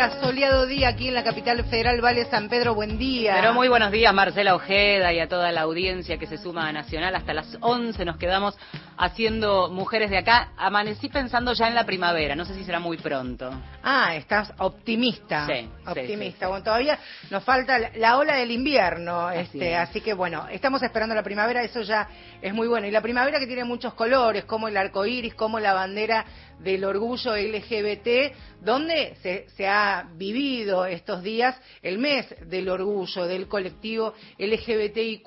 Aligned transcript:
Día, 0.00 0.20
soleado 0.20 0.66
día 0.66 0.88
aquí 0.88 1.08
en 1.08 1.14
la 1.14 1.22
capital 1.22 1.62
federal, 1.64 2.00
Vale 2.00 2.24
San 2.24 2.48
Pedro, 2.48 2.74
buen 2.74 2.96
día. 2.96 3.34
Pero 3.38 3.52
muy 3.52 3.68
buenos 3.68 3.92
días, 3.92 4.14
Marcela 4.14 4.54
Ojeda 4.54 5.12
y 5.12 5.20
a 5.20 5.28
toda 5.28 5.52
la 5.52 5.60
audiencia 5.62 6.16
que 6.16 6.26
se 6.26 6.38
suma 6.38 6.68
a 6.68 6.72
Nacional. 6.72 7.14
Hasta 7.14 7.34
las 7.34 7.58
11 7.60 8.06
nos 8.06 8.16
quedamos 8.16 8.56
haciendo 9.00 9.70
Mujeres 9.70 10.10
de 10.10 10.18
Acá. 10.18 10.52
Amanecí 10.58 11.08
pensando 11.08 11.54
ya 11.54 11.68
en 11.68 11.74
la 11.74 11.84
primavera, 11.86 12.36
no 12.36 12.44
sé 12.44 12.54
si 12.54 12.64
será 12.64 12.78
muy 12.78 12.98
pronto. 12.98 13.50
Ah, 13.82 14.14
estás 14.14 14.52
optimista. 14.58 15.46
Sí, 15.46 15.68
optimista. 15.86 16.24
sí, 16.24 16.32
sí. 16.38 16.46
Bueno, 16.46 16.62
todavía 16.62 16.98
nos 17.30 17.42
falta 17.42 17.78
la, 17.78 17.90
la 17.96 18.18
ola 18.18 18.34
del 18.36 18.50
invierno, 18.50 19.26
Así 19.26 19.40
este, 19.40 19.72
es. 19.72 19.78
así 19.78 20.00
que 20.02 20.12
bueno, 20.12 20.46
estamos 20.50 20.82
esperando 20.82 21.14
la 21.14 21.22
primavera, 21.22 21.62
eso 21.62 21.80
ya 21.80 22.08
es 22.42 22.52
muy 22.52 22.68
bueno. 22.68 22.86
Y 22.86 22.90
la 22.90 23.00
primavera 23.00 23.38
que 23.38 23.46
tiene 23.46 23.64
muchos 23.64 23.94
colores, 23.94 24.44
como 24.44 24.68
el 24.68 24.76
arco 24.76 25.06
iris, 25.06 25.34
como 25.34 25.58
la 25.58 25.72
bandera 25.72 26.26
del 26.58 26.84
orgullo 26.84 27.34
LGBT, 27.36 28.34
donde 28.60 29.16
se, 29.22 29.48
se 29.56 29.66
ha 29.66 30.10
vivido 30.14 30.84
estos 30.84 31.22
días 31.22 31.58
el 31.80 31.96
mes 31.96 32.26
del 32.50 32.68
orgullo 32.68 33.24
del 33.26 33.48
colectivo 33.48 34.12
LGBTIQ 34.38 35.26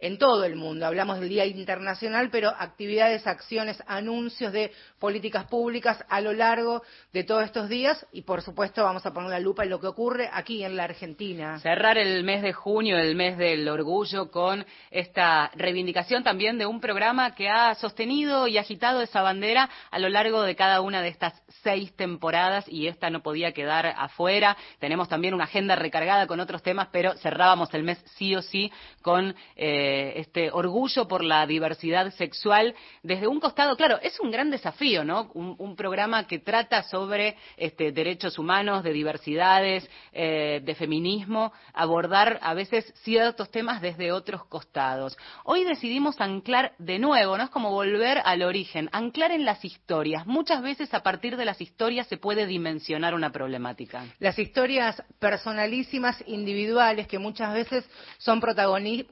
en 0.00 0.18
todo 0.18 0.44
el 0.44 0.54
mundo. 0.54 0.86
Hablamos 0.86 1.18
del 1.18 1.28
Día 1.28 1.44
Internacional, 1.46 2.30
pero 2.30 2.50
actividades, 2.50 3.26
acciones, 3.26 3.82
anuncios 3.86 4.52
de 4.52 4.70
políticas 4.98 5.46
públicas 5.46 6.04
a 6.08 6.20
lo 6.20 6.32
largo 6.32 6.82
de 7.12 7.24
todos 7.24 7.44
estos 7.44 7.68
días 7.68 8.06
y 8.12 8.22
por 8.22 8.42
supuesto 8.42 8.84
vamos 8.84 9.04
a 9.06 9.12
poner 9.12 9.30
la 9.30 9.40
lupa 9.40 9.64
en 9.64 9.70
lo 9.70 9.80
que 9.80 9.88
ocurre 9.88 10.30
aquí 10.32 10.62
en 10.64 10.76
la 10.76 10.84
Argentina. 10.84 11.58
Cerrar 11.60 11.98
el 11.98 12.22
mes 12.22 12.42
de 12.42 12.52
junio, 12.52 12.98
el 12.98 13.16
mes 13.16 13.38
del 13.38 13.68
orgullo, 13.68 14.30
con 14.30 14.64
esta 14.90 15.50
reivindicación 15.54 16.22
también 16.22 16.58
de 16.58 16.66
un 16.66 16.80
programa 16.80 17.34
que 17.34 17.48
ha 17.48 17.74
sostenido 17.74 18.46
y 18.46 18.58
agitado 18.58 19.02
esa 19.02 19.22
bandera 19.22 19.68
a 19.90 19.98
lo 19.98 20.08
largo 20.08 20.42
de 20.42 20.54
cada 20.54 20.80
una 20.80 21.02
de 21.02 21.08
estas 21.08 21.34
seis 21.62 21.94
temporadas 21.96 22.64
y 22.68 22.86
esta 22.86 23.10
no 23.10 23.22
podía 23.22 23.52
quedar 23.52 23.86
afuera. 23.96 24.56
Tenemos 24.78 25.08
también 25.08 25.34
una 25.34 25.44
agenda 25.44 25.74
recargada 25.74 26.26
con 26.26 26.38
otros 26.38 26.62
temas, 26.62 26.88
pero 26.92 27.14
cerrábamos 27.14 27.72
el 27.74 27.82
mes 27.82 27.98
sí 28.16 28.36
o 28.36 28.42
sí 28.42 28.70
con 29.02 29.34
eh, 29.56 29.87
este 30.16 30.50
orgullo 30.50 31.06
por 31.08 31.22
la 31.24 31.46
diversidad 31.46 32.10
sexual 32.12 32.74
desde 33.02 33.26
un 33.26 33.40
costado. 33.40 33.76
Claro, 33.76 33.98
es 34.02 34.18
un 34.20 34.30
gran 34.30 34.50
desafío, 34.50 35.04
¿no? 35.04 35.30
Un, 35.34 35.76
programa 35.76 36.26
que 36.26 36.40
trata 36.40 36.82
sobre 36.82 37.36
este, 37.56 37.92
derechos 37.92 38.38
humanos, 38.38 38.82
de 38.82 38.92
diversidades, 38.92 39.88
eh, 40.12 40.60
de 40.64 40.74
feminismo, 40.74 41.52
abordar 41.72 42.38
a 42.42 42.54
veces 42.54 42.92
ciertos 43.02 43.50
temas 43.50 43.80
desde 43.80 44.10
otros 44.10 44.44
costados. 44.46 45.16
Hoy 45.44 45.62
decidimos 45.64 46.20
anclar 46.20 46.72
de 46.78 46.98
nuevo, 46.98 47.36
¿no? 47.36 47.44
Es 47.44 47.50
como 47.50 47.70
volver 47.70 48.20
al 48.24 48.42
origen, 48.42 48.88
anclar 48.92 49.30
en 49.30 49.44
las 49.44 49.64
historias. 49.64 50.26
Muchas 50.26 50.62
veces 50.62 50.92
a 50.94 51.02
partir 51.02 51.36
de 51.36 51.44
las 51.44 51.60
historias 51.60 52.08
se 52.08 52.16
puede 52.16 52.46
dimensionar 52.46 53.14
una 53.14 53.30
problemática. 53.30 54.04
Las 54.18 54.38
historias 54.38 55.02
personalísimas, 55.18 56.22
individuales, 56.26 57.06
que 57.06 57.18
muchas 57.18 57.52
veces 57.54 57.88
son 58.18 58.40
protagoni- 58.40 59.06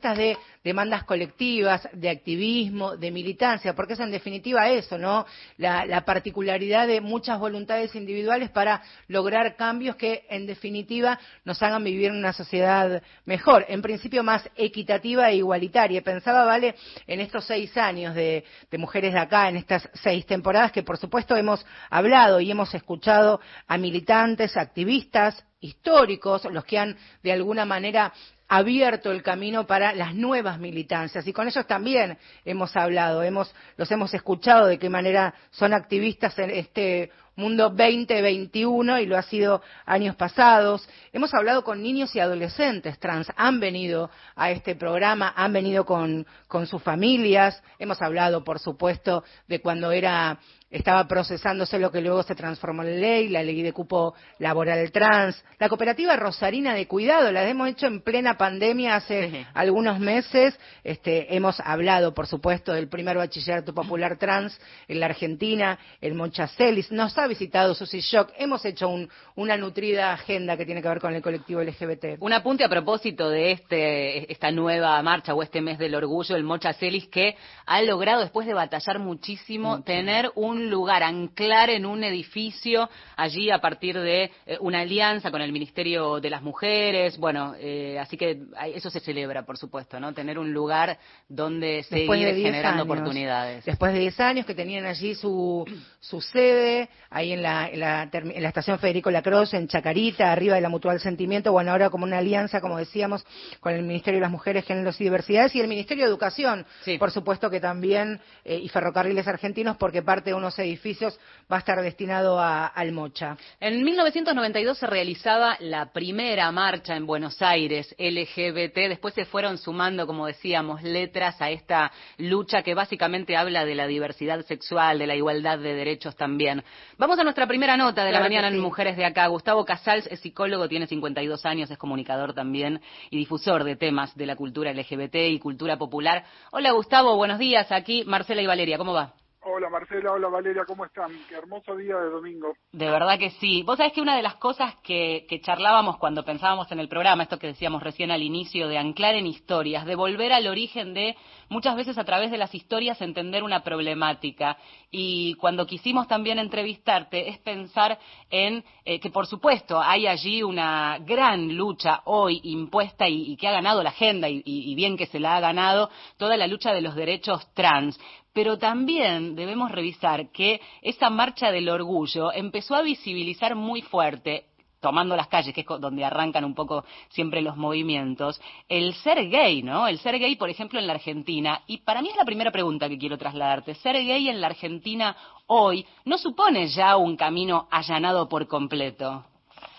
protagonistas 0.00 0.16
de 0.16 0.36
demandas 0.64 1.04
colectivas, 1.04 1.88
de 1.92 2.10
activismo, 2.10 2.96
de 2.96 3.10
militancia, 3.10 3.74
porque 3.74 3.94
es 3.94 4.00
en 4.00 4.10
definitiva 4.10 4.68
eso, 4.68 4.98
¿no? 4.98 5.24
La, 5.56 5.86
la 5.86 6.04
particularidad 6.04 6.86
de 6.86 7.00
muchas 7.00 7.38
voluntades 7.38 7.94
individuales 7.94 8.50
para 8.50 8.82
lograr 9.08 9.56
cambios 9.56 9.96
que 9.96 10.26
en 10.28 10.46
definitiva 10.46 11.18
nos 11.44 11.62
hagan 11.62 11.84
vivir 11.84 12.10
en 12.10 12.16
una 12.16 12.32
sociedad 12.32 13.02
mejor, 13.24 13.64
en 13.68 13.80
principio 13.80 14.22
más 14.22 14.48
equitativa 14.56 15.30
e 15.30 15.36
igualitaria. 15.36 16.02
Pensaba, 16.02 16.44
Vale, 16.44 16.74
en 17.06 17.20
estos 17.20 17.44
seis 17.46 17.76
años 17.76 18.14
de, 18.14 18.44
de 18.70 18.78
Mujeres 18.78 19.12
de 19.14 19.20
Acá, 19.20 19.48
en 19.48 19.56
estas 19.56 19.88
seis 19.94 20.26
temporadas, 20.26 20.72
que 20.72 20.82
por 20.82 20.98
supuesto 20.98 21.36
hemos 21.36 21.64
hablado 21.88 22.40
y 22.40 22.50
hemos 22.50 22.74
escuchado 22.74 23.40
a 23.66 23.78
militantes, 23.78 24.56
activistas, 24.56 25.44
históricos, 25.60 26.44
los 26.46 26.64
que 26.64 26.78
han 26.78 26.96
de 27.22 27.32
alguna 27.32 27.64
manera 27.64 28.12
abierto 28.48 29.12
el 29.12 29.22
camino 29.22 29.64
para 29.64 29.94
las 29.94 30.12
nuevas 30.12 30.58
militancias 30.58 31.24
y 31.26 31.32
con 31.32 31.46
ellos 31.46 31.66
también 31.68 32.18
hemos 32.44 32.74
hablado, 32.76 33.22
hemos, 33.22 33.54
los 33.76 33.88
hemos 33.92 34.12
escuchado 34.12 34.66
de 34.66 34.78
qué 34.78 34.90
manera 34.90 35.34
son 35.52 35.72
activistas 35.72 36.36
en 36.40 36.50
este 36.50 37.12
mundo 37.36 37.70
2021 37.70 38.98
y 38.98 39.06
lo 39.06 39.16
ha 39.16 39.22
sido 39.22 39.62
años 39.86 40.16
pasados. 40.16 40.86
Hemos 41.12 41.32
hablado 41.32 41.62
con 41.62 41.80
niños 41.80 42.14
y 42.16 42.20
adolescentes 42.20 42.98
trans, 42.98 43.28
han 43.36 43.60
venido 43.60 44.10
a 44.34 44.50
este 44.50 44.74
programa, 44.74 45.32
han 45.36 45.52
venido 45.52 45.84
con, 45.84 46.26
con 46.48 46.66
sus 46.66 46.82
familias, 46.82 47.62
hemos 47.78 48.02
hablado, 48.02 48.42
por 48.42 48.58
supuesto, 48.58 49.22
de 49.46 49.60
cuando 49.60 49.92
era 49.92 50.40
estaba 50.70 51.06
procesándose 51.08 51.78
lo 51.78 51.90
que 51.90 52.00
luego 52.00 52.22
se 52.22 52.34
transformó 52.34 52.82
en 52.82 53.00
ley, 53.00 53.28
la 53.28 53.42
ley 53.42 53.60
de 53.62 53.72
cupo 53.72 54.14
laboral 54.38 54.90
trans, 54.92 55.42
la 55.58 55.68
cooperativa 55.68 56.14
Rosarina 56.16 56.74
de 56.74 56.86
Cuidado, 56.86 57.32
la 57.32 57.48
hemos 57.48 57.68
hecho 57.68 57.86
en 57.86 58.00
plena 58.02 58.36
pandemia 58.38 58.96
hace 58.96 59.30
Sí. 59.30 59.46
algunos 59.54 59.98
meses, 59.98 60.58
este, 60.84 61.34
hemos 61.34 61.58
hablado, 61.60 62.14
por 62.14 62.26
supuesto, 62.26 62.72
del 62.72 62.88
primer 62.88 63.16
bachillerato 63.16 63.74
popular 63.74 64.16
trans 64.16 64.58
en 64.86 65.00
la 65.00 65.06
Argentina, 65.06 65.78
el 66.00 66.14
Monchacelis, 66.14 66.92
nos 66.92 67.16
ha 67.18 67.26
visitado 67.26 67.74
Susy 67.74 68.00
Shock, 68.00 68.30
hemos 68.38 68.64
hecho 68.64 68.88
un- 68.88 69.08
una 69.34 69.56
nutrida 69.56 70.12
agenda 70.12 70.56
que 70.56 70.64
tiene 70.66 70.82
que 70.82 70.88
ver 70.88 71.00
con 71.00 71.14
el 71.14 71.22
colectivo 71.22 71.60
LGBT. 71.60 72.16
Un 72.20 72.32
apunte 72.32 72.62
a 72.64 72.68
propósito 72.68 73.28
de 73.28 73.52
este, 73.52 74.30
esta 74.30 74.50
nueva 74.50 75.02
marcha 75.02 75.34
o 75.34 75.42
este 75.42 75.60
mes 75.60 75.78
del 75.78 75.94
orgullo, 75.94 76.36
el 76.36 76.44
Mocha 76.44 76.72
Celis, 76.74 77.08
que 77.08 77.36
ha 77.66 77.82
logrado, 77.82 78.20
después 78.20 78.46
de 78.46 78.54
batallar 78.54 78.98
muchísimo, 79.00 79.82
tener 79.82 80.30
un 80.34 80.59
lugar, 80.68 81.02
anclar 81.04 81.70
en 81.70 81.86
un 81.86 82.02
edificio 82.04 82.90
allí 83.16 83.50
a 83.50 83.60
partir 83.60 83.98
de 83.98 84.24
eh, 84.46 84.58
una 84.60 84.80
alianza 84.80 85.30
con 85.30 85.40
el 85.40 85.52
Ministerio 85.52 86.20
de 86.20 86.28
las 86.28 86.42
Mujeres. 86.42 87.16
Bueno, 87.16 87.54
eh, 87.58 87.98
así 87.98 88.16
que 88.16 88.42
eso 88.74 88.90
se 88.90 89.00
celebra, 89.00 89.44
por 89.46 89.56
supuesto, 89.56 90.00
¿no? 90.00 90.12
Tener 90.12 90.38
un 90.38 90.52
lugar 90.52 90.98
donde 91.28 91.84
Después 91.88 92.20
de 92.20 92.26
seguir 92.26 92.34
10 92.34 92.46
generando 92.46 92.82
años. 92.82 92.92
oportunidades. 92.92 93.64
Después 93.64 93.92
de 93.92 94.00
10 94.00 94.20
años 94.20 94.46
que 94.46 94.54
tenían 94.54 94.84
allí 94.86 95.14
su, 95.14 95.64
su 96.00 96.20
sede, 96.20 96.88
ahí 97.10 97.32
en 97.32 97.42
la, 97.42 97.68
en, 97.68 97.80
la, 97.80 98.08
en 98.12 98.42
la 98.42 98.48
estación 98.48 98.78
Federico 98.78 99.10
Lacroze, 99.10 99.56
en 99.56 99.68
Chacarita, 99.68 100.32
arriba 100.32 100.56
de 100.56 100.60
la 100.60 100.68
Mutual 100.68 100.98
Sentimiento, 101.00 101.52
bueno, 101.52 101.70
ahora 101.70 101.90
como 101.90 102.04
una 102.04 102.18
alianza, 102.18 102.60
como 102.60 102.76
decíamos, 102.78 103.24
con 103.60 103.72
el 103.72 103.82
Ministerio 103.82 104.18
de 104.18 104.22
las 104.22 104.30
Mujeres, 104.30 104.64
Géneros 104.64 105.00
y 105.00 105.04
Diversidades 105.04 105.54
y 105.54 105.60
el 105.60 105.68
Ministerio 105.68 106.04
de 106.04 106.10
Educación, 106.10 106.66
Sí. 106.82 106.98
por 106.98 107.10
supuesto 107.12 107.50
que 107.50 107.60
también, 107.60 108.20
eh, 108.44 108.56
y 108.62 108.68
Ferrocarriles 108.68 109.26
Argentinos, 109.28 109.76
porque 109.76 110.02
parte 110.02 110.30
de 110.30 110.34
unos 110.34 110.49
edificios 110.58 111.18
va 111.50 111.56
a 111.56 111.58
estar 111.60 111.80
destinado 111.82 112.38
a, 112.38 112.66
al 112.66 112.92
Mocha. 112.92 113.36
En 113.58 113.82
1992 113.82 114.78
se 114.78 114.86
realizaba 114.86 115.56
la 115.60 115.92
primera 115.92 116.50
marcha 116.52 116.96
en 116.96 117.06
Buenos 117.06 117.40
Aires 117.42 117.94
LGBT. 117.98 118.88
Después 118.88 119.14
se 119.14 119.24
fueron 119.24 119.58
sumando, 119.58 120.06
como 120.06 120.26
decíamos, 120.26 120.82
letras 120.82 121.40
a 121.40 121.50
esta 121.50 121.90
lucha 122.18 122.62
que 122.62 122.74
básicamente 122.74 123.36
habla 123.36 123.64
de 123.64 123.74
la 123.74 123.86
diversidad 123.86 124.44
sexual, 124.46 124.98
de 124.98 125.06
la 125.06 125.16
igualdad 125.16 125.58
de 125.58 125.74
derechos 125.74 126.16
también. 126.16 126.62
Vamos 126.98 127.18
a 127.18 127.24
nuestra 127.24 127.46
primera 127.46 127.76
nota 127.76 128.04
de 128.04 128.10
Claro 128.10 128.24
la 128.24 128.28
mañana 128.28 128.48
sí. 128.48 128.54
en 128.54 128.60
Mujeres 128.60 128.96
de 128.96 129.04
Acá. 129.04 129.26
Gustavo 129.26 129.64
Casals 129.64 130.06
es 130.06 130.20
psicólogo, 130.20 130.68
tiene 130.68 130.86
52 130.86 131.44
años, 131.46 131.70
es 131.70 131.78
comunicador 131.78 132.34
también 132.34 132.80
y 133.10 133.16
difusor 133.16 133.64
de 133.64 133.76
temas 133.76 134.14
de 134.16 134.26
la 134.26 134.36
cultura 134.36 134.72
LGBT 134.72 135.16
y 135.16 135.38
cultura 135.38 135.76
popular. 135.76 136.24
Hola 136.52 136.72
Gustavo, 136.72 137.16
buenos 137.16 137.38
días. 137.38 137.70
Aquí 137.72 138.04
Marcela 138.04 138.42
y 138.42 138.46
Valeria, 138.46 138.78
¿cómo 138.78 138.92
va? 138.92 139.19
Hola 139.42 139.70
Marcela, 139.70 140.12
hola 140.12 140.28
Valeria, 140.28 140.64
¿cómo 140.66 140.84
están? 140.84 141.10
Qué 141.26 141.34
hermoso 141.34 141.74
día 141.74 141.96
de 141.96 142.10
domingo. 142.10 142.52
De 142.72 142.90
verdad 142.90 143.18
que 143.18 143.30
sí. 143.30 143.62
Vos 143.62 143.78
sabés 143.78 143.94
que 143.94 144.02
una 144.02 144.14
de 144.14 144.22
las 144.22 144.34
cosas 144.36 144.74
que, 144.82 145.24
que 145.30 145.40
charlábamos 145.40 145.96
cuando 145.96 146.24
pensábamos 146.26 146.70
en 146.70 146.78
el 146.78 146.88
programa, 146.88 147.22
esto 147.22 147.38
que 147.38 147.46
decíamos 147.46 147.82
recién 147.82 148.10
al 148.10 148.22
inicio, 148.22 148.68
de 148.68 148.76
anclar 148.76 149.14
en 149.14 149.26
historias, 149.26 149.86
de 149.86 149.94
volver 149.94 150.34
al 150.34 150.46
origen 150.46 150.92
de, 150.92 151.16
muchas 151.48 151.74
veces 151.74 151.96
a 151.96 152.04
través 152.04 152.30
de 152.30 152.36
las 152.36 152.54
historias, 152.54 153.00
entender 153.00 153.42
una 153.42 153.62
problemática. 153.64 154.58
Y 154.90 155.34
cuando 155.36 155.66
quisimos 155.66 156.06
también 156.06 156.38
entrevistarte, 156.38 157.30
es 157.30 157.38
pensar 157.38 157.98
en 158.28 158.62
eh, 158.84 159.00
que, 159.00 159.08
por 159.10 159.26
supuesto, 159.26 159.80
hay 159.80 160.06
allí 160.06 160.42
una 160.42 160.98
gran 161.00 161.56
lucha 161.56 162.02
hoy 162.04 162.40
impuesta 162.44 163.08
y, 163.08 163.36
que 163.38 163.48
ha 163.48 163.52
ganado 163.52 163.82
la 163.82 163.90
agenda, 163.90 164.28
y- 164.28 164.42
y 164.44 164.74
bien 164.74 164.98
que 164.98 165.06
se 165.06 165.18
la 165.18 165.36
ha 165.36 165.40
ganado, 165.40 165.88
toda 166.18 166.36
la 166.36 166.46
lucha 166.46 166.72
de 166.74 166.82
los 166.82 166.94
derechos 166.94 167.52
trans. 167.54 167.98
Pero 168.32 168.58
también 168.58 169.34
debemos 169.34 169.70
revisar 169.70 170.30
que 170.30 170.60
esa 170.82 171.10
marcha 171.10 171.50
del 171.50 171.68
orgullo 171.68 172.32
empezó 172.32 172.74
a 172.74 172.82
visibilizar 172.82 173.54
muy 173.56 173.82
fuerte 173.82 174.46
tomando 174.80 175.14
las 175.14 175.28
calles, 175.28 175.54
que 175.54 175.60
es 175.60 175.66
donde 175.66 176.04
arrancan 176.04 176.44
un 176.44 176.54
poco 176.54 176.84
siempre 177.10 177.42
los 177.42 177.56
movimientos, 177.56 178.40
el 178.68 178.94
ser 178.94 179.28
gay, 179.28 179.62
¿no? 179.62 179.86
El 179.86 179.98
ser 179.98 180.18
gay, 180.18 180.36
por 180.36 180.48
ejemplo, 180.48 180.80
en 180.80 180.86
la 180.86 180.94
Argentina, 180.94 181.62
y 181.66 181.78
para 181.78 182.02
mí 182.02 182.08
es 182.08 182.16
la 182.16 182.24
primera 182.24 182.50
pregunta 182.50 182.88
que 182.88 182.98
quiero 182.98 183.18
trasladarte, 183.18 183.74
ser 183.74 183.96
gay 183.96 184.28
en 184.28 184.40
la 184.40 184.48
Argentina 184.48 185.16
hoy 185.46 185.86
no 186.04 186.16
supone 186.16 186.68
ya 186.68 186.96
un 186.96 187.16
camino 187.16 187.68
allanado 187.70 188.28
por 188.28 188.46
completo. 188.48 189.24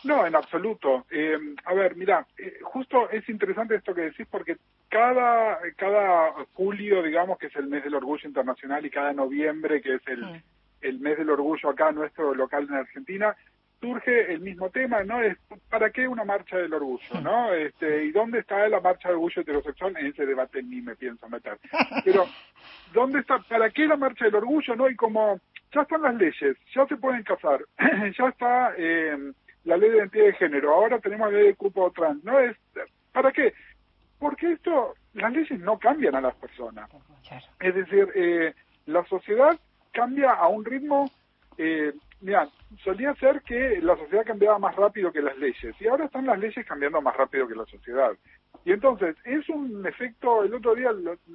No, 0.04 0.26
en 0.26 0.36
absoluto. 0.36 1.06
Eh, 1.12 1.38
a 1.66 1.74
ver, 1.74 1.96
mira, 1.96 2.26
eh, 2.38 2.60
justo 2.64 3.10
es 3.10 3.28
interesante 3.30 3.76
esto 3.76 3.94
que 3.94 4.02
decís 4.02 4.28
porque 4.30 4.58
cada, 4.90 5.60
cada 5.76 6.32
julio, 6.54 7.04
digamos, 7.04 7.38
que 7.38 7.48
es 7.48 7.56
el 7.56 7.68
mes 7.68 7.84
del 7.84 7.96
orgullo 7.96 8.28
internacional, 8.28 8.86
y 8.86 8.90
cada 8.90 9.14
noviembre, 9.14 9.82
que 9.82 9.96
es 9.96 10.02
el, 10.08 10.42
el 10.82 11.00
mes 11.00 11.18
del 11.18 11.30
orgullo 11.30 11.70
acá 11.70 11.92
nuestro 11.92 12.34
local 12.34 12.68
en 12.70 12.76
Argentina, 12.76 13.36
surge 13.82 14.32
el 14.32 14.42
mismo 14.42 14.70
tema, 14.70 15.04
¿no? 15.04 15.22
Es 15.22 15.38
¿para 15.70 15.90
qué 15.90 16.08
una 16.08 16.24
marcha 16.24 16.58
del 16.58 16.74
orgullo, 16.74 17.22
no? 17.22 17.52
Este, 17.54 18.06
¿y 18.06 18.12
dónde 18.12 18.40
está 18.40 18.68
la 18.70 18.80
marcha 18.80 19.08
del 19.08 19.16
orgullo 19.16 19.42
heterosexual? 19.42 19.98
En 19.98 20.06
ese 20.06 20.26
debate 20.26 20.62
ni 20.62 20.82
me 20.82 20.96
pienso 20.96 21.28
meter. 21.28 21.58
Pero 22.06 22.28
¿dónde 22.94 23.20
está 23.20 23.40
para 23.40 23.72
qué 23.72 23.88
la 23.88 23.98
marcha 23.98 24.26
del 24.26 24.36
orgullo, 24.36 24.76
no? 24.76 24.88
Y 24.88 24.96
como 24.96 25.40
ya 25.74 25.82
están 25.82 26.04
las 26.04 26.16
leyes, 26.16 26.58
ya 26.76 26.86
se 26.86 26.98
pueden 26.98 27.24
casar, 27.24 27.62
ya 28.18 28.28
está 28.28 28.74
eh, 28.78 29.34
la 29.64 29.78
ley 29.78 29.90
de 29.90 29.98
identidad 29.98 30.26
de 30.26 30.34
género, 30.34 30.74
ahora 30.74 31.00
tenemos 31.00 31.32
la 31.32 31.38
ley 31.38 31.48
de 31.48 31.56
cupo 31.56 31.92
trans, 31.92 32.24
¿no? 32.24 32.40
Es 32.40 32.58
¿para 33.12 33.32
qué? 33.32 33.54
Porque 34.20 34.54
esto 34.54 34.96
las 35.14 35.32
leyes 35.34 35.60
no 35.60 35.78
cambian 35.78 36.16
a 36.16 36.22
las 36.22 36.36
personas. 36.36 36.90
Es 37.60 37.76
decir, 37.76 38.08
eh, 38.16 38.54
la 38.86 39.04
sociedad 39.06 39.60
cambia 39.92 40.32
a 40.32 40.48
un 40.48 40.64
ritmo 40.64 41.12
eh, 41.58 41.94
mira, 42.22 42.50
solía 42.84 43.14
ser 43.16 43.42
que 43.42 43.82
la 43.82 43.98
sociedad 43.98 44.26
cambiaba 44.26 44.60
más 44.60 44.76
rápido 44.76 45.12
que 45.12 45.22
las 45.22 45.38
leyes 45.38 45.76
y 45.80 45.88
ahora 45.88 46.06
están 46.06 46.26
las 46.26 46.40
leyes 46.40 46.66
cambiando 46.66 47.02
más 47.02 47.16
rápido 47.16 47.48
que 47.48 47.56
la 47.56 47.66
sociedad. 47.66 48.12
Y 48.64 48.72
entonces 48.72 49.16
es 49.26 49.48
un 49.50 49.86
efecto, 49.86 50.44
el 50.44 50.54
otro 50.54 50.76
día 50.76 50.92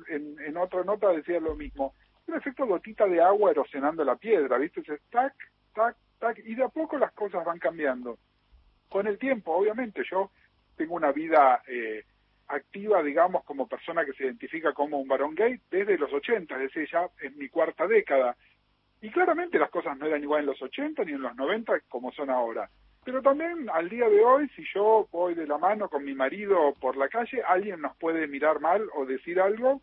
en, 0.09 0.57
otra 0.57 0.85
nota 0.85 1.11
decía 1.11 1.41
lo 1.41 1.55
mismo, 1.55 1.95
un 2.27 2.35
efecto 2.35 2.67
gotita 2.67 3.07
de 3.07 3.21
agua 3.21 3.51
erosionando 3.51 4.05
la 4.05 4.17
piedra, 4.17 4.59
¿viste? 4.59 4.81
Es 4.81 5.01
tac, 5.11 5.33
tac, 5.75 5.97
y 6.45 6.55
de 6.55 6.65
a 6.65 6.69
poco 6.69 6.99
las 6.99 7.13
cosas 7.13 7.45
van 7.45 7.59
cambiando. 7.59 8.19
Con 8.89 9.07
el 9.07 9.19
tiempo, 9.19 9.53
obviamente, 9.53 10.03
yo 10.11 10.31
tengo 10.77 10.95
una 10.95 11.13
vida 11.13 11.63
eh, 11.67 12.05
activa, 12.49 13.03
digamos, 13.03 13.45
como 13.45 13.67
persona 13.67 14.05
que 14.05 14.13
se 14.13 14.25
identifica 14.25 14.73
como 14.73 14.99
un 14.99 15.09
varón 15.09 15.35
gay 15.35 15.61
desde 15.71 15.99
los 15.99 16.13
80, 16.13 16.55
es 16.55 16.61
decir, 16.61 16.89
ya 16.91 17.09
en 17.21 17.37
mi 17.37 17.49
cuarta 17.49 17.87
década. 17.87 18.37
Y 19.01 19.11
claramente 19.11 19.59
las 19.59 19.71
cosas 19.71 19.97
no 19.99 20.07
eran 20.07 20.23
igual 20.23 20.41
en 20.41 20.47
los 20.47 20.63
80 20.63 21.05
ni 21.05 21.13
en 21.13 21.23
los 21.23 21.37
90 21.37 21.81
como 21.89 22.13
son 22.13 22.31
ahora. 22.31 22.71
Pero 23.05 23.23
también 23.23 23.69
al 23.73 23.89
día 23.89 24.09
de 24.09 24.21
hoy, 24.25 24.49
si 24.57 24.65
yo 24.75 25.09
voy 25.13 25.35
de 25.35 25.47
la 25.47 25.59
mano 25.59 25.89
con 25.89 26.05
mi 26.05 26.15
marido 26.15 26.75
por 26.81 26.97
la 26.97 27.09
calle, 27.09 27.43
alguien 27.43 27.81
nos 27.81 27.97
puede 27.97 28.27
mirar 28.27 28.61
mal 28.61 28.85
o 28.95 29.07
decir 29.07 29.41
algo, 29.41 29.81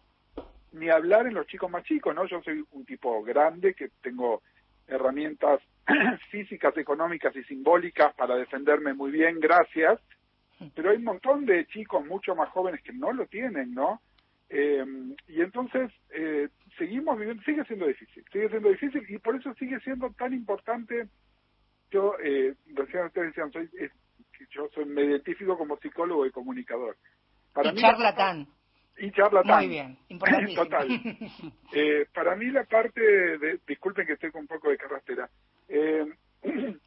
ni 0.74 0.90
hablar 0.90 1.28
en 1.28 1.36
los 1.36 1.48
chicos 1.48 1.69
más 1.69 1.84
chicos, 1.84 2.13
¿no? 2.13 2.25
Yo 2.25 2.42
soy 2.42 2.66
un 2.72 2.86
tipo 2.86 3.24
grande 3.24 3.75
que 3.75 3.90
tengo 4.01 4.42
herramientas 4.88 5.62
físicas, 6.31 6.75
económicas 6.77 7.35
y 7.35 7.44
simbólicas 7.44 8.13
para 8.15 8.35
defenderme 8.35 8.94
muy 8.94 9.12
bien, 9.12 9.39
gracias, 9.39 10.00
pero 10.75 10.91
hay 10.91 10.97
un 10.97 11.03
montón 11.03 11.45
de 11.45 11.65
chicos 11.68 12.06
mucho 12.06 12.35
más 12.35 12.50
jóvenes 12.50 12.81
que 12.83 12.94
no 12.94 13.12
lo 13.12 13.25
tienen, 13.25 13.74
¿no? 13.74 14.01
Eh, 14.50 14.85
y 15.27 15.41
entonces 15.41 15.91
eh, 16.12 16.47
seguimos 16.77 17.18
viviendo, 17.18 17.44
sigue 17.44 17.63
siendo 17.65 17.88
difícil, 17.88 18.24
sigue 18.31 18.50
siendo 18.50 18.69
difícil 18.69 19.03
y 19.09 19.18
por 19.18 19.35
eso 19.35 19.53
sigue 19.56 19.80
siendo 19.80 20.09
tan 20.12 20.33
importante. 20.33 21.07
Yo, 21.91 22.15
eh, 22.24 22.53
recién 22.74 23.06
ustedes 23.06 23.27
decían, 23.27 23.51
soy, 23.51 23.69
yo 24.51 24.69
soy, 24.74 24.85
me 24.85 25.03
identifico 25.03 25.57
como 25.57 25.77
psicólogo 25.77 26.25
y 26.25 26.31
comunicador. 26.31 26.97
Para 27.53 27.71
y 27.71 27.75
charlatán. 27.75 28.47
Y 28.97 29.12
charlatán. 29.12 29.57
Muy 29.57 29.68
bien, 29.69 29.97
importante. 30.09 30.53
Total. 30.56 30.88
eh, 31.74 32.06
para 32.13 32.35
mí 32.35 32.45
la 32.51 32.63
parte 32.63 33.01
de, 33.01 33.59
disculpen 33.68 34.06
que 34.06 34.13
estoy 34.13 34.31
con 34.31 34.41
un 34.41 34.47
poco 34.47 34.69
de 34.69 34.77
carrastera, 34.77 35.30
eh, 35.69 36.06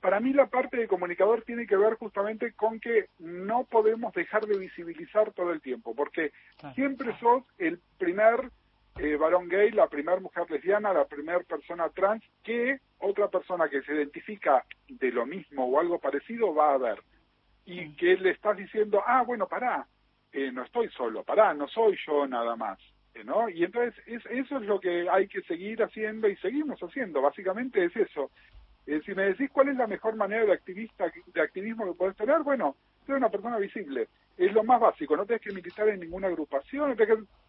para 0.00 0.20
mí 0.20 0.32
la 0.32 0.46
parte 0.46 0.76
de 0.76 0.88
comunicador 0.88 1.42
tiene 1.42 1.66
que 1.66 1.76
ver 1.76 1.94
justamente 1.94 2.52
con 2.52 2.80
que 2.80 3.06
no 3.18 3.64
podemos 3.64 4.12
dejar 4.12 4.46
de 4.46 4.58
visibilizar 4.58 5.32
todo 5.32 5.52
el 5.52 5.60
tiempo, 5.60 5.94
porque 5.94 6.32
siempre 6.74 7.16
sos 7.18 7.44
el 7.58 7.80
primer 7.98 8.50
eh, 8.98 9.16
varón 9.16 9.48
gay, 9.48 9.70
la 9.70 9.86
primera 9.86 10.18
mujer 10.20 10.50
lesbiana, 10.50 10.92
la 10.92 11.06
primera 11.06 11.40
persona 11.40 11.88
trans 11.90 12.22
que 12.42 12.80
otra 12.98 13.28
persona 13.28 13.68
que 13.68 13.82
se 13.82 13.94
identifica 13.94 14.64
de 14.88 15.12
lo 15.12 15.24
mismo 15.24 15.66
o 15.66 15.78
algo 15.78 15.98
parecido 15.98 16.54
va 16.54 16.74
a 16.74 16.78
ver. 16.78 17.02
Y 17.64 17.94
que 17.96 18.16
le 18.16 18.30
estás 18.30 18.56
diciendo, 18.56 19.02
ah, 19.06 19.22
bueno, 19.22 19.46
pará, 19.46 19.86
eh, 20.32 20.50
no 20.52 20.64
estoy 20.64 20.88
solo, 20.90 21.22
pará, 21.22 21.54
no 21.54 21.68
soy 21.68 21.96
yo 22.06 22.26
nada 22.26 22.56
más. 22.56 22.78
¿No? 23.24 23.48
Y 23.48 23.64
entonces 23.64 23.94
eso 24.06 24.56
es 24.58 24.62
lo 24.62 24.80
que 24.80 25.08
hay 25.08 25.28
que 25.28 25.42
seguir 25.42 25.82
haciendo 25.82 26.28
y 26.28 26.36
seguimos 26.36 26.80
haciendo, 26.80 27.22
básicamente 27.22 27.84
es 27.84 27.96
eso, 27.96 28.30
eh, 28.86 29.02
si 29.04 29.14
me 29.14 29.24
decís 29.24 29.50
cuál 29.52 29.68
es 29.68 29.76
la 29.76 29.86
mejor 29.86 30.16
manera 30.16 30.46
de 30.46 30.52
activista 30.52 31.12
de 31.26 31.40
activismo 31.42 31.84
que 31.84 31.98
puedes 31.98 32.16
tener, 32.16 32.42
bueno, 32.42 32.74
ser 33.06 33.16
una 33.16 33.28
persona 33.28 33.58
visible. 33.58 34.08
Es 34.38 34.52
lo 34.52 34.64
más 34.64 34.80
básico, 34.80 35.14
no 35.14 35.26
tenés 35.26 35.42
que 35.42 35.52
militar 35.52 35.88
en 35.88 36.00
ninguna 36.00 36.28
agrupación, 36.28 36.96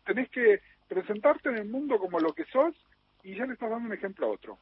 tenés 0.05 0.29
que 0.29 0.59
presentarte 0.87 1.49
en 1.49 1.57
el 1.57 1.69
mundo 1.69 1.97
como 1.97 2.19
lo 2.19 2.33
que 2.33 2.43
sos 2.45 2.75
y 3.23 3.35
ya 3.35 3.45
le 3.45 3.53
estás 3.53 3.69
dando 3.69 3.87
un 3.87 3.93
ejemplo 3.93 4.25
a 4.25 4.31
otro. 4.31 4.57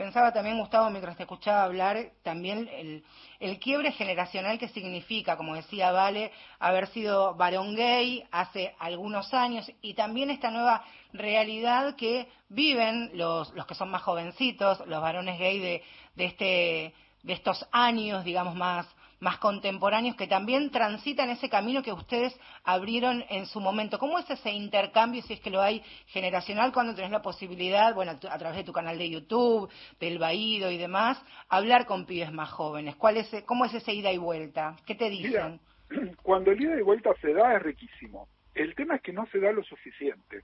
Pensaba 0.00 0.32
también, 0.32 0.58
Gustavo, 0.58 0.88
mientras 0.88 1.14
te 1.18 1.24
escuchaba 1.24 1.62
hablar, 1.62 2.12
también 2.22 2.70
el, 2.72 3.04
el, 3.38 3.58
quiebre 3.58 3.92
generacional 3.92 4.58
que 4.58 4.68
significa, 4.68 5.36
como 5.36 5.54
decía 5.54 5.92
Vale, 5.92 6.32
haber 6.58 6.86
sido 6.86 7.34
varón 7.34 7.76
gay 7.76 8.24
hace 8.32 8.74
algunos 8.78 9.34
años 9.34 9.70
y 9.82 9.92
también 9.92 10.30
esta 10.30 10.50
nueva 10.50 10.82
realidad 11.12 11.96
que 11.96 12.28
viven 12.48 13.10
los, 13.12 13.52
los 13.52 13.66
que 13.66 13.74
son 13.74 13.90
más 13.90 14.00
jovencitos, 14.00 14.82
los 14.86 15.02
varones 15.02 15.38
gay 15.38 15.58
de, 15.58 15.82
de, 16.16 16.24
este, 16.24 16.94
de 17.22 17.32
estos 17.34 17.68
años, 17.70 18.24
digamos, 18.24 18.54
más, 18.54 18.86
más 19.20 19.38
contemporáneos 19.38 20.16
que 20.16 20.26
también 20.26 20.70
transitan 20.70 21.30
ese 21.30 21.48
camino 21.48 21.82
que 21.82 21.92
ustedes 21.92 22.38
abrieron 22.64 23.24
en 23.28 23.46
su 23.46 23.60
momento. 23.60 23.98
¿Cómo 23.98 24.18
es 24.18 24.28
ese 24.30 24.50
intercambio, 24.50 25.22
si 25.22 25.34
es 25.34 25.40
que 25.40 25.50
lo 25.50 25.60
hay 25.60 25.82
generacional, 26.06 26.72
cuando 26.72 26.94
tenés 26.94 27.10
la 27.10 27.22
posibilidad, 27.22 27.94
bueno, 27.94 28.12
a 28.12 28.38
través 28.38 28.56
de 28.56 28.64
tu 28.64 28.72
canal 28.72 28.98
de 28.98 29.10
YouTube, 29.10 29.70
del 30.00 30.18
Baído 30.18 30.70
y 30.70 30.78
demás, 30.78 31.22
hablar 31.48 31.86
con 31.86 32.06
pibes 32.06 32.32
más 32.32 32.50
jóvenes? 32.50 32.96
¿Cuál 32.96 33.18
es, 33.18 33.30
¿Cómo 33.46 33.64
es 33.64 33.74
ese 33.74 33.92
ida 33.92 34.12
y 34.12 34.18
vuelta? 34.18 34.76
¿Qué 34.86 34.94
te 34.94 35.10
dicen? 35.10 35.60
cuando 36.22 36.52
el 36.52 36.60
ida 36.60 36.78
y 36.78 36.82
vuelta 36.82 37.10
se 37.20 37.32
da 37.32 37.56
es 37.56 37.62
riquísimo. 37.62 38.28
El 38.54 38.74
tema 38.74 38.96
es 38.96 39.02
que 39.02 39.12
no 39.12 39.26
se 39.26 39.38
da 39.38 39.52
lo 39.52 39.62
suficiente. 39.62 40.42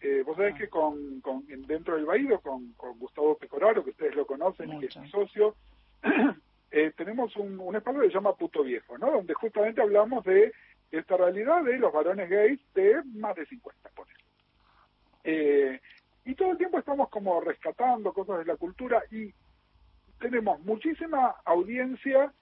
Eh, 0.00 0.22
vos 0.24 0.36
sabés 0.36 0.54
ah. 0.54 0.58
que 0.58 0.68
con, 0.68 1.20
con, 1.20 1.44
dentro 1.66 1.96
del 1.96 2.04
Baído, 2.04 2.40
con, 2.40 2.72
con 2.74 2.98
Gustavo 2.98 3.36
Pecoraro, 3.36 3.82
que 3.82 3.90
ustedes 3.90 4.14
lo 4.14 4.26
conocen, 4.26 4.78
que 4.78 4.86
es 4.86 4.96
mi 4.96 5.08
socio, 5.10 5.54
eh, 6.70 6.92
tenemos 6.96 7.34
un, 7.36 7.74
espacio 7.74 8.00
que 8.00 8.08
se 8.08 8.14
llama 8.14 8.36
Puto 8.36 8.62
Viejo, 8.62 8.96
¿no? 8.98 9.10
Donde 9.10 9.34
justamente 9.34 9.80
hablamos 9.80 10.24
de 10.24 10.52
esta 10.90 11.16
realidad 11.16 11.64
de 11.64 11.78
los 11.78 11.92
varones 11.92 12.28
gays 12.28 12.60
de 12.74 13.02
más 13.14 13.34
de 13.36 13.46
50, 13.46 13.88
por 13.90 14.06
eh, 15.24 15.80
y 16.24 16.34
todo 16.34 16.52
el 16.52 16.58
tiempo 16.58 16.78
estamos 16.78 17.08
como 17.08 17.40
rescatando 17.40 18.12
cosas 18.12 18.38
de 18.38 18.44
la 18.44 18.56
cultura 18.56 19.02
y 19.10 19.32
tenemos 20.18 20.60
muchísima 20.60 21.36
audiencia 21.44 22.32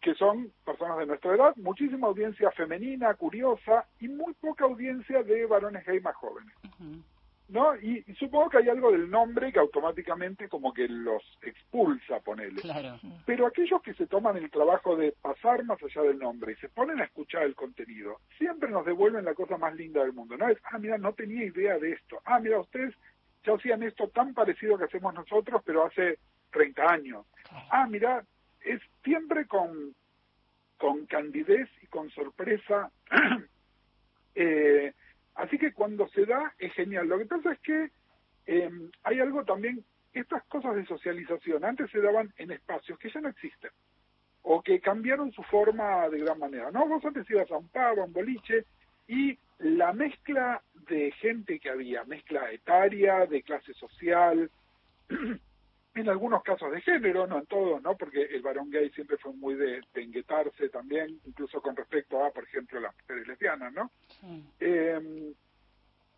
que 0.00 0.14
son 0.14 0.52
personas 0.64 0.98
de 0.98 1.06
nuestra 1.06 1.34
edad, 1.34 1.56
muchísima 1.56 2.06
audiencia 2.06 2.50
femenina, 2.52 3.14
curiosa 3.14 3.86
y 4.00 4.08
muy 4.08 4.32
poca 4.34 4.64
audiencia 4.64 5.22
de 5.22 5.46
varones 5.46 5.84
gay 5.84 6.00
más 6.00 6.14
jóvenes. 6.16 6.54
¿No? 7.48 7.76
Y, 7.76 8.02
supongo 8.18 8.50
que 8.50 8.58
hay 8.58 8.68
algo 8.68 8.90
del 8.92 9.10
nombre 9.10 9.52
que 9.52 9.58
automáticamente 9.58 10.48
como 10.48 10.72
que 10.72 10.88
los 10.88 11.22
expulsa, 11.42 12.20
ponele. 12.20 12.60
Claro. 12.62 12.98
Pero 13.26 13.46
aquellos 13.46 13.82
que 13.82 13.94
se 13.94 14.06
toman 14.06 14.36
el 14.36 14.50
trabajo 14.50 14.96
de 14.96 15.12
pasar 15.12 15.64
más 15.64 15.82
allá 15.82 16.02
del 16.02 16.18
nombre 16.18 16.52
y 16.52 16.56
se 16.56 16.68
ponen 16.68 17.00
a 17.00 17.04
escuchar 17.04 17.42
el 17.42 17.54
contenido, 17.54 18.20
siempre 18.38 18.70
nos 18.70 18.86
devuelven 18.86 19.24
la 19.24 19.34
cosa 19.34 19.58
más 19.58 19.74
linda 19.74 20.02
del 20.02 20.12
mundo, 20.12 20.36
¿no? 20.36 20.48
Es, 20.48 20.58
ah, 20.64 20.78
mira, 20.78 20.98
no 20.98 21.12
tenía 21.12 21.44
idea 21.44 21.78
de 21.78 21.92
esto. 21.92 22.20
Ah, 22.24 22.40
mira, 22.40 22.60
ustedes 22.60 22.94
ya 23.44 23.54
hacían 23.54 23.82
esto 23.82 24.08
tan 24.08 24.32
parecido 24.32 24.78
que 24.78 24.84
hacemos 24.84 25.12
nosotros, 25.14 25.62
pero 25.64 25.86
hace 25.86 26.18
30 26.50 26.82
años. 26.82 27.26
Ah, 27.70 27.86
mira, 27.88 28.24
es 28.62 28.80
siempre 29.02 29.46
con, 29.46 29.94
con 30.78 31.06
candidez 31.06 31.68
y 31.82 31.86
con 31.86 32.10
sorpresa 32.10 32.90
eh, 34.34 34.94
Así 35.34 35.58
que 35.58 35.72
cuando 35.72 36.08
se 36.08 36.26
da 36.26 36.54
es 36.58 36.72
genial. 36.74 37.08
Lo 37.08 37.18
que 37.18 37.26
pasa 37.26 37.52
es 37.52 37.58
que 37.60 37.90
eh, 38.46 38.70
hay 39.02 39.20
algo 39.20 39.44
también, 39.44 39.84
estas 40.12 40.44
cosas 40.44 40.76
de 40.76 40.86
socialización 40.86 41.64
antes 41.64 41.90
se 41.90 42.00
daban 42.00 42.32
en 42.36 42.52
espacios 42.52 42.98
que 42.98 43.10
ya 43.10 43.20
no 43.20 43.28
existen 43.28 43.70
o 44.42 44.62
que 44.62 44.80
cambiaron 44.80 45.32
su 45.32 45.42
forma 45.44 46.08
de 46.08 46.18
gran 46.18 46.38
manera. 46.38 46.70
¿no? 46.70 46.86
Vos 46.86 47.04
antes 47.04 47.28
ibas 47.30 47.50
a 47.50 47.56
un 47.56 47.68
pavo, 47.68 48.02
a 48.02 48.04
un 48.04 48.12
boliche 48.12 48.64
y 49.08 49.38
la 49.58 49.92
mezcla 49.92 50.62
de 50.88 51.12
gente 51.12 51.58
que 51.58 51.70
había, 51.70 52.04
mezcla 52.04 52.50
etaria, 52.52 53.26
de 53.26 53.42
clase 53.42 53.72
social, 53.74 54.50
en 56.00 56.08
algunos 56.08 56.42
casos 56.42 56.72
de 56.72 56.80
género, 56.80 57.26
no 57.26 57.38
en 57.38 57.46
todos, 57.46 57.80
¿no? 57.82 57.96
Porque 57.96 58.22
el 58.22 58.42
varón 58.42 58.70
gay 58.70 58.90
siempre 58.90 59.16
fue 59.16 59.32
muy 59.32 59.54
de, 59.54 59.80
de 59.94 60.02
enguetarse 60.02 60.68
también, 60.68 61.20
incluso 61.24 61.60
con 61.60 61.76
respecto 61.76 62.24
a, 62.24 62.30
por 62.30 62.44
ejemplo, 62.44 62.80
las 62.80 62.94
mujeres 62.96 63.28
lesbianas, 63.28 63.72
¿no? 63.72 63.90
Eh, 64.58 65.32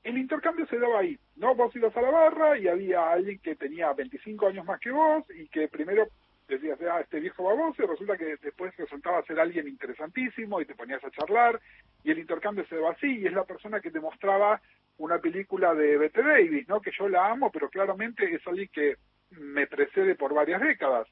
el 0.02 0.18
intercambio 0.18 0.66
se 0.66 0.78
daba 0.78 1.00
ahí, 1.00 1.18
¿no? 1.36 1.54
Vos 1.54 1.74
ibas 1.74 1.96
a 1.96 2.00
la 2.00 2.10
barra 2.10 2.56
y 2.56 2.68
había 2.68 3.10
alguien 3.10 3.38
que 3.40 3.56
tenía 3.56 3.92
25 3.92 4.46
años 4.46 4.64
más 4.64 4.80
que 4.80 4.90
vos 4.90 5.24
y 5.30 5.48
que 5.48 5.68
primero 5.68 6.06
decías, 6.48 6.78
ah, 6.82 7.00
este 7.00 7.20
viejo 7.20 7.42
baboso, 7.42 7.82
y 7.82 7.86
resulta 7.86 8.16
que 8.16 8.36
después 8.36 8.74
resultaba 8.76 9.22
ser 9.24 9.40
alguien 9.40 9.66
interesantísimo 9.66 10.60
y 10.60 10.64
te 10.64 10.76
ponías 10.76 11.02
a 11.04 11.10
charlar 11.10 11.60
y 12.04 12.12
el 12.12 12.20
intercambio 12.20 12.64
se 12.68 12.76
daba 12.76 12.92
así 12.92 13.18
y 13.18 13.26
es 13.26 13.32
la 13.32 13.44
persona 13.44 13.80
que 13.80 13.90
te 13.90 14.00
mostraba 14.00 14.60
una 14.98 15.18
película 15.18 15.74
de 15.74 15.98
Bette 15.98 16.22
Davis, 16.22 16.68
¿no? 16.68 16.80
Que 16.80 16.92
yo 16.96 17.08
la 17.08 17.28
amo, 17.30 17.50
pero 17.50 17.68
claramente 17.68 18.32
es 18.32 18.46
alguien 18.46 18.68
que 18.72 18.96
me 19.30 19.66
precede 19.66 20.14
por 20.14 20.34
varias 20.34 20.60
décadas. 20.60 21.08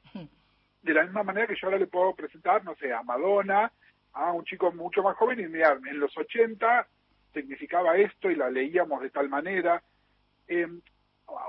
De 0.83 0.95
la 0.95 1.05
misma 1.05 1.23
manera 1.23 1.47
que 1.47 1.55
yo 1.55 1.67
ahora 1.67 1.79
le 1.79 1.87
puedo 1.87 2.15
presentar, 2.15 2.65
no 2.65 2.75
sé, 2.77 2.93
a 2.93 3.03
Madonna, 3.03 3.73
a 4.13 4.33
un 4.33 4.45
chico 4.45 4.71
mucho 4.73 5.03
más 5.03 5.17
joven 5.17 5.41
y 5.41 5.49
mirar, 5.49 5.79
en 5.87 5.99
los 5.99 6.17
80 6.17 6.87
significaba 7.33 7.97
esto 7.97 8.31
y 8.31 8.37
la 8.37 8.49
leíamos 8.49 9.03
de 9.03 9.11
tal 9.11 9.29
manera. 9.29 9.83
Eh, 10.47 10.69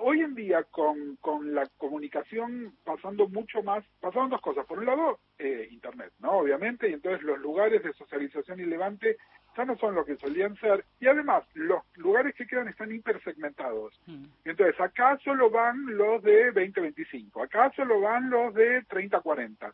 hoy 0.01 0.21
en 0.21 0.33
día 0.35 0.63
con, 0.63 1.17
con 1.17 1.53
la 1.53 1.67
comunicación 1.77 2.75
pasando 2.83 3.27
mucho 3.27 3.61
más, 3.61 3.85
pasaron 3.99 4.29
dos 4.29 4.41
cosas. 4.41 4.65
Por 4.65 4.79
un 4.79 4.85
lado, 4.85 5.19
eh, 5.37 5.67
Internet, 5.71 6.13
¿no? 6.19 6.31
Obviamente, 6.31 6.89
y 6.89 6.93
entonces 6.93 7.21
los 7.21 7.39
lugares 7.39 7.83
de 7.83 7.93
socialización 7.93 8.59
y 8.59 8.65
levante 8.65 9.17
ya 9.55 9.65
no 9.65 9.77
son 9.77 9.95
lo 9.95 10.05
que 10.05 10.17
solían 10.17 10.55
ser. 10.57 10.83
Y 10.99 11.07
además, 11.07 11.43
los 11.53 11.83
lugares 11.95 12.35
que 12.35 12.47
quedan 12.47 12.67
están 12.67 12.91
hipersegmentados. 12.91 13.99
Mm. 14.05 14.25
Entonces, 14.45 14.79
acá 14.79 15.17
solo 15.23 15.49
van 15.49 15.85
los 15.97 16.21
de 16.23 16.53
20-25, 16.53 17.43
acá 17.43 17.71
solo 17.75 18.01
van 18.01 18.29
los 18.29 18.53
de 18.53 18.83
30-40. 18.83 19.73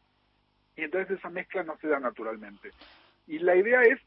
Y 0.75 0.83
entonces 0.83 1.17
esa 1.17 1.29
mezcla 1.29 1.63
no 1.63 1.77
se 1.77 1.87
da 1.87 1.99
naturalmente. 1.99 2.71
Y 3.27 3.39
la 3.39 3.55
idea 3.55 3.81
es 3.83 3.99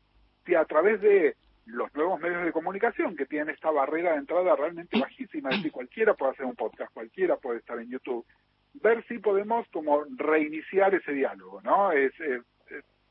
que 0.45 0.57
a 0.57 0.65
través 0.65 1.01
de 1.01 1.37
los 1.67 1.95
nuevos 1.95 2.21
medios 2.21 2.45
de 2.45 2.53
comunicación 2.53 3.17
que 3.17 3.27
tienen 3.27 3.55
esta 3.55 3.71
barrera 3.71 4.13
de 4.13 4.19
entrada 4.19 4.55
realmente 4.57 4.99
bajísima, 4.99 5.51
es 5.51 5.57
decir, 5.57 5.73
cualquiera 5.73 6.15
puede 6.15 6.33
hacer 6.33 6.47
un 6.47 6.55
podcast, 6.55 6.93
cualquiera 6.93 7.37
puede 7.37 7.59
estar 7.59 7.79
en 7.79 7.91
YouTube, 7.91 8.27
ver 8.75 9.05
si 9.07 9.19
podemos 9.19 9.67
como 9.69 10.05
reiniciar 10.17 10.95
ese 10.95 11.13
diálogo, 11.13 11.63
¿no? 11.63 11.93
Es, 11.93 12.13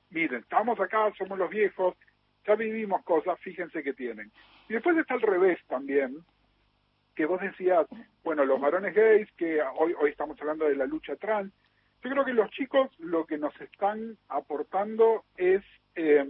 miren, 0.09 0.41
estamos 0.41 0.79
acá, 0.79 1.11
somos 1.17 1.39
los 1.39 1.49
viejos, 1.49 1.95
ya 2.45 2.55
vivimos 2.55 3.03
cosas, 3.03 3.39
fíjense 3.39 3.83
que 3.83 3.93
tienen. 3.93 4.31
Y 4.69 4.73
después 4.73 4.97
está 4.97 5.15
al 5.15 5.21
revés 5.21 5.59
también, 5.67 6.17
que 7.15 7.25
vos 7.25 7.41
decías, 7.41 7.87
bueno, 8.23 8.45
los 8.45 8.59
varones 8.59 8.95
gays, 8.95 9.31
que 9.33 9.61
hoy, 9.61 9.93
hoy 9.99 10.11
estamos 10.11 10.39
hablando 10.41 10.65
de 10.65 10.75
la 10.75 10.85
lucha 10.85 11.15
trans, 11.15 11.51
yo 12.03 12.09
creo 12.09 12.25
que 12.25 12.33
los 12.33 12.49
chicos 12.51 12.89
lo 12.99 13.25
que 13.25 13.37
nos 13.37 13.59
están 13.61 14.17
aportando 14.29 15.23
es... 15.37 15.63
Eh, 15.95 16.25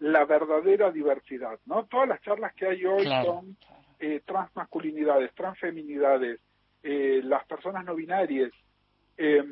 la 0.00 0.24
verdadera 0.24 0.90
diversidad, 0.90 1.58
¿no? 1.66 1.84
Todas 1.84 2.08
las 2.08 2.20
charlas 2.22 2.54
que 2.54 2.66
hay 2.66 2.84
hoy 2.84 3.04
son 3.04 3.56
eh, 3.98 4.22
transmasculinidades, 4.24 5.32
transfeminidades, 5.34 6.40
eh, 6.82 7.20
las 7.22 7.44
personas 7.44 7.84
no 7.84 7.94
binarias, 7.94 8.50
eh, 9.18 9.44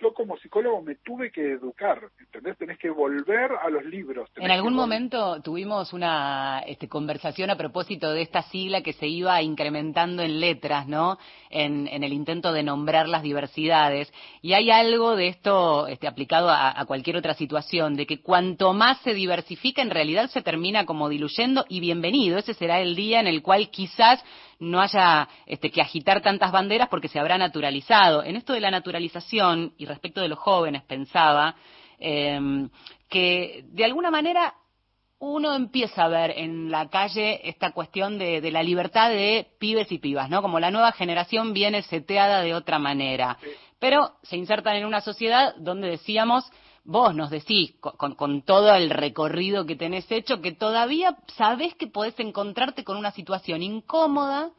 yo 0.00 0.14
como 0.14 0.36
psicólogo 0.38 0.80
me 0.82 0.96
tuve 0.96 1.30
que 1.30 1.52
educar, 1.52 2.00
¿entendés? 2.20 2.56
Tenés 2.56 2.78
que 2.78 2.90
volver 2.90 3.52
a 3.52 3.68
los 3.68 3.84
libros. 3.84 4.28
En 4.36 4.50
algún 4.50 4.74
momento 4.74 5.40
tuvimos 5.42 5.92
una 5.92 6.60
este, 6.66 6.88
conversación 6.88 7.50
a 7.50 7.56
propósito 7.56 8.12
de 8.12 8.22
esta 8.22 8.42
sigla 8.42 8.82
que 8.82 8.92
se 8.92 9.06
iba 9.06 9.42
incrementando 9.42 10.22
en 10.22 10.40
letras, 10.40 10.86
¿no? 10.86 11.18
En, 11.50 11.88
el 11.88 12.12
intento 12.12 12.52
de 12.52 12.62
nombrar 12.62 13.08
las 13.08 13.22
diversidades. 13.22 14.12
Y 14.40 14.52
hay 14.52 14.70
algo 14.70 15.16
de 15.16 15.28
esto 15.28 15.86
este, 15.88 16.06
aplicado 16.06 16.48
a, 16.48 16.78
a, 16.80 16.84
cualquier 16.86 17.16
otra 17.16 17.34
situación, 17.34 17.96
de 17.96 18.06
que 18.06 18.20
cuanto 18.22 18.72
más 18.72 19.00
se 19.00 19.14
diversifica, 19.14 19.82
en 19.82 19.90
realidad 19.90 20.30
se 20.30 20.42
termina 20.42 20.86
como 20.86 21.08
diluyendo 21.08 21.64
y 21.68 21.80
bienvenido. 21.80 22.38
Ese 22.38 22.54
será 22.54 22.80
el 22.80 22.94
día 22.94 23.20
en 23.20 23.26
el 23.26 23.42
cual 23.42 23.70
quizás 23.70 24.22
no 24.58 24.80
haya 24.80 25.28
este, 25.46 25.70
que 25.70 25.80
agitar 25.80 26.20
tantas 26.20 26.52
banderas 26.52 26.88
porque 26.88 27.08
se 27.08 27.18
habrá 27.18 27.38
naturalizado. 27.38 28.22
En 28.22 28.36
esto 28.36 28.52
de 28.52 28.60
la 28.60 28.70
naturalización 28.70 29.74
y 29.78 29.86
respecto 29.86 30.20
de 30.20 30.28
los 30.28 30.38
jóvenes 30.38 30.82
pensaba 30.82 31.54
em, 31.98 32.68
que 33.08 33.64
de 33.68 33.84
alguna 33.84 34.10
manera 34.10 34.54
uno 35.20 35.54
empieza 35.54 36.04
a 36.04 36.08
ver 36.08 36.32
en 36.36 36.70
la 36.70 36.88
calle 36.88 37.40
esta 37.48 37.72
cuestión 37.72 38.18
de, 38.18 38.40
de, 38.40 38.50
la 38.52 38.62
libertad 38.62 39.10
de 39.10 39.48
pibes 39.58 39.90
y 39.90 39.98
pibas, 39.98 40.30
¿no? 40.30 40.42
Como 40.42 40.60
la 40.60 40.70
nueva 40.70 40.92
generación 40.92 41.52
viene 41.52 41.82
seteada 41.82 42.42
de 42.42 42.54
otra 42.54 42.78
manera. 42.78 43.36
Pero 43.80 44.12
se 44.22 44.36
insertan 44.36 44.76
en 44.76 44.86
una 44.86 45.00
sociedad 45.00 45.54
donde 45.56 45.88
decíamos 45.88 46.48
vos 46.88 47.14
nos 47.14 47.28
decís, 47.28 47.74
con, 47.80 48.40
todo 48.42 48.74
el 48.74 48.88
recorrido 48.88 49.66
que 49.66 49.76
tenés 49.76 50.10
hecho, 50.10 50.40
que 50.40 50.52
todavía 50.52 51.18
sabés 51.36 51.74
que 51.74 51.86
podés 51.86 52.18
encontrarte 52.18 52.82
con 52.82 52.96
una 52.96 53.10
situación 53.10 53.62
incómoda 53.62 54.52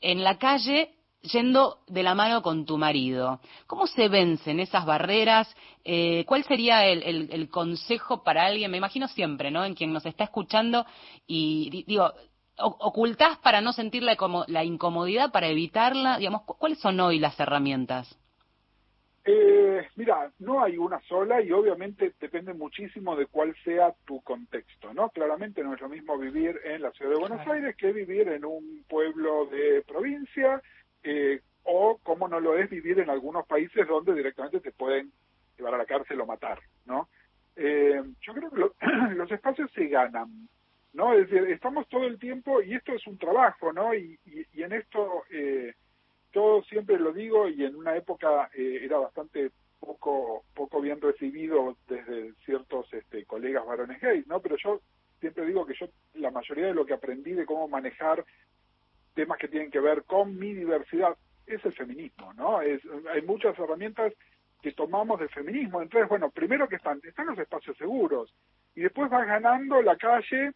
en 0.00 0.24
la 0.24 0.38
calle 0.38 0.94
yendo 1.20 1.80
de 1.86 2.02
la 2.02 2.14
mano 2.14 2.40
con 2.40 2.64
tu 2.64 2.78
marido. 2.78 3.40
¿Cómo 3.66 3.86
se 3.86 4.08
vencen 4.08 4.58
esas 4.58 4.86
barreras? 4.86 5.54
Eh, 5.84 6.24
¿Cuál 6.26 6.44
sería 6.44 6.86
el, 6.86 7.50
consejo 7.50 8.24
para 8.24 8.46
alguien? 8.46 8.70
Me 8.70 8.78
imagino 8.78 9.06
siempre, 9.06 9.50
¿no? 9.50 9.62
En 9.62 9.74
quien 9.74 9.92
nos 9.92 10.06
está 10.06 10.24
escuchando 10.24 10.86
y 11.26 11.84
digo, 11.86 12.10
ocultás 12.56 13.36
para 13.40 13.60
no 13.60 13.74
sentir 13.74 14.02
la, 14.02 14.16
la 14.46 14.64
incomodidad, 14.64 15.30
para 15.30 15.48
evitarla. 15.48 16.16
Digamos, 16.16 16.40
¿cuáles 16.44 16.78
son 16.78 16.98
hoy 17.00 17.18
las 17.18 17.38
herramientas? 17.38 18.16
Eh, 19.24 19.86
mira, 19.96 20.32
no 20.38 20.62
hay 20.62 20.78
una 20.78 20.98
sola 21.00 21.42
y 21.42 21.52
obviamente 21.52 22.14
depende 22.18 22.54
muchísimo 22.54 23.16
de 23.16 23.26
cuál 23.26 23.54
sea 23.64 23.94
tu 24.06 24.22
contexto, 24.22 24.94
¿no? 24.94 25.10
Claramente 25.10 25.62
no 25.62 25.74
es 25.74 25.80
lo 25.80 25.90
mismo 25.90 26.16
vivir 26.16 26.58
en 26.64 26.80
la 26.80 26.90
ciudad 26.92 27.12
de 27.12 27.18
Buenos 27.18 27.46
Aires 27.46 27.76
que 27.76 27.92
vivir 27.92 28.28
en 28.28 28.46
un 28.46 28.82
pueblo 28.88 29.46
de 29.46 29.82
provincia 29.86 30.62
eh, 31.02 31.40
o 31.64 31.98
como 32.02 32.28
no 32.28 32.40
lo 32.40 32.56
es 32.56 32.70
vivir 32.70 32.98
en 32.98 33.10
algunos 33.10 33.46
países 33.46 33.86
donde 33.86 34.14
directamente 34.14 34.60
te 34.60 34.72
pueden 34.72 35.12
llevar 35.58 35.74
a 35.74 35.78
la 35.78 35.86
cárcel 35.86 36.20
o 36.22 36.26
matar, 36.26 36.58
¿no? 36.86 37.10
Eh, 37.56 38.02
yo 38.22 38.32
creo 38.32 38.50
que 38.50 38.86
los 39.14 39.30
espacios 39.30 39.70
se 39.72 39.86
ganan, 39.88 40.48
¿no? 40.94 41.12
Es 41.12 41.28
decir, 41.28 41.46
estamos 41.50 41.86
todo 41.88 42.04
el 42.04 42.18
tiempo 42.18 42.62
y 42.62 42.74
esto 42.74 42.94
es 42.94 43.06
un 43.06 43.18
trabajo, 43.18 43.70
¿no? 43.70 43.94
Y, 43.94 44.18
y, 44.24 44.46
y 44.54 44.62
en 44.62 44.72
esto... 44.72 45.24
Eh, 45.30 45.74
yo 46.32 46.62
siempre 46.68 46.98
lo 46.98 47.12
digo 47.12 47.48
y 47.48 47.64
en 47.64 47.76
una 47.76 47.96
época 47.96 48.50
eh, 48.54 48.80
era 48.82 48.98
bastante 48.98 49.50
poco 49.78 50.44
poco 50.54 50.80
bien 50.80 51.00
recibido 51.00 51.76
desde 51.88 52.34
ciertos 52.44 52.92
este, 52.92 53.24
colegas 53.24 53.66
varones 53.66 54.00
gays, 54.00 54.26
¿no? 54.26 54.40
Pero 54.40 54.56
yo 54.56 54.80
siempre 55.20 55.46
digo 55.46 55.66
que 55.66 55.74
yo 55.74 55.88
la 56.14 56.30
mayoría 56.30 56.66
de 56.66 56.74
lo 56.74 56.84
que 56.84 56.94
aprendí 56.94 57.32
de 57.32 57.46
cómo 57.46 57.68
manejar 57.68 58.24
temas 59.14 59.38
que 59.38 59.48
tienen 59.48 59.70
que 59.70 59.80
ver 59.80 60.04
con 60.04 60.38
mi 60.38 60.54
diversidad 60.54 61.16
es 61.46 61.64
el 61.64 61.72
feminismo, 61.72 62.32
¿no? 62.34 62.60
Es, 62.60 62.80
hay 63.12 63.22
muchas 63.22 63.58
herramientas 63.58 64.12
que 64.62 64.72
tomamos 64.72 65.18
del 65.18 65.30
feminismo. 65.30 65.82
Entonces, 65.82 66.08
bueno, 66.08 66.30
primero 66.30 66.68
que 66.68 66.76
están, 66.76 67.00
están 67.02 67.26
los 67.26 67.38
espacios 67.38 67.76
seguros 67.76 68.32
y 68.74 68.82
después 68.82 69.10
vas 69.10 69.26
ganando 69.26 69.82
la 69.82 69.96
calle 69.96 70.52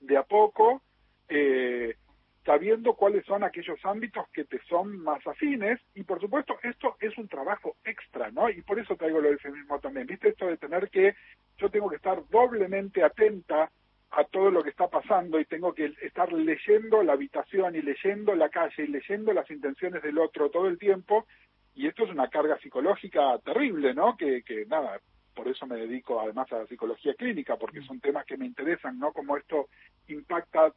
de 0.00 0.16
a 0.16 0.22
poco 0.22 0.82
eh, 1.28 1.96
sabiendo 2.44 2.94
cuáles 2.94 3.24
son 3.24 3.42
aquellos 3.42 3.78
ámbitos 3.84 4.28
que 4.28 4.44
te 4.44 4.60
son 4.68 4.98
más 4.98 5.26
afines 5.26 5.80
y 5.94 6.02
por 6.02 6.20
supuesto 6.20 6.58
esto 6.62 6.96
es 7.00 7.16
un 7.16 7.28
trabajo 7.28 7.76
extra, 7.84 8.30
¿no? 8.30 8.50
Y 8.50 8.60
por 8.62 8.78
eso 8.78 8.96
traigo 8.96 9.20
lo 9.20 9.28
del 9.28 9.38
feminismo 9.38 9.80
también, 9.80 10.06
¿viste? 10.06 10.28
Esto 10.28 10.46
de 10.46 10.58
tener 10.58 10.90
que, 10.90 11.14
yo 11.58 11.70
tengo 11.70 11.88
que 11.88 11.96
estar 11.96 12.22
doblemente 12.28 13.02
atenta 13.02 13.70
a 14.10 14.24
todo 14.24 14.50
lo 14.50 14.62
que 14.62 14.70
está 14.70 14.88
pasando 14.88 15.40
y 15.40 15.44
tengo 15.46 15.72
que 15.72 15.92
estar 16.02 16.32
leyendo 16.32 17.02
la 17.02 17.14
habitación 17.14 17.74
y 17.74 17.82
leyendo 17.82 18.34
la 18.34 18.48
calle 18.48 18.84
y 18.84 18.88
leyendo 18.88 19.32
las 19.32 19.50
intenciones 19.50 20.02
del 20.02 20.18
otro 20.18 20.50
todo 20.50 20.68
el 20.68 20.78
tiempo 20.78 21.26
y 21.74 21.88
esto 21.88 22.04
es 22.04 22.10
una 22.10 22.28
carga 22.28 22.58
psicológica 22.58 23.38
terrible, 23.44 23.94
¿no? 23.94 24.16
Que, 24.16 24.42
que 24.42 24.64
nada, 24.66 25.00
por 25.34 25.48
eso 25.48 25.66
me 25.66 25.76
dedico 25.76 26.20
además 26.20 26.52
a 26.52 26.58
la 26.58 26.66
psicología 26.66 27.14
clínica, 27.14 27.56
porque 27.56 27.82
son 27.82 28.00
temas 28.00 28.24
que 28.24 28.36
me 28.36 28.46
interesan, 28.46 28.98
¿no? 28.98 29.12
Como 29.12 29.36
esto 29.36 29.68
impacta 30.06 30.72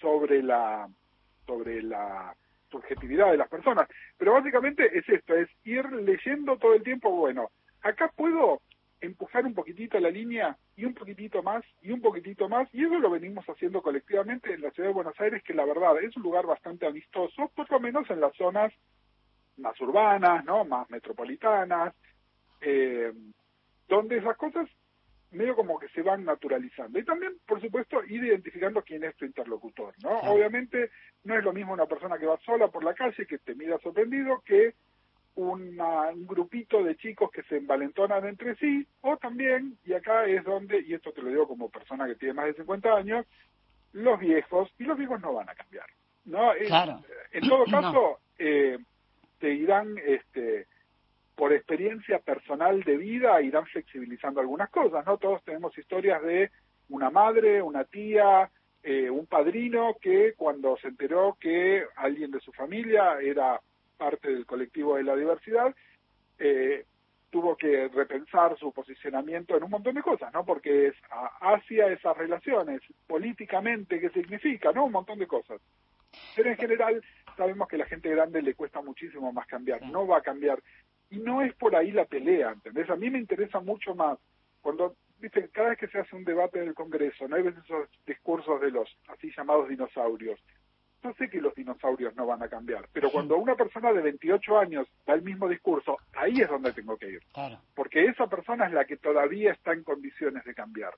sobre 0.00 0.42
la 0.42 0.88
sobre 1.46 1.82
la 1.82 2.34
subjetividad 2.70 3.30
de 3.30 3.36
las 3.36 3.48
personas. 3.48 3.88
Pero 4.16 4.32
básicamente 4.32 4.98
es 4.98 5.08
esto, 5.08 5.34
es 5.34 5.48
ir 5.64 5.84
leyendo 5.92 6.56
todo 6.56 6.74
el 6.74 6.82
tiempo, 6.82 7.10
bueno, 7.10 7.50
acá 7.82 8.10
puedo 8.16 8.60
empujar 9.00 9.44
un 9.44 9.54
poquitito 9.54 9.98
la 9.98 10.10
línea 10.10 10.56
y 10.76 10.84
un 10.84 10.94
poquitito 10.94 11.42
más 11.42 11.64
y 11.82 11.90
un 11.90 12.00
poquitito 12.00 12.48
más, 12.48 12.68
y 12.72 12.84
eso 12.84 12.98
lo 12.98 13.10
venimos 13.10 13.44
haciendo 13.46 13.82
colectivamente 13.82 14.54
en 14.54 14.62
la 14.62 14.70
ciudad 14.70 14.90
de 14.90 14.94
Buenos 14.94 15.20
Aires, 15.20 15.42
que 15.42 15.54
la 15.54 15.64
verdad 15.64 16.00
es 16.02 16.16
un 16.16 16.22
lugar 16.22 16.46
bastante 16.46 16.86
amistoso, 16.86 17.50
por 17.54 17.70
lo 17.70 17.80
menos 17.80 18.08
en 18.10 18.20
las 18.20 18.34
zonas 18.36 18.72
más 19.56 19.78
urbanas, 19.80 20.44
¿no? 20.44 20.64
Más 20.64 20.88
metropolitanas, 20.88 21.94
eh, 22.60 23.12
donde 23.88 24.18
esas 24.18 24.36
cosas 24.36 24.68
medio 25.32 25.56
como 25.56 25.78
que 25.78 25.88
se 25.88 26.02
van 26.02 26.24
naturalizando. 26.24 26.98
Y 26.98 27.04
también, 27.04 27.34
por 27.46 27.60
supuesto, 27.60 28.02
ir 28.04 28.24
identificando 28.24 28.82
quién 28.82 29.04
es 29.04 29.16
tu 29.16 29.24
interlocutor, 29.24 29.94
¿no? 30.02 30.20
Obviamente 30.20 30.90
no 31.24 31.36
es 31.36 31.44
lo 31.44 31.52
mismo 31.52 31.72
una 31.72 31.86
persona 31.86 32.18
que 32.18 32.26
va 32.26 32.38
sola 32.44 32.68
por 32.68 32.84
la 32.84 32.94
calle, 32.94 33.26
que 33.26 33.38
te 33.38 33.54
mira 33.54 33.78
sorprendido, 33.78 34.42
que 34.44 34.74
un 35.34 35.76
grupito 36.26 36.82
de 36.84 36.96
chicos 36.96 37.30
que 37.30 37.42
se 37.44 37.56
envalentonan 37.56 38.26
entre 38.26 38.54
sí, 38.56 38.86
o 39.00 39.16
también, 39.16 39.78
y 39.84 39.94
acá 39.94 40.26
es 40.26 40.44
donde, 40.44 40.80
y 40.80 40.94
esto 40.94 41.12
te 41.12 41.22
lo 41.22 41.30
digo 41.30 41.48
como 41.48 41.70
persona 41.70 42.06
que 42.06 42.16
tiene 42.16 42.34
más 42.34 42.46
de 42.46 42.54
50 42.54 42.94
años, 42.94 43.26
los 43.92 44.18
viejos, 44.18 44.70
y 44.78 44.84
los 44.84 44.98
viejos 44.98 45.20
no 45.20 45.32
van 45.32 45.48
a 45.48 45.54
cambiar. 45.54 45.86
¿no? 46.24 46.52
Claro. 46.66 47.02
En 47.32 47.48
todo 47.48 47.64
caso, 47.70 48.18
eh, 48.38 48.78
te 49.38 49.54
irán, 49.54 49.96
este, 50.04 50.66
por 51.34 51.52
experiencia 51.52 52.18
personal 52.18 52.82
de 52.82 52.96
vida, 52.96 53.40
irán 53.42 53.66
flexibilizando 53.66 54.40
algunas 54.40 54.70
cosas, 54.70 55.04
¿no? 55.06 55.18
Todos 55.18 55.42
tenemos 55.44 55.76
historias 55.76 56.22
de 56.22 56.50
una 56.88 57.10
madre, 57.10 57.62
una 57.62 57.84
tía, 57.84 58.50
eh, 58.82 59.08
un 59.08 59.26
padrino 59.26 59.96
que 60.00 60.34
cuando 60.36 60.76
se 60.76 60.88
enteró 60.88 61.36
que 61.40 61.84
alguien 61.96 62.30
de 62.30 62.40
su 62.40 62.52
familia 62.52 63.18
era 63.20 63.60
parte 63.96 64.30
del 64.30 64.44
colectivo 64.44 64.96
de 64.96 65.04
la 65.04 65.16
diversidad, 65.16 65.74
eh, 66.38 66.84
tuvo 67.30 67.56
que 67.56 67.88
repensar 67.88 68.58
su 68.58 68.72
posicionamiento 68.72 69.56
en 69.56 69.62
un 69.62 69.70
montón 69.70 69.94
de 69.94 70.02
cosas, 70.02 70.30
¿no? 70.34 70.44
Porque 70.44 70.88
es 70.88 70.94
hacia 71.40 71.86
esas 71.88 72.16
relaciones, 72.16 72.82
políticamente, 73.06 73.98
¿qué 74.00 74.10
significa? 74.10 74.70
¿No? 74.72 74.84
Un 74.84 74.92
montón 74.92 75.18
de 75.18 75.26
cosas. 75.26 75.60
Pero 76.36 76.50
en 76.50 76.56
general 76.56 77.02
sabemos 77.36 77.68
que 77.68 77.76
a 77.76 77.78
la 77.78 77.86
gente 77.86 78.10
grande 78.10 78.42
le 78.42 78.54
cuesta 78.54 78.82
muchísimo 78.82 79.32
más 79.32 79.46
cambiar, 79.46 79.80
no 79.82 80.06
va 80.06 80.18
a 80.18 80.22
cambiar. 80.22 80.62
Y 81.12 81.18
no 81.18 81.42
es 81.42 81.54
por 81.54 81.76
ahí 81.76 81.92
la 81.92 82.06
pelea, 82.06 82.52
¿entendés? 82.52 82.88
A 82.90 82.96
mí 82.96 83.10
me 83.10 83.18
interesa 83.18 83.60
mucho 83.60 83.94
más 83.94 84.18
cuando, 84.62 84.96
viste, 85.20 85.50
cada 85.50 85.70
vez 85.70 85.78
que 85.78 85.88
se 85.88 85.98
hace 85.98 86.16
un 86.16 86.24
debate 86.24 86.58
en 86.58 86.68
el 86.68 86.74
Congreso, 86.74 87.28
no 87.28 87.36
hay 87.36 87.42
veces 87.42 87.62
esos 87.64 87.88
discursos 88.06 88.60
de 88.60 88.70
los 88.70 88.88
así 89.08 89.30
llamados 89.36 89.68
dinosaurios. 89.68 90.40
Yo 91.04 91.12
sé 91.18 91.28
que 91.28 91.40
los 91.40 91.54
dinosaurios 91.54 92.14
no 92.16 92.26
van 92.26 92.42
a 92.42 92.48
cambiar, 92.48 92.88
pero 92.92 93.10
cuando 93.10 93.36
una 93.36 93.56
persona 93.56 93.92
de 93.92 94.00
28 94.00 94.58
años 94.58 94.86
da 95.04 95.14
el 95.14 95.22
mismo 95.22 95.48
discurso, 95.48 95.98
ahí 96.14 96.40
es 96.40 96.48
donde 96.48 96.72
tengo 96.72 96.96
que 96.96 97.10
ir. 97.10 97.22
Porque 97.74 98.04
esa 98.04 98.26
persona 98.26 98.66
es 98.66 98.72
la 98.72 98.86
que 98.86 98.96
todavía 98.96 99.52
está 99.52 99.72
en 99.72 99.84
condiciones 99.84 100.44
de 100.44 100.54
cambiar. 100.54 100.94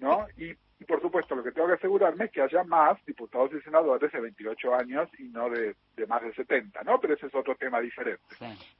¿no? 0.00 0.26
Y 0.36 0.54
y 0.82 0.84
por 0.84 1.00
supuesto, 1.00 1.36
lo 1.36 1.44
que 1.44 1.52
tengo 1.52 1.68
que 1.68 1.74
asegurarme 1.74 2.24
es 2.24 2.32
que 2.32 2.42
haya 2.42 2.64
más 2.64 2.98
diputados 3.06 3.50
y 3.52 3.60
senadores 3.62 4.10
de 4.10 4.20
28 4.20 4.74
años 4.74 5.08
y 5.16 5.24
no 5.24 5.48
de, 5.48 5.76
más 6.08 6.22
de 6.22 6.34
70, 6.34 6.82
¿no? 6.82 6.98
Pero 7.00 7.14
ese 7.14 7.26
es 7.26 7.34
otro 7.36 7.54
tema 7.54 7.80
diferente. 7.80 8.20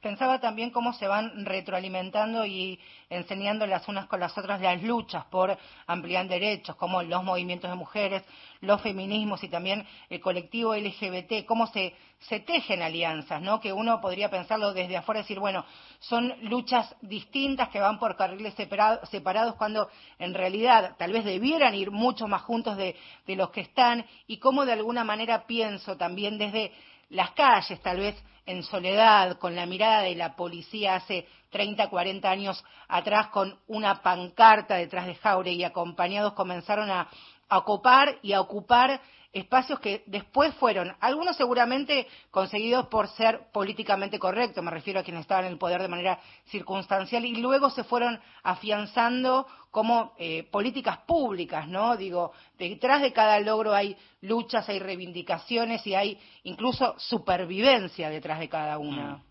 Pensaba 0.01 0.41
también 0.41 0.71
cómo 0.71 0.91
se 0.91 1.07
van 1.07 1.45
retroalimentando 1.45 2.45
y 2.45 2.77
enseñando 3.09 3.65
las 3.67 3.87
unas 3.87 4.07
con 4.07 4.19
las 4.19 4.37
otras 4.37 4.59
las 4.59 4.83
luchas 4.83 5.23
por 5.25 5.57
ampliar 5.87 6.27
derechos, 6.27 6.75
como 6.75 7.01
los 7.03 7.23
movimientos 7.23 7.69
de 7.69 7.77
mujeres, 7.77 8.23
los 8.59 8.81
feminismos 8.81 9.41
y 9.43 9.49
también 9.49 9.85
el 10.09 10.19
colectivo 10.19 10.75
LGBT, 10.75 11.45
cómo 11.45 11.67
se, 11.67 11.93
se 12.19 12.39
tejen 12.39 12.81
alianzas, 12.81 13.41
¿no? 13.41 13.59
Que 13.59 13.71
uno 13.71 14.01
podría 14.01 14.29
pensarlo 14.29 14.73
desde 14.73 14.97
afuera 14.97 15.19
y 15.19 15.23
decir, 15.23 15.39
bueno, 15.39 15.65
son 15.99 16.33
luchas 16.43 16.95
distintas 17.01 17.69
que 17.69 17.79
van 17.79 17.99
por 17.99 18.15
carriles 18.15 18.53
separados 18.55 19.55
cuando 19.55 19.89
en 20.19 20.33
realidad 20.33 20.95
tal 20.97 21.11
vez 21.11 21.25
debieran 21.25 21.75
ir 21.75 21.91
mucho 21.93 22.27
más 22.27 22.41
juntos 22.41 22.75
de, 22.77 22.95
los 23.27 23.51
que 23.51 23.61
están 23.61 24.05
y 24.27 24.37
cómo 24.37 24.65
de 24.65 24.73
alguna 24.73 25.03
manera 25.03 25.45
pienso 25.45 25.95
también 25.95 26.37
desde 26.37 26.71
las 27.09 27.31
calles, 27.31 27.81
tal 27.81 27.99
vez 27.99 28.21
en 28.45 28.63
soledad, 28.63 29.37
con 29.37 29.55
la 29.55 29.65
mirada 29.65 30.01
de 30.01 30.15
la 30.15 30.35
policía 30.35 30.95
hace 30.95 31.27
30, 31.51 31.89
40 31.89 32.29
años 32.29 32.63
atrás, 32.87 33.27
con 33.27 33.57
una 33.67 34.01
pancarta 34.01 34.75
detrás 34.75 35.05
de 35.05 35.15
Jauregui, 35.15 35.63
acompañados 35.63 36.33
comenzaron 36.33 36.91
a, 36.91 37.07
a 37.47 37.57
ocupar 37.57 38.17
y 38.21 38.33
a 38.33 38.41
ocupar 38.41 38.99
espacios 39.33 39.79
que 39.79 40.03
después 40.05 40.53
fueron, 40.55 40.95
algunos 40.99 41.35
seguramente 41.35 42.07
conseguidos 42.29 42.87
por 42.87 43.07
ser 43.07 43.47
políticamente 43.51 44.19
correctos, 44.19 44.63
me 44.63 44.69
refiero 44.69 44.99
a 44.99 45.03
quienes 45.03 45.21
estaban 45.21 45.45
en 45.45 45.53
el 45.53 45.57
poder 45.57 45.81
de 45.81 45.87
manera 45.87 46.19
circunstancial, 46.45 47.25
y 47.25 47.35
luego 47.41 47.71
se 47.71 47.83
fueron 47.83 48.19
afianzando 48.43 49.47
como 49.71 50.13
eh, 50.19 50.43
políticas 50.51 50.99
públicas, 50.99 51.67
¿no? 51.67 51.97
Digo, 51.97 52.31
detrás 52.59 53.01
de 53.01 53.11
cada 53.11 53.39
logro 53.39 53.73
hay 53.73 53.97
luchas, 54.21 54.69
hay 54.69 54.77
reivindicaciones 54.77 55.85
y 55.87 55.95
hay 55.95 56.19
incluso 56.43 56.93
supervivencia 56.99 58.09
detrás 58.11 58.39
de 58.39 58.49
cada 58.49 58.77
una. 58.77 59.17
Mm. 59.17 59.23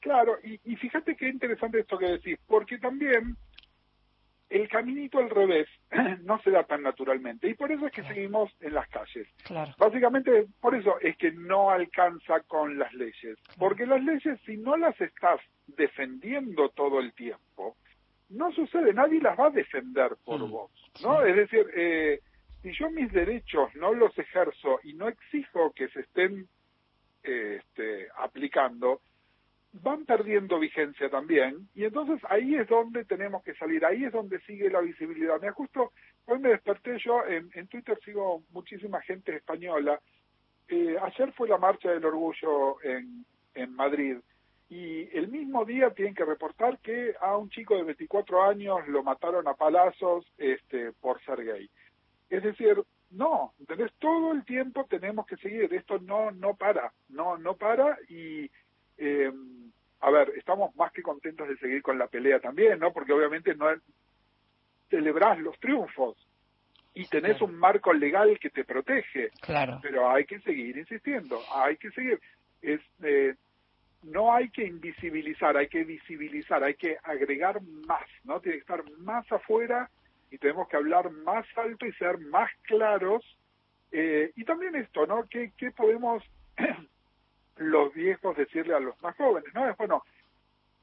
Claro, 0.00 0.36
y, 0.42 0.60
y 0.70 0.76
fíjate 0.76 1.16
qué 1.16 1.28
interesante 1.28 1.80
esto 1.80 1.96
que 1.96 2.06
decís, 2.06 2.38
porque 2.46 2.76
también 2.78 3.36
el 4.54 4.68
caminito 4.68 5.18
al 5.18 5.30
revés 5.30 5.68
no 6.22 6.40
se 6.42 6.52
da 6.52 6.62
tan 6.62 6.82
naturalmente 6.82 7.48
y 7.48 7.54
por 7.54 7.72
eso 7.72 7.86
es 7.86 7.92
que 7.92 8.04
seguimos 8.04 8.52
en 8.60 8.74
las 8.74 8.88
calles. 8.88 9.26
Básicamente 9.76 10.46
por 10.60 10.76
eso 10.76 10.98
es 11.00 11.16
que 11.16 11.32
no 11.32 11.70
alcanza 11.70 12.40
con 12.46 12.78
las 12.78 12.94
leyes, 12.94 13.36
porque 13.58 13.84
las 13.84 14.02
leyes 14.04 14.38
si 14.46 14.56
no 14.56 14.76
las 14.76 14.98
estás 15.00 15.40
defendiendo 15.66 16.68
todo 16.68 17.00
el 17.00 17.12
tiempo, 17.14 17.76
no 18.28 18.52
sucede, 18.52 18.94
nadie 18.94 19.20
las 19.20 19.38
va 19.38 19.48
a 19.48 19.50
defender 19.50 20.12
por 20.24 20.40
mm. 20.40 20.50
vos, 20.50 20.70
¿no? 21.02 21.24
Es 21.24 21.34
decir, 21.34 21.66
eh, 21.74 22.20
si 22.62 22.72
yo 22.72 22.90
mis 22.90 23.12
derechos 23.12 23.74
no 23.74 23.92
los 23.92 24.16
ejerzo 24.16 24.78
y 24.84 24.94
no 24.94 25.08
exijo 25.08 25.72
que 25.72 25.88
se 25.88 26.00
estén 26.00 26.48
eh, 27.24 27.60
este, 27.60 28.06
aplicando, 28.18 29.00
van 29.82 30.04
perdiendo 30.04 30.58
vigencia 30.58 31.10
también 31.10 31.68
y 31.74 31.84
entonces 31.84 32.20
ahí 32.30 32.54
es 32.54 32.68
donde 32.68 33.04
tenemos 33.04 33.42
que 33.42 33.54
salir, 33.54 33.84
ahí 33.84 34.04
es 34.04 34.12
donde 34.12 34.40
sigue 34.40 34.70
la 34.70 34.80
visibilidad. 34.80 35.40
Me 35.40 35.50
justo 35.50 35.92
hoy 36.26 36.38
me 36.38 36.50
desperté 36.50 36.96
yo, 36.98 37.24
en, 37.26 37.50
Twitter 37.68 37.98
sigo 38.04 38.44
muchísima 38.50 39.00
gente 39.02 39.34
española, 39.34 40.00
eh, 40.68 40.96
ayer 41.02 41.32
fue 41.32 41.48
la 41.48 41.58
marcha 41.58 41.90
del 41.90 42.04
orgullo 42.04 42.82
en, 42.82 43.26
en 43.54 43.74
Madrid 43.74 44.16
y 44.68 45.08
el 45.16 45.28
mismo 45.28 45.64
día 45.64 45.90
tienen 45.90 46.14
que 46.14 46.24
reportar 46.24 46.78
que 46.78 47.14
a 47.20 47.36
un 47.36 47.50
chico 47.50 47.76
de 47.76 47.82
24 47.82 48.44
años 48.44 48.86
lo 48.88 49.02
mataron 49.02 49.46
a 49.48 49.54
palazos 49.54 50.24
este, 50.38 50.92
por 50.92 51.22
ser 51.24 51.44
gay. 51.44 51.68
Es 52.30 52.42
decir, 52.42 52.82
no, 53.10 53.52
entonces 53.58 53.92
todo 53.98 54.32
el 54.32 54.44
tiempo 54.44 54.86
tenemos 54.88 55.26
que 55.26 55.36
seguir, 55.36 55.72
esto 55.74 55.98
no 55.98 56.30
no 56.30 56.54
para, 56.54 56.92
no 57.08 57.36
no 57.38 57.56
para 57.56 57.98
y 58.08 58.50
eh, 58.98 59.32
a 60.00 60.10
ver, 60.10 60.32
estamos 60.36 60.74
más 60.76 60.92
que 60.92 61.02
contentos 61.02 61.48
de 61.48 61.56
seguir 61.56 61.82
con 61.82 61.98
la 61.98 62.06
pelea 62.08 62.38
también, 62.38 62.78
¿no? 62.78 62.92
Porque 62.92 63.12
obviamente 63.12 63.54
no 63.54 63.66
celebrás 64.90 65.38
los 65.38 65.58
triunfos 65.58 66.16
y 66.92 67.06
tenés 67.06 67.40
un 67.40 67.56
marco 67.56 67.92
legal 67.92 68.38
que 68.38 68.50
te 68.50 68.64
protege. 68.64 69.30
Claro. 69.40 69.80
Pero 69.82 70.10
hay 70.10 70.26
que 70.26 70.40
seguir 70.40 70.76
insistiendo, 70.76 71.40
hay 71.54 71.76
que 71.76 71.90
seguir. 71.90 72.20
Es, 72.62 72.80
eh, 73.02 73.34
no 74.02 74.32
hay 74.32 74.50
que 74.50 74.64
invisibilizar, 74.64 75.56
hay 75.56 75.68
que 75.68 75.84
visibilizar, 75.84 76.62
hay 76.62 76.74
que 76.74 76.96
agregar 77.02 77.60
más, 77.62 78.06
¿no? 78.24 78.40
Tiene 78.40 78.58
que 78.58 78.60
estar 78.60 78.84
más 78.98 79.30
afuera 79.32 79.90
y 80.30 80.38
tenemos 80.38 80.68
que 80.68 80.76
hablar 80.76 81.10
más 81.10 81.46
alto 81.56 81.86
y 81.86 81.92
ser 81.94 82.18
más 82.18 82.50
claros. 82.62 83.24
Eh, 83.90 84.32
y 84.36 84.44
también 84.44 84.74
esto, 84.76 85.06
¿no? 85.06 85.26
¿Qué, 85.28 85.52
qué 85.56 85.70
podemos 85.70 86.22
los 87.56 87.92
viejos 87.94 88.36
decirle 88.36 88.74
a 88.74 88.80
los 88.80 89.00
más 89.02 89.16
jóvenes, 89.16 89.52
¿no? 89.54 89.68
Es 89.68 89.76
bueno, 89.76 90.02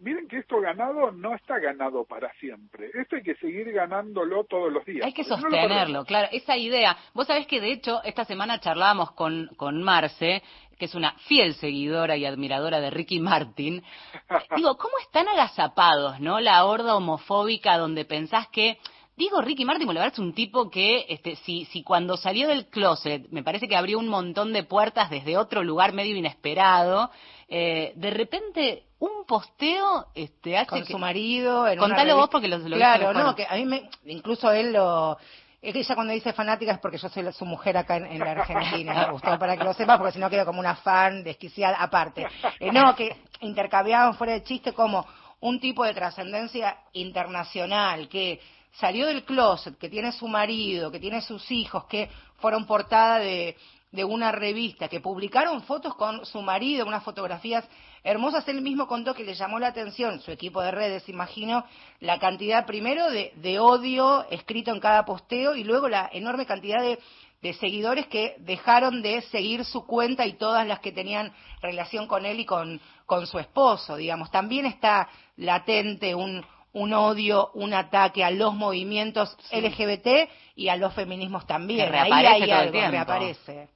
miren 0.02 0.28
que 0.28 0.40
esto 0.40 0.60
ganado 0.60 1.12
no 1.12 1.36
está 1.36 1.60
ganado 1.60 2.06
para 2.06 2.32
siempre. 2.34 2.90
Esto 2.94 3.16
hay 3.16 3.24
que 3.24 3.36
seguir 3.36 3.72
ganándolo 3.72 4.44
todos 4.46 4.72
los 4.72 4.86
días. 4.86 5.06
Hay 5.06 5.14
que 5.14 5.24
sostenerlo, 5.24 6.06
claro. 6.06 6.28
Esa 6.32 6.58
idea. 6.58 6.98
Vos 7.14 7.28
sabés 7.28 7.48
que, 7.48 7.62
de 7.62 7.72
hecho, 7.72 8.02
esta 8.04 8.26
semana 8.26 8.60
charlábamos 8.60 9.12
con, 9.12 9.50
con 9.58 9.82
Marce, 9.84 10.42
que 10.78 10.86
es 10.86 10.96
una 10.96 11.14
fiel 11.28 11.54
seguidora 11.56 12.18
y 12.18 12.26
admiradora 12.26 12.80
de 12.80 12.90
Ricky 12.90 13.20
Martin. 13.20 13.84
Digo, 14.56 14.78
¿cómo 14.78 14.98
están 15.04 15.28
agazapados, 15.28 16.20
no? 16.20 16.40
La 16.40 16.66
horda 16.66 16.96
homofóbica 16.96 17.78
donde 17.78 18.06
pensás 18.06 18.48
que 18.48 18.78
Digo, 19.22 19.40
Ricky 19.40 19.66
Martin, 19.66 19.88
verdad 19.88 20.08
es 20.08 20.18
un 20.18 20.34
tipo 20.34 20.72
que, 20.72 21.06
este, 21.08 21.36
si, 21.36 21.66
si 21.66 21.84
cuando 21.84 22.18
salió 22.18 22.48
del 22.48 22.66
closet, 22.66 23.28
me 23.30 23.44
parece 23.44 23.68
que 23.68 23.76
abrió 23.76 24.00
un 24.00 24.08
montón 24.08 24.52
de 24.52 24.64
puertas 24.64 25.12
desde 25.12 25.38
otro 25.38 25.64
lugar 25.64 25.94
medio 25.94 26.16
inesperado, 26.16 27.12
eh, 27.48 27.94
de 27.98 28.10
repente 28.10 28.84
un 28.98 29.24
posteo 29.28 30.08
este, 30.16 30.58
hace 30.58 30.70
con 30.72 30.86
su 30.88 30.98
marido. 30.98 31.68
En 31.68 31.78
Contalo 31.78 32.16
vos 32.18 32.30
porque 32.32 32.48
lo, 32.48 32.58
lo 32.58 32.76
Claro, 32.76 33.14
no, 33.14 33.36
que 33.36 33.46
a 33.48 33.54
mí 33.58 33.66
me, 33.66 33.88
incluso 34.06 34.52
él 34.52 34.74
lo, 34.74 35.20
es 35.62 35.72
que 35.72 35.82
ella 35.82 35.94
cuando 35.94 36.14
dice 36.14 36.34
fanática 36.34 36.72
es 36.72 36.80
porque 36.80 36.98
yo 36.98 37.08
soy 37.08 37.32
su 37.32 37.46
mujer 37.46 37.78
acá 37.78 37.98
en, 37.98 38.18
la 38.18 38.32
Argentina, 38.32 39.14
usted 39.14 39.38
para 39.38 39.56
que 39.56 39.64
lo 39.64 39.76
sepa, 39.76 40.00
porque 40.00 40.14
si 40.14 40.20
no 40.20 40.32
quedo 40.32 40.46
como 40.46 40.60
una 40.60 40.78
fan 40.78 41.24
desquiciada 41.24 41.78
aparte. 41.78 42.26
Eh, 42.60 42.72
no, 42.72 42.96
que 42.96 43.18
intercambiaban 43.42 44.16
fuera 44.16 44.34
de 44.34 44.42
chiste 44.42 44.74
como 44.74 45.06
un 45.42 45.60
tipo 45.60 45.84
de 45.84 45.94
trascendencia 45.94 46.76
internacional 46.94 48.10
que 48.10 48.40
salió 48.74 49.08
del 49.08 49.24
closet, 49.24 49.78
que 49.78 49.90
tiene 49.90 50.12
su 50.12 50.28
marido, 50.28 50.92
que 50.92 51.00
tiene 51.00 51.22
sus 51.22 51.50
hijos, 51.52 51.86
que 51.86 52.10
fueron 52.38 52.66
portada 52.66 53.20
de, 53.20 53.58
de 53.92 54.04
una 54.04 54.32
revista, 54.32 54.88
que 54.88 55.00
publicaron 55.00 55.62
fotos 55.64 55.96
con 55.96 56.26
su 56.26 56.42
marido, 56.42 56.86
unas 56.86 57.04
fotografías 57.04 57.68
hermosas, 58.04 58.48
él 58.48 58.62
mismo 58.62 58.88
contó 58.88 59.14
que 59.14 59.24
le 59.24 59.36
llamó 59.36 59.60
la 59.60 59.68
atención, 59.68 60.22
su 60.22 60.32
equipo 60.32 60.62
de 60.62 60.72
redes, 60.72 61.08
imagino, 61.10 61.66
la 62.00 62.18
cantidad 62.20 62.66
primero 62.66 63.12
de, 63.12 63.34
de 63.36 63.60
odio 63.60 64.26
escrito 64.30 64.72
en 64.72 64.80
cada 64.80 65.06
posteo 65.06 65.56
y 65.56 65.64
luego 65.64 65.88
la 65.88 66.10
enorme 66.12 66.46
cantidad 66.46 66.82
de 66.82 67.00
de 67.42 67.54
seguidores 67.54 68.08
que 68.08 68.36
dejaron 68.40 69.02
de 69.02 69.22
seguir 69.24 69.66
su 69.66 69.86
cuenta 69.86 70.26
y 70.26 70.34
todas 70.34 70.66
las 70.68 70.80
que 70.80 70.92
tenían 70.92 71.34
relación 71.62 72.08
con 72.08 72.26
él 72.26 72.40
y 72.40 72.46
con, 72.46 72.80
con 73.06 73.26
su 73.26 73.40
esposo, 73.40 73.96
digamos. 73.96 74.30
También 74.30 74.66
está 74.66 75.10
latente 75.38 76.14
un, 76.14 76.46
un 76.74 76.94
odio, 76.94 77.52
un 77.54 77.74
ataque 77.74 78.24
a 78.24 78.32
los 78.32 78.54
movimientos 78.54 79.38
LGBT 79.52 80.30
y 80.56 80.70
a 80.70 80.76
los 80.76 80.94
feminismos 80.94 81.46
también. 81.46 81.94
Ahí 81.94 82.12
hay 82.12 82.52
algo, 82.52 82.72
reaparece. 82.90 83.70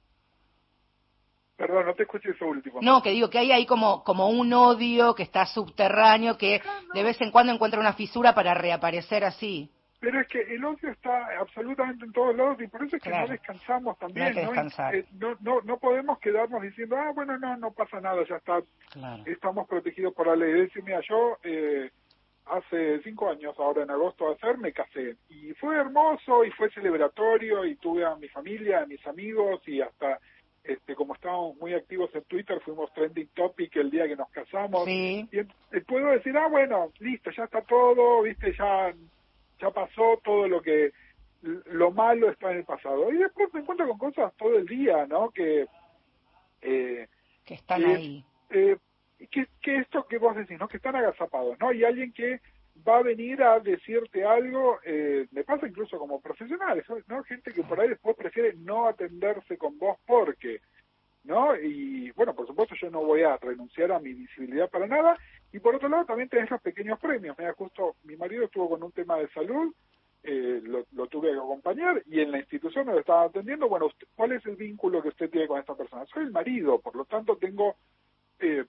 Perdón, 1.56 1.86
no 1.86 1.94
te 1.94 2.02
escuché 2.02 2.30
eso 2.30 2.46
último. 2.46 2.80
No, 2.82 3.02
que 3.02 3.10
digo 3.10 3.30
que 3.30 3.38
hay 3.38 3.50
ahí 3.50 3.64
como, 3.64 4.04
como 4.04 4.28
un 4.28 4.52
odio 4.52 5.14
que 5.14 5.22
está 5.22 5.46
subterráneo, 5.46 6.36
que 6.36 6.60
de 6.92 7.02
vez 7.02 7.18
en 7.22 7.30
cuando 7.30 7.52
encuentra 7.52 7.80
una 7.80 7.94
fisura 7.94 8.34
para 8.34 8.52
reaparecer 8.52 9.24
así. 9.24 9.70
Pero 9.98 10.20
es 10.20 10.28
que 10.28 10.42
el 10.42 10.62
odio 10.62 10.90
está 10.90 11.26
absolutamente 11.40 12.04
en 12.04 12.12
todos 12.12 12.36
lados 12.36 12.60
y 12.60 12.66
por 12.66 12.84
eso 12.84 12.96
es 12.96 13.02
que 13.02 13.08
no 13.08 13.26
descansamos 13.26 13.98
también. 13.98 14.34
No, 14.34 14.52
eh, 14.92 15.06
¿no? 15.12 15.36
no, 15.40 15.60
no, 15.62 15.78
podemos 15.78 16.18
quedarnos 16.18 16.60
diciendo, 16.60 16.96
ah, 16.98 17.12
bueno, 17.14 17.38
no, 17.38 17.56
no 17.56 17.70
pasa 17.72 18.00
nada, 18.02 18.22
ya 18.28 18.36
está, 18.36 18.60
estamos 19.24 19.66
protegidos 19.66 20.12
por 20.12 20.26
la 20.26 20.36
ley. 20.36 20.52
Decir, 20.52 20.82
mira, 20.82 21.00
yo 21.08 21.38
eh, 21.42 21.90
hace 22.46 23.02
cinco 23.02 23.28
años, 23.28 23.54
ahora 23.58 23.82
en 23.82 23.90
agosto 23.90 24.28
de 24.28 24.34
hacer, 24.34 24.58
me 24.58 24.72
casé 24.72 25.16
y 25.28 25.52
fue 25.54 25.76
hermoso 25.76 26.44
y 26.44 26.50
fue 26.52 26.70
celebratorio 26.70 27.64
y 27.64 27.76
tuve 27.76 28.04
a 28.04 28.14
mi 28.16 28.28
familia, 28.28 28.82
a 28.82 28.86
mis 28.86 29.04
amigos 29.06 29.60
y 29.66 29.80
hasta 29.80 30.20
este, 30.66 30.94
como 30.94 31.14
estábamos 31.14 31.56
muy 31.58 31.74
activos 31.74 32.10
en 32.14 32.24
Twitter, 32.24 32.60
fuimos 32.64 32.92
trending 32.92 33.28
topic 33.34 33.76
el 33.76 33.90
día 33.90 34.08
que 34.08 34.16
nos 34.16 34.28
casamos. 34.30 34.88
Y 34.88 35.30
puedo 35.86 36.08
decir, 36.08 36.36
ah, 36.36 36.48
bueno, 36.48 36.92
listo, 36.98 37.30
ya 37.30 37.44
está 37.44 37.62
todo, 37.62 38.22
viste, 38.22 38.52
ya, 38.58 38.92
ya 39.60 39.70
pasó 39.70 40.20
todo 40.24 40.48
lo 40.48 40.60
que, 40.60 40.92
lo 41.42 41.92
malo 41.92 42.30
está 42.30 42.50
en 42.50 42.58
el 42.58 42.64
pasado. 42.64 43.12
Y 43.12 43.18
después 43.18 43.52
me 43.54 43.60
encuentro 43.60 43.86
con 43.88 43.98
cosas 43.98 44.32
todo 44.36 44.56
el 44.56 44.66
día, 44.66 45.06
¿no? 45.06 45.30
Que, 45.30 45.66
eh, 46.62 47.06
que 47.44 47.54
están 47.54 47.84
ahí. 47.84 48.24
Eh, 48.50 48.76
que, 49.30 49.46
que 49.62 49.78
esto 49.78 50.06
que 50.06 50.18
vos 50.18 50.36
decís, 50.36 50.58
¿no? 50.58 50.68
Que 50.68 50.76
están 50.76 50.96
agazapados, 50.96 51.58
¿no? 51.60 51.72
Y 51.72 51.84
alguien 51.84 52.12
que 52.12 52.40
va 52.86 52.98
a 52.98 53.02
venir 53.02 53.42
a 53.42 53.60
decirte 53.60 54.24
algo, 54.24 54.78
eh, 54.84 55.26
me 55.30 55.44
pasa 55.44 55.66
incluso 55.66 55.98
como 55.98 56.20
profesionales, 56.20 56.84
¿no? 57.06 57.22
Gente 57.24 57.52
que 57.52 57.62
por 57.62 57.80
ahí 57.80 57.88
después 57.88 58.16
prefiere 58.16 58.54
no 58.54 58.86
atenderse 58.86 59.56
con 59.56 59.78
vos 59.78 59.98
porque, 60.06 60.60
¿no? 61.24 61.56
Y 61.56 62.10
bueno, 62.12 62.34
por 62.34 62.46
supuesto 62.46 62.74
yo 62.80 62.90
no 62.90 63.02
voy 63.04 63.22
a 63.22 63.36
renunciar 63.36 63.92
a 63.92 64.00
mi 64.00 64.12
visibilidad 64.12 64.68
para 64.68 64.86
nada. 64.86 65.16
Y 65.52 65.58
por 65.58 65.74
otro 65.74 65.88
lado 65.88 66.04
también 66.04 66.28
tenés 66.28 66.50
los 66.50 66.60
pequeños 66.60 66.98
premios. 66.98 67.36
Mira, 67.38 67.54
justo 67.54 67.96
mi 68.04 68.16
marido 68.16 68.44
estuvo 68.44 68.68
con 68.68 68.82
un 68.82 68.92
tema 68.92 69.16
de 69.16 69.28
salud, 69.28 69.72
eh, 70.22 70.60
lo, 70.64 71.06
tuve 71.06 71.30
que 71.30 71.36
acompañar 71.36 72.02
y 72.06 72.20
en 72.20 72.32
la 72.32 72.38
institución 72.38 72.86
me 72.86 72.92
lo 72.92 73.00
estaba 73.00 73.24
atendiendo. 73.24 73.68
Bueno, 73.68 73.88
¿cuál 74.14 74.32
es 74.32 74.44
el 74.46 74.56
vínculo 74.56 75.00
que 75.00 75.08
usted 75.08 75.30
tiene 75.30 75.46
con 75.46 75.60
esta 75.60 75.74
persona? 75.74 76.04
Soy 76.06 76.24
el 76.24 76.32
marido, 76.32 76.80
por 76.80 76.96
lo 76.96 77.04
tanto 77.04 77.36
tengo 77.36 77.76
eh, 78.40 78.64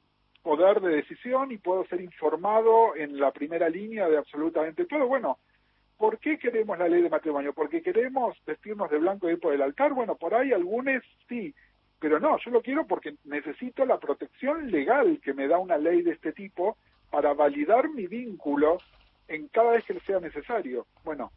poder 0.47 0.79
de 0.79 0.95
decisión 0.95 1.51
y 1.51 1.57
puedo 1.57 1.85
ser 1.87 1.99
informado 1.99 2.95
en 2.95 3.19
la 3.19 3.31
primera 3.31 3.67
línea 3.67 4.07
de 4.07 4.17
absolutamente 4.17 4.85
todo. 4.85 5.05
Bueno, 5.05 5.39
¿por 5.97 6.19
qué 6.19 6.39
queremos 6.39 6.79
la 6.79 6.87
ley 6.87 7.01
de 7.01 7.09
matrimonio? 7.09 7.51
¿Porque 7.51 7.81
queremos 7.81 8.37
vestirnos 8.45 8.89
de 8.89 8.97
blanco 8.97 9.27
y 9.27 9.33
ir 9.33 9.41
por 9.41 9.53
el 9.53 9.61
altar? 9.61 9.91
Bueno, 9.91 10.15
por 10.15 10.33
ahí 10.33 10.53
algunos 10.53 11.03
sí, 11.27 11.53
pero 11.99 12.21
no, 12.21 12.37
yo 12.39 12.51
lo 12.51 12.61
quiero 12.61 12.87
porque 12.87 13.15
necesito 13.25 13.85
la 13.85 13.99
protección 13.99 14.71
legal 14.71 15.19
que 15.21 15.33
me 15.33 15.49
da 15.49 15.57
una 15.57 15.77
ley 15.77 16.01
de 16.01 16.11
este 16.11 16.31
tipo 16.31 16.77
para 17.11 17.33
validar 17.33 17.89
mi 17.89 18.07
vínculo 18.07 18.77
en 19.27 19.49
cada 19.49 19.71
vez 19.71 19.83
que 19.83 19.99
sea 19.99 20.21
necesario. 20.21 20.87
Bueno, 21.03 21.33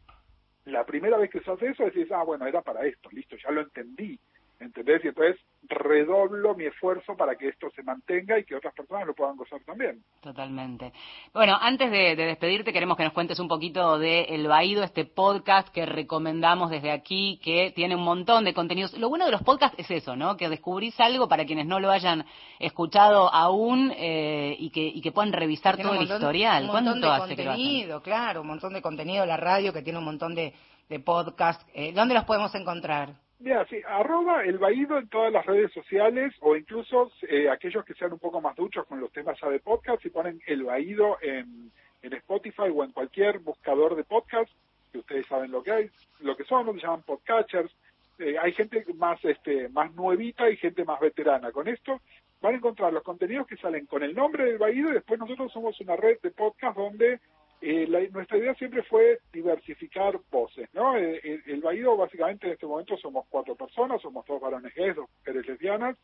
la 0.67 0.87
primera 0.87 1.17
vez 1.17 1.31
que 1.31 1.39
hace 1.39 1.67
eso 1.67 1.85
decís, 1.85 2.13
ah, 2.13 2.23
bueno, 2.23 2.47
era 2.47 2.63
para 2.63 2.87
esto, 2.87 3.11
listo, 3.11 3.35
ya 3.35 3.51
lo 3.51 3.63
entendí. 3.63 4.21
¿Entendés? 4.61 5.03
Y 5.05 5.09
entonces 5.09 5.41
redoblo 5.63 6.55
mi 6.55 6.65
esfuerzo 6.65 7.17
para 7.17 7.37
que 7.37 7.49
esto 7.49 7.69
se 7.75 7.83
mantenga 7.83 8.39
y 8.39 8.45
que 8.45 8.55
otras 8.55 8.75
personas 8.75 9.07
lo 9.07 9.15
puedan 9.15 9.37
gozar 9.37 9.61
también. 9.65 10.03
Totalmente. 10.21 10.93
Bueno, 11.33 11.57
antes 11.61 11.91
de, 11.91 12.17
despedirte, 12.17 12.73
queremos 12.73 12.97
que 12.97 13.05
nos 13.05 13.13
cuentes 13.13 13.39
un 13.39 13.49
poquito 13.49 13.99
de 13.99 14.23
El 14.23 14.47
Baído, 14.47 14.83
este 14.83 15.05
podcast 15.05 15.69
que 15.69 15.87
recomendamos 15.87 16.71
desde 16.71 16.91
aquí, 16.91 17.41
que 17.43 17.73
tiene 17.75 17.97
un 17.97 18.03
montón 18.03 18.45
de 18.45 18.55
contenidos. 18.55 18.97
Lo 18.99 19.09
bueno 19.09 19.25
de 19.25 19.33
los 19.33 19.43
podcasts 19.43 19.79
es 19.79 19.91
eso, 19.91 20.17
¿no? 20.17 20.37
Que 20.37 20.49
descubrís 20.49 20.99
algo 21.01 21.29
para 21.29 21.45
quienes 21.45 21.67
no 21.67 21.81
lo 21.81 21.91
hayan 21.91 22.25
escuchado 22.59 23.33
aún 23.33 23.93
eh, 23.97 24.57
y, 24.59 24.71
que, 24.71 24.83
y 24.83 25.01
que 25.01 25.13
puedan 25.13 25.33
revisar 25.33 25.79
todo 25.79 25.95
el 25.95 26.03
historial. 26.03 26.65
Un 26.65 26.73
montón 26.73 27.01
de 27.01 27.09
contenido, 27.09 28.03
claro, 28.03 28.43
un 28.43 28.49
montón 28.49 28.73
de 28.75 28.83
contenido, 28.83 29.25
la 29.25 29.37
radio 29.37 29.73
que 29.73 29.83
tiene 29.83 29.99
un 29.99 30.05
montón 30.05 30.35
de, 30.35 30.53
de 30.89 31.01
podcasts. 31.01 31.65
Eh, 31.73 31.93
¿Dónde 31.93 32.15
los 32.15 32.25
podemos 32.25 32.55
encontrar? 32.55 33.15
Mira, 33.41 33.67
sí, 33.71 33.81
arroba 33.89 34.45
el 34.45 34.59
vaído 34.59 34.99
en 34.99 35.09
todas 35.09 35.33
las 35.33 35.47
redes 35.47 35.73
sociales 35.73 36.35
o 36.41 36.57
incluso 36.57 37.11
eh, 37.23 37.49
aquellos 37.49 37.87
que 37.87 37.95
sean 37.95 38.13
un 38.13 38.19
poco 38.19 38.43
más 38.43 38.55
duchos 38.55 38.87
con 38.87 39.01
los 39.01 39.11
temas 39.13 39.41
ya 39.41 39.49
de 39.49 39.61
podcast 39.61 40.05
y 40.05 40.11
ponen 40.11 40.43
el 40.47 40.65
vaído 40.65 41.17
en, 41.23 41.73
en 42.03 42.13
Spotify 42.13 42.69
o 42.75 42.85
en 42.85 42.93
cualquier 42.93 43.39
buscador 43.39 43.97
de 43.97 44.05
podcast, 44.05 44.51
que 44.93 44.99
ustedes 44.99 45.27
saben 45.27 45.51
lo 45.51 45.63
que 45.63 45.73
hay, 45.73 45.91
lo 46.19 46.37
que 46.37 46.45
son, 46.45 46.67
lo 46.67 46.75
que 46.75 46.81
llaman 46.81 47.03
podcatchers. 47.03 47.73
Eh, 48.19 48.37
hay 48.39 48.53
gente 48.53 48.85
más 48.97 49.19
este 49.25 49.71
más 49.71 49.91
nuevita 49.95 50.51
y 50.51 50.59
gente 50.59 50.85
más 50.85 51.01
veterana. 51.01 51.51
Con 51.51 51.67
esto 51.67 51.99
van 52.43 52.53
a 52.53 52.59
encontrar 52.59 52.93
los 52.93 53.03
contenidos 53.03 53.47
que 53.47 53.57
salen 53.57 53.87
con 53.87 54.03
el 54.03 54.15
nombre 54.15 54.45
del 54.45 54.59
vaído 54.59 54.91
y 54.91 54.95
después 54.95 55.19
nosotros 55.19 55.51
somos 55.51 55.81
una 55.81 55.97
red 55.97 56.19
de 56.23 56.31
podcast 56.31 56.77
donde 56.77 57.21
eh, 57.63 58.09
nuestra 58.13 58.39
idea 58.39 58.55
siempre 58.55 58.83
fue 58.83 59.21
diversificar 59.33 60.19
voces, 60.31 60.69
¿no? 60.73 60.97
Eh, 60.97 61.21
el, 61.23 61.43
el 61.47 61.61
Baído 61.61 61.97
básicamente 61.97 62.47
en 62.47 62.55
este 62.55 62.67
momento 62.67 62.97
somos 62.97 63.27
cuatro 63.29 63.55
personas, 63.55 64.01
somos 64.01 64.25
dos 64.27 64.41
varones 64.41 64.75
gays, 64.75 64.97
dos 64.97 65.09
mujeres 65.19 65.47
lesbianas, 65.47 65.97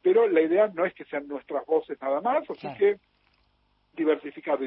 pero 0.00 0.26
la 0.26 0.40
idea 0.40 0.70
no 0.74 0.86
es 0.86 0.94
que 0.94 1.04
sean 1.04 1.28
nuestras 1.28 1.66
voces 1.66 2.00
nada 2.00 2.20
más, 2.20 2.48
así 2.48 2.68
que 2.78 2.98
diversificar, 3.94 4.58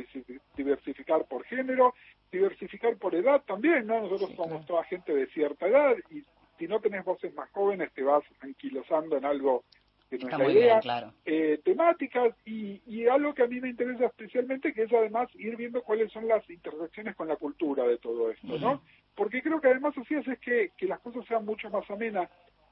diversificar 0.56 1.26
por 1.26 1.44
género, 1.46 1.96
diversificar 2.32 2.96
por 2.98 3.16
edad 3.16 3.42
también, 3.46 3.88
¿no? 3.88 4.02
Nosotros 4.02 4.32
somos 4.36 4.66
toda 4.66 4.84
gente 4.84 5.14
de 5.16 5.28
cierta 5.28 5.68
edad 5.68 5.96
y 6.12 6.24
si 6.60 6.68
no 6.68 6.80
tenés 6.80 7.04
voces 7.04 7.34
más 7.34 7.50
jóvenes 7.52 7.92
te 7.94 8.04
vas 8.04 8.24
anquilosando 8.42 9.18
en 9.18 9.26
algo 9.26 9.64
que 10.10 10.18
nuestra 10.18 10.52
idea, 10.52 10.80
claro. 10.80 11.14
eh, 11.26 11.60
temáticas 11.64 12.36
y, 12.46 12.82
y, 12.86 13.08
algo 13.08 13.34
que 13.34 13.44
a 13.44 13.48
mí 13.48 13.60
me 13.60 13.70
interesa 13.70 14.06
especialmente 14.06 14.74
que 14.74 14.84
es 14.84 14.94
además 14.94 15.30
ir 15.36 15.56
viendo 15.56 15.82
cuáles 15.82 16.12
son 16.12 16.28
las 16.28 16.48
intersecciones 16.50 17.16
con 17.16 17.28
la 17.28 17.36
cultura 17.38 17.86
de 17.86 17.98
todo 17.98 18.32
esto, 18.32 18.58
¿no? 18.60 18.82
Porque 19.16 19.42
creo 19.42 19.60
que 19.60 19.68
además 19.68 19.96
así 19.98 20.14
es 20.16 20.40
que, 20.40 20.72
que 20.78 20.88
las 20.88 21.00
cosas 21.00 21.26
sean 21.26 21.46
mucho 21.46 21.70
más 21.70 21.90
amenas. 21.90 22.30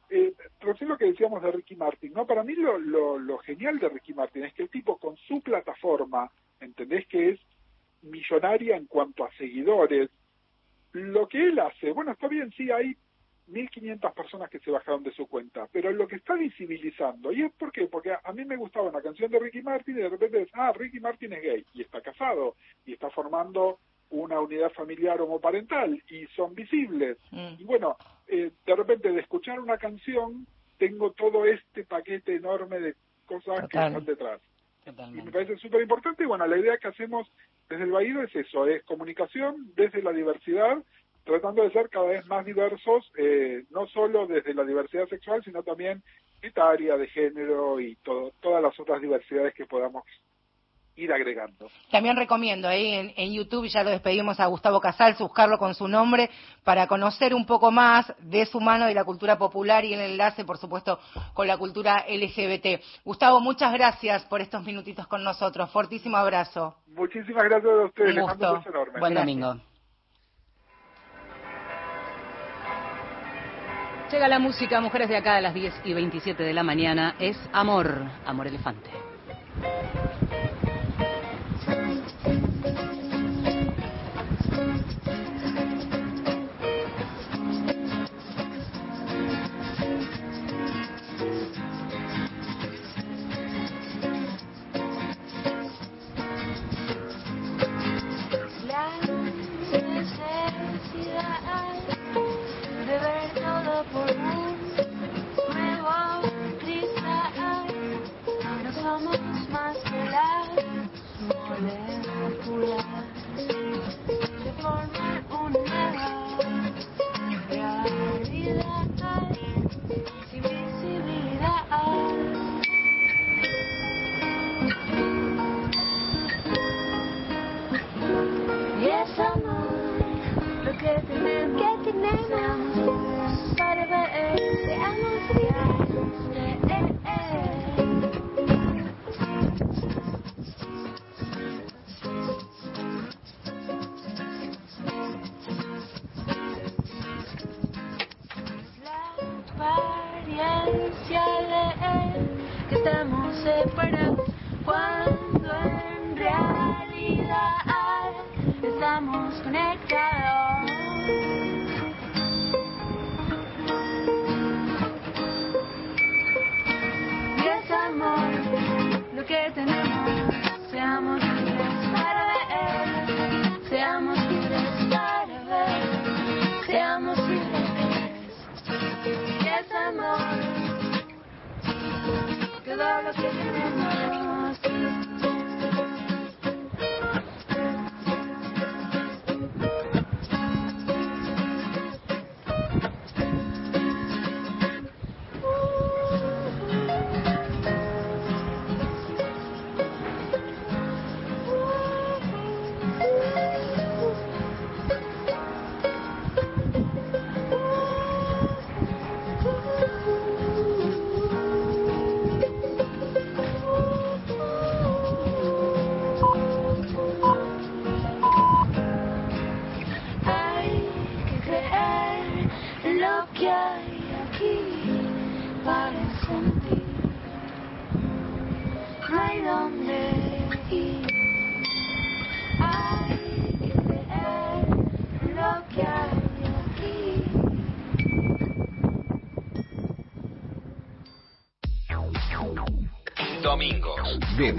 Eh, 0.10 0.34
recién 0.60 0.90
lo 0.90 0.98
que 0.98 1.06
decíamos 1.06 1.42
de 1.42 1.52
Ricky 1.52 1.76
Martin, 1.76 2.14
¿no? 2.14 2.28
Para 2.28 2.44
mí 2.44 2.54
lo, 2.54 2.78
lo, 2.78 3.18
lo 3.18 3.38
genial 3.40 3.80
de 3.80 3.90
Ricky 3.90 4.14
Martin 4.14 4.44
es 4.44 4.54
que 4.54 4.64
el 4.64 4.70
tipo 4.70 4.98
con 4.98 5.18
su 5.18 5.42
plataforma, 5.42 6.30
¿entendés? 6.60 7.08
Que 7.08 7.30
es 7.32 7.40
millonaria 8.04 8.76
en 8.76 8.86
cuanto 8.86 9.24
a 9.24 9.32
seguidores, 9.38 10.10
lo 10.92 11.28
que 11.28 11.44
él 11.44 11.60
hace, 11.60 11.92
bueno, 11.92 12.12
está 12.12 12.28
bien, 12.28 12.52
sí, 12.56 12.70
hay 12.70 12.96
1.500 13.50 14.14
personas 14.14 14.50
que 14.50 14.60
se 14.60 14.72
bajaron 14.72 15.04
de 15.04 15.12
su 15.12 15.28
cuenta, 15.28 15.68
pero 15.72 15.92
lo 15.92 16.08
que 16.08 16.16
está 16.16 16.36
visibilizando, 16.36 17.32
¿y 17.32 17.44
es 17.44 17.54
por 17.54 17.72
qué? 17.72 17.88
Porque 17.88 18.12
a, 18.12 18.34
mí 18.34 18.46
me 18.46 18.56
gustaba 18.56 18.90
una 18.90 19.02
canción 19.02 19.30
de 19.32 19.40
Ricky 19.40 19.62
Martin 19.62 19.98
y 19.98 20.02
de 20.02 20.10
repente 20.10 20.42
es, 20.42 20.50
ah, 20.54 20.72
Ricky 20.74 21.00
Martin 21.00 21.34
es 21.34 21.42
gay 21.42 21.66
y 21.74 21.82
está 21.82 22.02
casado 22.02 22.56
y 22.86 22.94
está 22.94 23.10
formando 23.10 23.80
una 24.10 24.40
unidad 24.40 24.72
familiar 24.72 25.20
homoparental 25.22 26.02
y 26.10 26.26
son 26.36 26.54
visibles. 26.54 27.18
Mm. 27.32 27.56
Y 27.60 27.64
bueno, 27.64 27.98
eh, 28.28 28.52
de 28.66 28.76
repente 28.76 29.12
de 29.12 29.20
escuchar 29.20 29.60
una 29.60 29.78
canción 29.78 30.46
tengo 30.78 31.12
todo 31.12 31.46
este 31.46 31.84
paquete 31.84 32.36
enorme 32.36 32.80
de 32.80 32.96
cosas 33.26 33.60
que 33.70 33.78
están 33.78 34.06
detrás. 34.06 34.42
Y 34.86 35.22
me 35.22 35.32
parece 35.32 35.58
súper 35.58 35.82
importante 35.82 36.24
y 36.24 36.26
bueno, 36.26 36.46
la 36.46 36.58
idea 36.58 36.78
que 36.78 36.90
hacemos 36.90 37.32
desde 37.70 37.86
el 37.86 37.92
Baído 37.92 38.22
es 38.22 38.36
eso, 38.36 38.68
es 38.68 38.84
comunicación 38.84 39.72
desde 39.76 40.02
la 40.02 40.12
diversidad 40.12 40.78
tratando 41.24 41.64
de 41.64 41.72
ser 41.72 41.90
cada 41.90 42.08
vez 42.08 42.26
más 42.28 42.46
diversos, 42.46 43.12
eh, 43.18 43.64
no 43.70 43.88
solo 43.88 44.28
desde 44.28 44.54
la 44.54 44.64
diversidad 44.64 45.08
sexual, 45.08 45.44
sino 45.44 45.64
también 45.64 46.04
etaria, 46.42 46.98
de 46.98 47.08
género 47.08 47.80
y 47.80 47.96
todo, 47.98 48.32
todas 48.42 48.62
las 48.62 48.78
otras 48.80 49.02
diversidades 49.02 49.54
que 49.54 49.66
podamos 49.66 50.04
ir 50.96 51.12
agregando. 51.12 51.70
También 51.90 52.16
recomiendo 52.16 52.68
ahí 52.68 53.12
en, 53.16 53.34
YouTube, 53.34 53.68
ya 53.68 53.84
lo 53.84 53.90
despedimos 53.90 54.40
a 54.40 54.46
Gustavo 54.46 54.80
Casals, 54.80 55.18
buscarlo 55.18 55.58
con 55.58 55.74
su 55.74 55.88
nombre 55.88 56.30
para 56.64 56.88
conocer 56.88 57.34
un 57.34 57.46
poco 57.46 57.72
más 57.72 58.14
de 58.20 58.46
su 58.46 58.60
mano 58.60 58.86
de 58.86 58.94
la 58.94 59.04
cultura 59.04 59.38
popular 59.38 59.86
y 59.86 59.94
el 59.94 60.02
enlace, 60.02 60.46
por 60.46 60.58
supuesto, 60.58 61.00
con 61.34 61.48
la 61.48 61.58
cultura 61.58 62.06
LGBT. 62.08 62.82
Gustavo, 63.04 63.40
muchas 63.40 63.74
gracias 63.74 64.24
por 64.26 64.42
estos 64.42 64.64
minutitos 64.64 65.08
con 65.08 65.24
nosotros. 65.24 65.72
Fortísimo 65.72 66.18
abrazo. 66.18 66.76
Muchísimas 66.88 67.44
gracias 67.44 67.72
a 67.72 67.86
ustedes. 67.86 68.16
Un 68.16 68.22
gusto. 68.22 68.64
enorme. 68.68 69.00
Buen 69.00 69.14
domingo. 69.16 69.73
Llega 74.14 74.28
la 74.28 74.38
música, 74.38 74.80
mujeres 74.80 75.10
de 75.10 75.18
acá 75.18 75.38
a 75.38 75.42
las 75.42 75.56
10 75.56 75.74
y 75.86 75.94
27 75.96 76.44
de 76.44 76.54
la 76.54 76.62
mañana. 76.62 77.16
Es 77.20 77.36
Amor, 77.52 77.98
Amor 78.28 78.46
Elefante. 78.46 78.92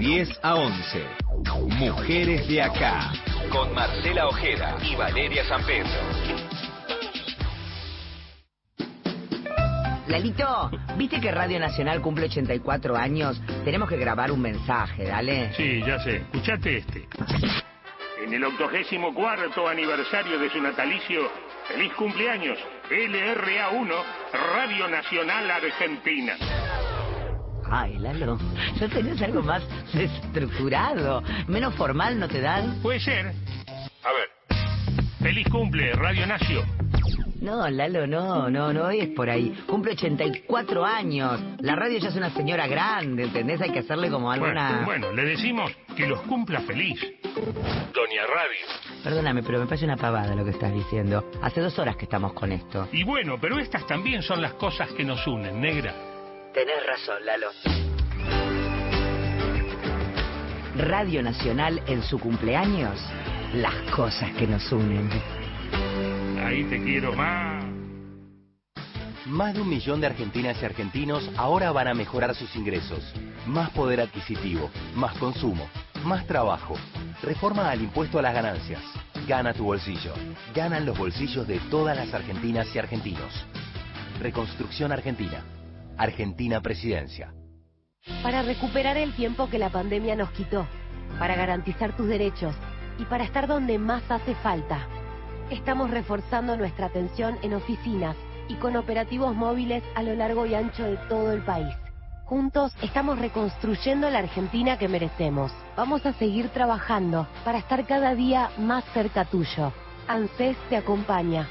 10 0.05 0.39
a 0.43 0.53
11. 0.53 1.03
Mujeres 1.79 2.47
de 2.47 2.61
acá, 2.61 3.11
con 3.51 3.73
Marcela 3.73 4.27
Ojeda 4.27 4.77
y 4.83 4.95
Valeria 4.95 5.43
San 5.45 5.65
Pedro. 5.65 5.89
Lalito, 10.05 10.69
¿viste 10.95 11.19
que 11.19 11.31
Radio 11.31 11.59
Nacional 11.59 12.01
cumple 12.01 12.25
84 12.25 12.95
años? 12.95 13.41
Tenemos 13.63 13.89
que 13.89 13.97
grabar 13.97 14.31
un 14.31 14.41
mensaje, 14.43 15.05
dale. 15.05 15.51
Sí, 15.55 15.81
ya 15.83 15.97
sé. 15.97 16.17
Escuchate 16.17 16.77
este. 16.77 17.07
En 18.23 18.31
el 18.31 18.43
octogésimo 18.43 19.11
cuarto 19.11 19.67
aniversario 19.67 20.37
de 20.37 20.51
su 20.51 20.61
natalicio, 20.61 21.31
feliz 21.67 21.91
cumpleaños, 21.93 22.59
LRA1, 22.91 24.03
Radio 24.53 24.87
Nacional 24.87 25.49
Argentina. 25.49 26.37
Ay, 27.69 27.97
Lalo, 27.99 28.37
¿no 28.79 28.89
tenés 28.89 29.21
algo 29.21 29.41
más 29.41 29.63
estructurado? 29.93 31.23
Menos 31.47 31.73
formal, 31.75 32.19
¿no 32.19 32.27
te 32.27 32.41
dan? 32.41 32.79
Puede 32.81 32.99
ser. 32.99 33.27
A 33.27 34.11
ver. 34.11 34.57
Feliz 35.21 35.47
cumple, 35.49 35.93
Radio 35.93 36.27
Nacio. 36.27 36.63
No, 37.41 37.69
Lalo, 37.69 38.07
no, 38.07 38.49
no, 38.49 38.73
no 38.73 38.89
es 38.89 39.09
por 39.09 39.29
ahí. 39.29 39.55
Cumple 39.67 39.93
84 39.93 40.85
años. 40.85 41.39
La 41.59 41.75
radio 41.75 41.99
ya 41.99 42.09
es 42.09 42.15
una 42.15 42.29
señora 42.31 42.65
grande, 42.67 43.23
¿entendés? 43.23 43.61
Hay 43.61 43.71
que 43.71 43.79
hacerle 43.79 44.09
como 44.09 44.31
alguna... 44.31 44.83
Bueno, 44.85 45.09
bueno, 45.09 45.11
le 45.13 45.25
decimos 45.29 45.71
que 45.95 46.07
los 46.07 46.21
cumpla 46.21 46.61
feliz. 46.61 46.99
Doña 47.35 48.25
Radio. 48.27 49.03
Perdóname, 49.03 49.43
pero 49.43 49.59
me 49.59 49.65
parece 49.65 49.85
una 49.85 49.97
pavada 49.97 50.33
lo 50.33 50.43
que 50.43 50.51
estás 50.51 50.73
diciendo. 50.73 51.29
Hace 51.41 51.61
dos 51.61 51.77
horas 51.77 51.95
que 51.97 52.05
estamos 52.05 52.33
con 52.33 52.51
esto. 52.51 52.87
Y 52.91 53.03
bueno, 53.03 53.37
pero 53.39 53.59
estas 53.59 53.85
también 53.85 54.23
son 54.23 54.41
las 54.41 54.53
cosas 54.53 54.91
que 54.93 55.03
nos 55.03 55.25
unen, 55.27 55.61
negra. 55.61 56.14
Tenés 56.55 56.85
razón, 56.87 57.25
Lalo. 57.25 57.47
Radio 60.77 61.21
Nacional 61.21 61.83
en 61.85 62.01
su 62.01 62.17
cumpleaños, 62.17 62.97
las 63.55 63.75
cosas 63.93 64.31
que 64.37 64.47
nos 64.47 64.71
unen. 64.71 65.09
Ahí 66.41 66.63
te 66.63 66.81
quiero 66.81 67.11
más. 67.11 67.65
Más 69.25 69.53
de 69.53 69.63
un 69.63 69.67
millón 69.67 69.99
de 69.99 70.07
argentinas 70.07 70.55
y 70.61 70.65
argentinos 70.65 71.29
ahora 71.35 71.73
van 71.73 71.89
a 71.89 71.93
mejorar 71.93 72.33
sus 72.33 72.55
ingresos. 72.55 73.03
Más 73.45 73.69
poder 73.71 73.99
adquisitivo, 73.99 74.71
más 74.95 75.17
consumo, 75.17 75.67
más 76.05 76.25
trabajo. 76.25 76.75
Reforma 77.21 77.69
al 77.69 77.81
impuesto 77.81 78.17
a 78.19 78.21
las 78.21 78.33
ganancias. 78.33 78.81
Gana 79.27 79.53
tu 79.53 79.65
bolsillo. 79.65 80.13
Ganan 80.55 80.85
los 80.85 80.97
bolsillos 80.97 81.45
de 81.49 81.59
todas 81.69 81.97
las 81.97 82.13
argentinas 82.13 82.73
y 82.73 82.79
argentinos. 82.79 83.45
Reconstrucción 84.21 84.93
Argentina. 84.93 85.43
Argentina 85.97 86.61
Presidencia. 86.61 87.33
Para 88.21 88.43
recuperar 88.43 88.97
el 88.97 89.15
tiempo 89.15 89.49
que 89.49 89.59
la 89.59 89.69
pandemia 89.69 90.15
nos 90.15 90.29
quitó, 90.31 90.67
para 91.19 91.35
garantizar 91.35 91.95
tus 91.95 92.07
derechos 92.07 92.55
y 92.99 93.05
para 93.05 93.23
estar 93.23 93.47
donde 93.47 93.79
más 93.79 94.03
hace 94.09 94.35
falta. 94.35 94.87
Estamos 95.49 95.89
reforzando 95.91 96.57
nuestra 96.57 96.87
atención 96.87 97.37
en 97.41 97.53
oficinas 97.53 98.15
y 98.47 98.55
con 98.55 98.75
operativos 98.75 99.35
móviles 99.35 99.83
a 99.95 100.03
lo 100.03 100.15
largo 100.15 100.45
y 100.45 100.55
ancho 100.55 100.83
de 100.83 100.97
todo 101.09 101.31
el 101.31 101.41
país. 101.41 101.73
Juntos 102.25 102.75
estamos 102.81 103.19
reconstruyendo 103.19 104.09
la 104.09 104.19
Argentina 104.19 104.77
que 104.77 104.87
merecemos. 104.87 105.51
Vamos 105.77 106.05
a 106.05 106.13
seguir 106.13 106.49
trabajando 106.49 107.27
para 107.43 107.59
estar 107.59 107.85
cada 107.85 108.15
día 108.15 108.49
más 108.57 108.83
cerca 108.93 109.25
tuyo. 109.25 109.71
ANSES 110.07 110.57
te 110.69 110.77
acompaña. 110.77 111.47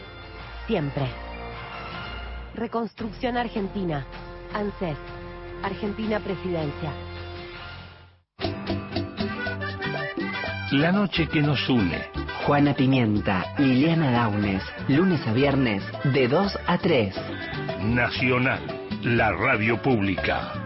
Siempre. 0.67 1.07
Reconstrucción 2.55 3.37
Argentina. 3.37 4.05
ANSES. 4.55 4.97
Argentina 5.63 6.21
Presidencia. 6.21 6.93
La 10.71 10.93
noche 10.93 11.27
que 11.29 11.43
nos 11.43 11.69
une. 11.69 11.99
Juana 12.47 12.75
Pimienta, 12.75 13.55
Liliana 13.59 14.13
Daunes, 14.13 14.63
lunes 14.89 15.27
a 15.27 15.33
viernes, 15.33 15.83
de 16.05 16.29
2 16.29 16.59
a 16.67 16.79
3. 16.79 17.15
Nacional, 17.83 18.61
la 19.03 19.33
radio 19.33 19.81
pública. 19.83 20.64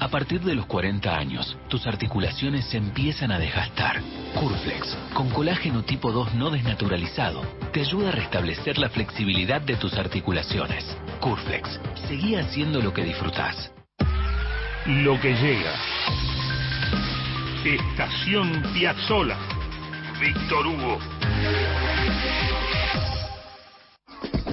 A 0.00 0.08
partir 0.08 0.40
de 0.40 0.54
los 0.54 0.66
40 0.66 1.16
años, 1.16 1.56
tus 1.68 1.86
articulaciones 1.86 2.66
se 2.66 2.76
empiezan 2.76 3.30
a 3.30 3.38
desgastar. 3.38 4.02
Curflex, 4.34 4.96
con 5.14 5.30
colágeno 5.30 5.84
tipo 5.84 6.12
2 6.12 6.34
no 6.34 6.50
desnaturalizado, 6.50 7.42
te 7.72 7.80
ayuda 7.80 8.08
a 8.08 8.12
restablecer 8.12 8.78
la 8.78 8.90
flexibilidad 8.90 9.60
de 9.60 9.76
tus 9.76 9.94
articulaciones. 9.94 10.84
Curflex, 11.20 11.80
seguí 12.08 12.34
haciendo 12.34 12.80
lo 12.80 12.92
que 12.92 13.04
disfrutás. 13.04 13.72
Lo 14.86 15.18
que 15.20 15.34
llega. 15.34 15.72
Estación 17.64 18.62
Piazzola. 18.74 19.38
Víctor 20.20 20.66
Hugo. 20.66 20.98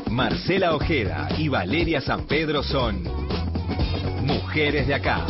Marcela 0.09 0.75
Ojeda 0.75 1.29
y 1.37 1.47
Valeria 1.47 2.01
San 2.01 2.25
Pedro 2.25 2.63
son 2.63 3.03
Mujeres 4.21 4.87
de 4.87 4.93
acá. 4.93 5.25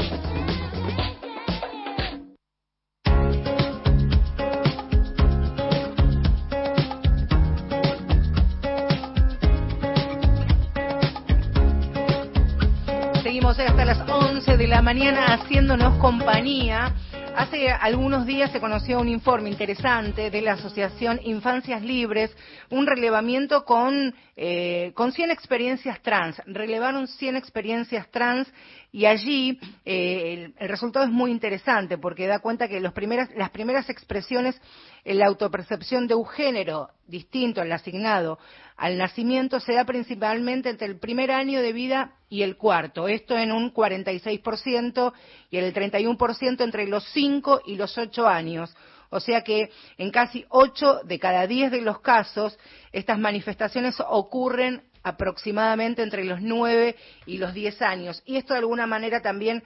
Seguimos 13.24 13.58
hasta 13.60 13.86
las 13.86 14.00
11 14.10 14.58
de 14.58 14.68
la 14.68 14.82
mañana 14.82 15.36
haciéndonos 15.36 15.98
compañía 16.00 16.94
Hace 17.36 17.72
algunos 17.72 18.26
días 18.26 18.52
se 18.52 18.60
conoció 18.60 19.00
un 19.00 19.08
informe 19.08 19.50
interesante 19.50 20.30
de 20.30 20.42
la 20.42 20.54
Asociación 20.54 21.20
Infancias 21.24 21.82
Libres, 21.82 22.36
un 22.70 22.86
relevamiento 22.86 23.64
con, 23.64 24.14
eh, 24.44 24.92
con 24.96 25.12
100 25.12 25.30
experiencias 25.30 26.02
trans. 26.02 26.42
Relevaron 26.48 27.08
100 27.08 27.36
experiencias 27.36 28.10
trans 28.10 28.52
y 28.92 29.06
allí 29.06 29.60
eh, 29.86 30.52
el, 30.58 30.68
resultado 30.68 31.06
es 31.06 31.12
muy 31.12 31.30
interesante 31.30 32.00
porque 32.00 32.26
da 32.26 32.40
cuenta 32.40 32.68
que 32.68 32.80
los 32.80 32.92
primeras, 32.92 33.30
las 33.36 33.52
primeras 33.52 33.88
expresiones 33.92 34.60
en 35.04 35.20
la 35.20 35.28
autopercepción 35.28 36.08
de 36.08 36.16
un 36.16 36.26
género 36.26 36.90
distinto 37.06 37.62
al 37.62 37.72
asignado 37.72 38.40
al 38.78 38.98
nacimiento 38.98 39.60
se 39.60 39.74
da 39.74 39.86
principalmente 39.86 40.72
entre 40.72 40.88
el 40.88 40.98
primer 40.98 41.30
año 41.30 41.62
de 41.62 41.72
vida 41.72 42.16
y 42.28 42.42
el 42.42 42.58
cuarto, 42.58 43.08
esto 43.08 43.38
en 43.38 43.52
un 43.52 43.72
46% 43.72 45.14
y 45.52 45.58
en 45.58 45.66
el 45.66 45.74
31% 45.76 46.62
entre 46.62 46.88
los 46.88 47.04
5 47.14 47.62
y 47.68 47.76
los 47.76 47.96
8 47.96 48.28
años. 48.28 48.76
O 49.12 49.20
sea 49.20 49.44
que 49.44 49.70
en 49.98 50.10
casi 50.10 50.46
8 50.50 51.02
de 51.04 51.20
cada 51.20 51.46
10 51.46 51.72
de 51.72 51.82
los 51.82 52.00
casos 52.00 52.58
estas 52.92 53.20
manifestaciones 53.20 53.96
ocurren 54.00 54.82
aproximadamente 55.04 56.02
entre 56.02 56.24
los 56.24 56.42
9 56.42 56.96
y 57.26 57.38
los 57.38 57.54
10 57.54 57.82
años. 57.82 58.24
Y 58.26 58.38
esto 58.38 58.54
de 58.54 58.60
alguna 58.60 58.88
manera 58.88 59.22
también 59.22 59.64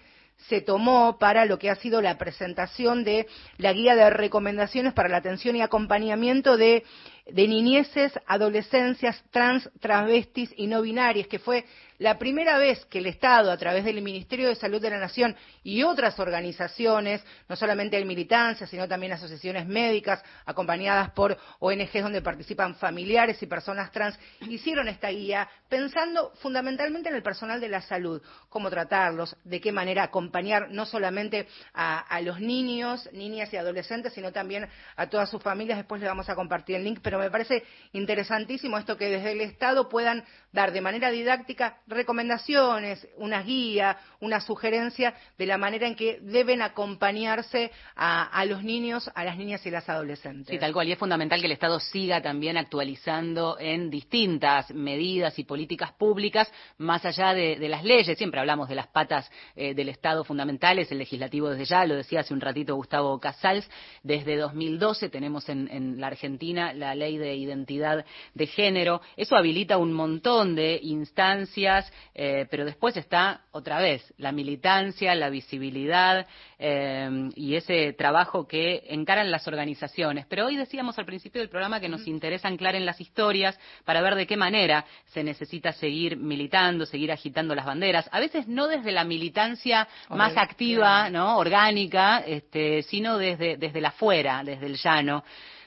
se 0.50 0.62
tomó 0.62 1.18
para 1.20 1.46
lo 1.46 1.58
que 1.60 1.70
ha 1.70 1.76
sido 1.76 2.02
la 2.02 2.18
presentación 2.18 3.04
de 3.04 3.28
la 3.58 3.72
guía 3.72 3.96
de 3.96 4.10
recomendaciones 4.10 4.94
para 4.94 5.10
la 5.10 5.18
atención 5.18 5.56
y 5.56 5.62
acompañamiento 5.62 6.58
de, 6.58 6.84
de 7.28 7.48
niñeces, 7.48 8.14
adolescencias, 8.26 9.24
trans, 9.32 9.70
travestis 9.80 10.54
y 10.58 10.68
no 10.68 10.82
binarias, 10.82 11.28
que 11.28 11.40
fue 11.40 11.66
la 11.98 12.18
primera 12.18 12.58
vez 12.58 12.86
que 12.86 13.00
el 13.00 13.06
Estado, 13.06 13.52
a 13.52 13.58
través 13.58 13.86
del 13.86 14.02
Ministerio 14.02 14.50
de 14.50 14.56
Salud 14.56 14.82
de 14.82 14.90
la 14.90 15.00
Nación 15.00 15.36
y 15.64 15.84
otras 15.84 16.20
organizaciones, 16.20 17.24
no 17.48 17.56
solamente 17.56 17.98
el 17.98 18.06
militancia, 18.06 18.68
sino 18.68 18.88
también 18.88 19.14
asociaciones 19.14 19.66
médicas, 19.66 20.24
acompañadas 20.46 21.12
por 21.12 21.38
ONGs 21.60 22.04
donde 22.04 22.22
participan 22.22 22.76
familiares 22.76 23.42
y 23.42 23.48
personas 23.48 23.92
trans, 23.92 24.20
hicieron 24.42 24.88
esta 24.88 25.10
guía 25.10 25.48
pensando 25.70 26.32
fundamentalmente 26.42 27.10
en 27.10 27.16
el 27.16 27.24
personal 27.24 27.62
de 27.62 27.70
la 27.70 27.82
salud, 27.82 28.22
cómo 28.50 28.70
tratarlos, 28.70 29.36
de 29.44 29.62
qué 29.62 29.72
manera 29.72 30.04
acompañar 30.04 30.72
no 30.72 30.86
solamente 30.86 31.48
a, 31.74 32.00
a 32.00 32.22
los 32.22 32.40
niños, 32.40 33.10
niñas 33.14 33.52
y 33.54 33.58
adolescentes, 33.58 34.14
sino 34.14 34.32
también 34.32 34.68
a 34.96 35.08
todas 35.08 35.30
sus 35.30 35.42
familias. 35.42 35.78
Después 35.78 36.02
les 36.02 36.10
vamos 36.10 36.30
a 36.30 36.36
compartir 36.36 36.76
el 36.76 36.84
link, 36.84 37.00
pero 37.02 37.20
me 37.20 37.32
parece 37.32 37.64
interesantísimo 37.94 38.78
esto 38.78 38.98
que 38.98 39.10
desde 39.10 39.32
el 39.32 39.42
Estado 39.42 39.90
puedan 39.90 40.24
dar 40.52 40.72
de 40.72 40.82
manera 40.82 41.10
didáctica 41.12 41.80
recomendaciones, 41.88 43.08
una 43.18 43.44
guía, 43.44 43.98
una 44.20 44.42
sugerencia 44.42 45.14
de 45.38 45.46
la 45.46 45.58
manera 45.58 45.88
en 45.88 45.96
que 45.96 46.20
deben 46.22 46.62
acompañarse 46.62 47.72
a, 47.96 48.24
a, 48.24 48.46
los 48.46 48.64
niños, 48.64 49.10
a 49.14 49.24
las 49.24 49.38
niñas 49.38 49.66
y 49.66 49.72
las 49.72 49.88
adolescentes. 49.88 50.48
Sí, 50.48 50.60
tal 50.60 50.74
cual. 50.74 50.88
Y 50.88 50.94
es 50.94 50.98
fundamental 50.98 51.40
que 51.40 51.46
el 51.46 51.52
Estado 51.52 51.80
siga 51.80 52.22
también 52.22 52.58
actualizando 52.58 53.58
en 53.60 53.90
distintas 53.90 54.72
medidas 54.74 55.38
y 55.38 55.44
políticas 55.44 55.92
públicas, 55.94 56.52
más 56.78 57.06
allá 57.06 57.34
de, 57.34 57.58
las 57.70 57.84
leyes. 57.84 58.18
Siempre 58.18 58.40
hablamos 58.40 58.68
de 58.68 58.76
las 58.76 58.88
patas 58.88 59.30
eh, 59.56 59.74
del 59.74 59.90
Estado 59.90 60.24
fundamentales, 60.24 60.92
el 60.92 60.98
legislativo 60.98 61.50
desde 61.50 61.66
ya, 61.66 61.86
lo 61.86 61.96
decía 61.96 62.22
hace 62.22 62.34
un 62.34 62.42
ratito 62.42 62.76
Gustavo 62.76 63.20
Casals, 63.20 63.70
desde 64.04 64.38
2012 64.38 65.10
tenemos 65.10 65.50
en, 65.50 65.68
en 65.72 66.00
la 66.00 66.08
Argentina 66.08 66.74
la 66.74 66.96
ley 66.96 67.18
de 67.18 67.36
identidad 67.36 68.06
de 68.34 68.48
género. 68.48 69.02
Eso 69.18 69.36
habilita 69.36 69.78
un 69.78 69.94
montón 69.94 70.56
de 70.56 70.80
instancias 70.82 71.75
eh, 72.14 72.46
pero 72.50 72.66
después 72.66 72.96
está 72.98 73.42
otra 73.52 73.80
vez 73.80 74.14
la 74.18 74.32
militancia, 74.32 75.16
la 75.16 75.30
visibilidad 75.30 76.28
eh, 76.60 77.30
y 77.36 77.56
ese 77.56 77.94
trabajo 77.94 78.48
que 78.48 78.84
encaran 78.90 79.32
las 79.32 79.48
organizaciones. 79.48 80.26
Pero 80.28 80.46
hoy 80.46 80.56
decíamos 80.56 80.98
al 81.00 81.06
principio 81.06 81.42
del 81.42 81.50
programa 81.50 81.80
que 81.80 81.90
nos 81.90 82.08
interesa 82.08 82.48
anclar 82.48 82.76
en 82.76 82.86
las 82.86 83.02
historias 83.02 83.60
para 83.84 84.02
ver 84.02 84.16
de 84.16 84.28
qué 84.28 84.38
manera 84.38 84.86
se 85.08 85.24
necesita 85.24 85.74
seguir 85.74 86.18
militando, 86.18 86.86
seguir 86.86 87.12
agitando 87.12 87.56
las 87.56 87.66
banderas, 87.66 88.10
a 88.12 88.20
veces 88.20 88.48
no 88.48 88.68
desde 88.68 88.92
la 88.92 89.04
militancia 89.04 89.88
más 90.10 90.38
activa, 90.38 91.10
¿no? 91.10 91.38
orgánica, 91.38 92.20
este, 92.20 92.84
sino 92.84 93.18
desde, 93.18 93.58
desde 93.58 93.82
la 93.82 93.92
fuera, 93.92 94.44
desde 94.44 94.68
el 94.68 94.78
llano. 94.78 95.24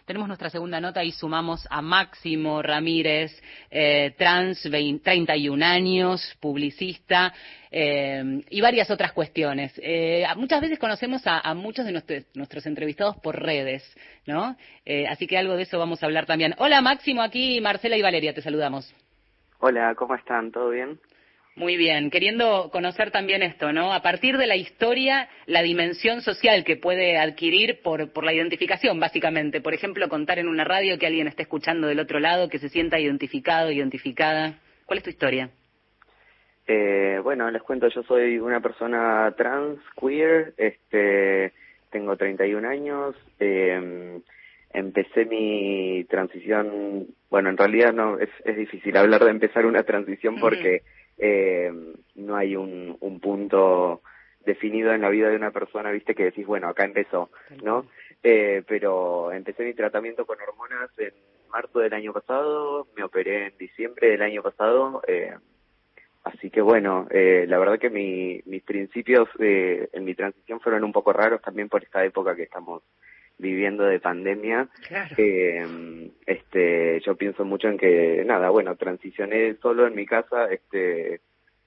Tenemos 0.08 0.26
nuestra 0.26 0.48
segunda 0.48 0.80
nota 0.80 1.04
y 1.04 1.12
sumamos 1.12 1.68
a 1.68 1.82
Máximo 1.82 2.62
Ramírez, 2.62 3.30
eh, 3.70 4.14
trans, 4.16 4.70
20, 4.70 5.04
31 5.04 5.62
años, 5.62 6.34
publicista 6.40 7.34
eh, 7.70 8.40
y 8.48 8.62
varias 8.62 8.90
otras 8.90 9.12
cuestiones. 9.12 9.78
Eh, 9.82 10.24
muchas 10.36 10.62
veces 10.62 10.78
conocemos 10.78 11.26
a, 11.26 11.40
a 11.40 11.52
muchos 11.52 11.84
de 11.84 11.92
nuestros, 11.92 12.24
nuestros, 12.34 12.64
entrevistados 12.64 13.18
por 13.18 13.38
redes, 13.38 13.84
¿no? 14.24 14.56
Eh, 14.86 15.06
así 15.06 15.26
que 15.26 15.36
algo 15.36 15.56
de 15.56 15.64
eso 15.64 15.78
vamos 15.78 16.02
a 16.02 16.06
hablar 16.06 16.24
también. 16.24 16.54
Hola 16.56 16.80
Máximo, 16.80 17.20
aquí 17.20 17.60
Marcela 17.60 17.98
y 17.98 18.00
Valeria, 18.00 18.32
te 18.32 18.40
saludamos. 18.40 18.90
Hola, 19.58 19.94
¿cómo 19.94 20.14
están? 20.14 20.52
¿Todo 20.52 20.70
bien? 20.70 20.98
Muy 21.58 21.76
bien, 21.76 22.10
queriendo 22.10 22.70
conocer 22.70 23.10
también 23.10 23.42
esto, 23.42 23.72
¿no? 23.72 23.92
A 23.92 24.00
partir 24.00 24.36
de 24.36 24.46
la 24.46 24.54
historia, 24.54 25.28
la 25.46 25.60
dimensión 25.60 26.20
social 26.20 26.62
que 26.62 26.76
puede 26.76 27.18
adquirir 27.18 27.80
por, 27.82 28.12
por 28.12 28.22
la 28.22 28.32
identificación, 28.32 29.00
básicamente. 29.00 29.60
Por 29.60 29.74
ejemplo, 29.74 30.08
contar 30.08 30.38
en 30.38 30.46
una 30.46 30.62
radio 30.62 31.00
que 31.00 31.06
alguien 31.08 31.26
esté 31.26 31.42
escuchando 31.42 31.88
del 31.88 31.98
otro 31.98 32.20
lado, 32.20 32.48
que 32.48 32.60
se 32.60 32.68
sienta 32.68 33.00
identificado, 33.00 33.72
identificada. 33.72 34.60
¿Cuál 34.86 34.98
es 34.98 35.02
tu 35.02 35.10
historia? 35.10 35.50
Eh, 36.68 37.18
bueno, 37.24 37.50
les 37.50 37.62
cuento, 37.62 37.88
yo 37.88 38.04
soy 38.04 38.38
una 38.38 38.60
persona 38.60 39.34
trans, 39.36 39.80
queer, 40.00 40.54
este, 40.58 41.54
tengo 41.90 42.16
31 42.16 42.68
años, 42.68 43.16
eh, 43.40 44.20
empecé 44.72 45.24
mi 45.24 46.04
transición, 46.08 47.08
bueno, 47.28 47.50
en 47.50 47.56
realidad 47.56 47.92
no, 47.92 48.16
es, 48.16 48.30
es 48.44 48.56
difícil 48.56 48.96
hablar 48.96 49.24
de 49.24 49.32
empezar 49.32 49.66
una 49.66 49.82
transición 49.82 50.38
porque... 50.38 50.82
Uh 50.84 50.86
-huh 50.86 50.97
eh, 51.18 51.72
no 52.14 52.36
hay 52.36 52.56
un, 52.56 52.96
un 53.00 53.20
punto 53.20 54.02
definido 54.44 54.92
en 54.92 55.02
la 55.02 55.10
vida 55.10 55.28
de 55.28 55.36
una 55.36 55.50
persona, 55.50 55.90
viste, 55.90 56.14
que 56.14 56.24
decís, 56.24 56.46
bueno, 56.46 56.68
acá 56.68 56.84
empezó, 56.84 57.30
¿no? 57.62 57.86
Eh, 58.22 58.62
pero 58.66 59.30
empecé 59.32 59.64
mi 59.64 59.74
tratamiento 59.74 60.26
con 60.26 60.38
hormonas 60.40 60.90
en 60.98 61.12
marzo 61.50 61.78
del 61.80 61.92
año 61.92 62.12
pasado, 62.12 62.88
me 62.96 63.04
operé 63.04 63.46
en 63.46 63.58
diciembre 63.58 64.10
del 64.10 64.22
año 64.22 64.42
pasado, 64.42 65.02
eh, 65.06 65.34
así 66.24 66.50
que 66.50 66.60
bueno, 66.60 67.06
eh, 67.10 67.46
la 67.48 67.58
verdad 67.58 67.78
que 67.78 67.90
mi, 67.90 68.42
mis 68.46 68.62
principios 68.62 69.28
eh, 69.38 69.88
en 69.92 70.04
mi 70.04 70.14
transición 70.14 70.60
fueron 70.60 70.84
un 70.84 70.92
poco 70.92 71.12
raros 71.12 71.42
también 71.42 71.68
por 71.68 71.82
esta 71.82 72.04
época 72.04 72.34
que 72.34 72.44
estamos 72.44 72.82
viviendo 73.38 73.84
de 73.84 74.00
pandemia. 74.00 74.68
Claro. 74.86 75.14
Eh, 75.18 76.10
este, 76.26 77.00
yo 77.00 77.16
pienso 77.16 77.44
mucho 77.44 77.68
en 77.68 77.78
que, 77.78 78.22
nada, 78.26 78.50
bueno, 78.50 78.76
transicioné 78.76 79.56
solo 79.62 79.86
en 79.86 79.94
mi 79.94 80.06
casa, 80.06 80.50
este, 80.50 81.20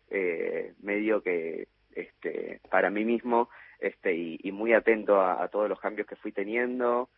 eh, 0.10 0.74
medio 0.82 1.22
que, 1.22 1.68
este, 1.96 2.60
para 2.70 2.90
mí 2.90 3.06
mismo, 3.06 3.50
este, 3.80 4.14
y, 4.14 4.40
y 4.44 4.52
muy 4.52 4.74
atento 4.74 5.20
a, 5.20 5.44
a, 5.44 5.48
todos 5.48 5.68
los 5.70 5.80
cambios 5.80 6.08
que 6.08 6.16
fui 6.16 6.32
teniendo. 6.32 7.10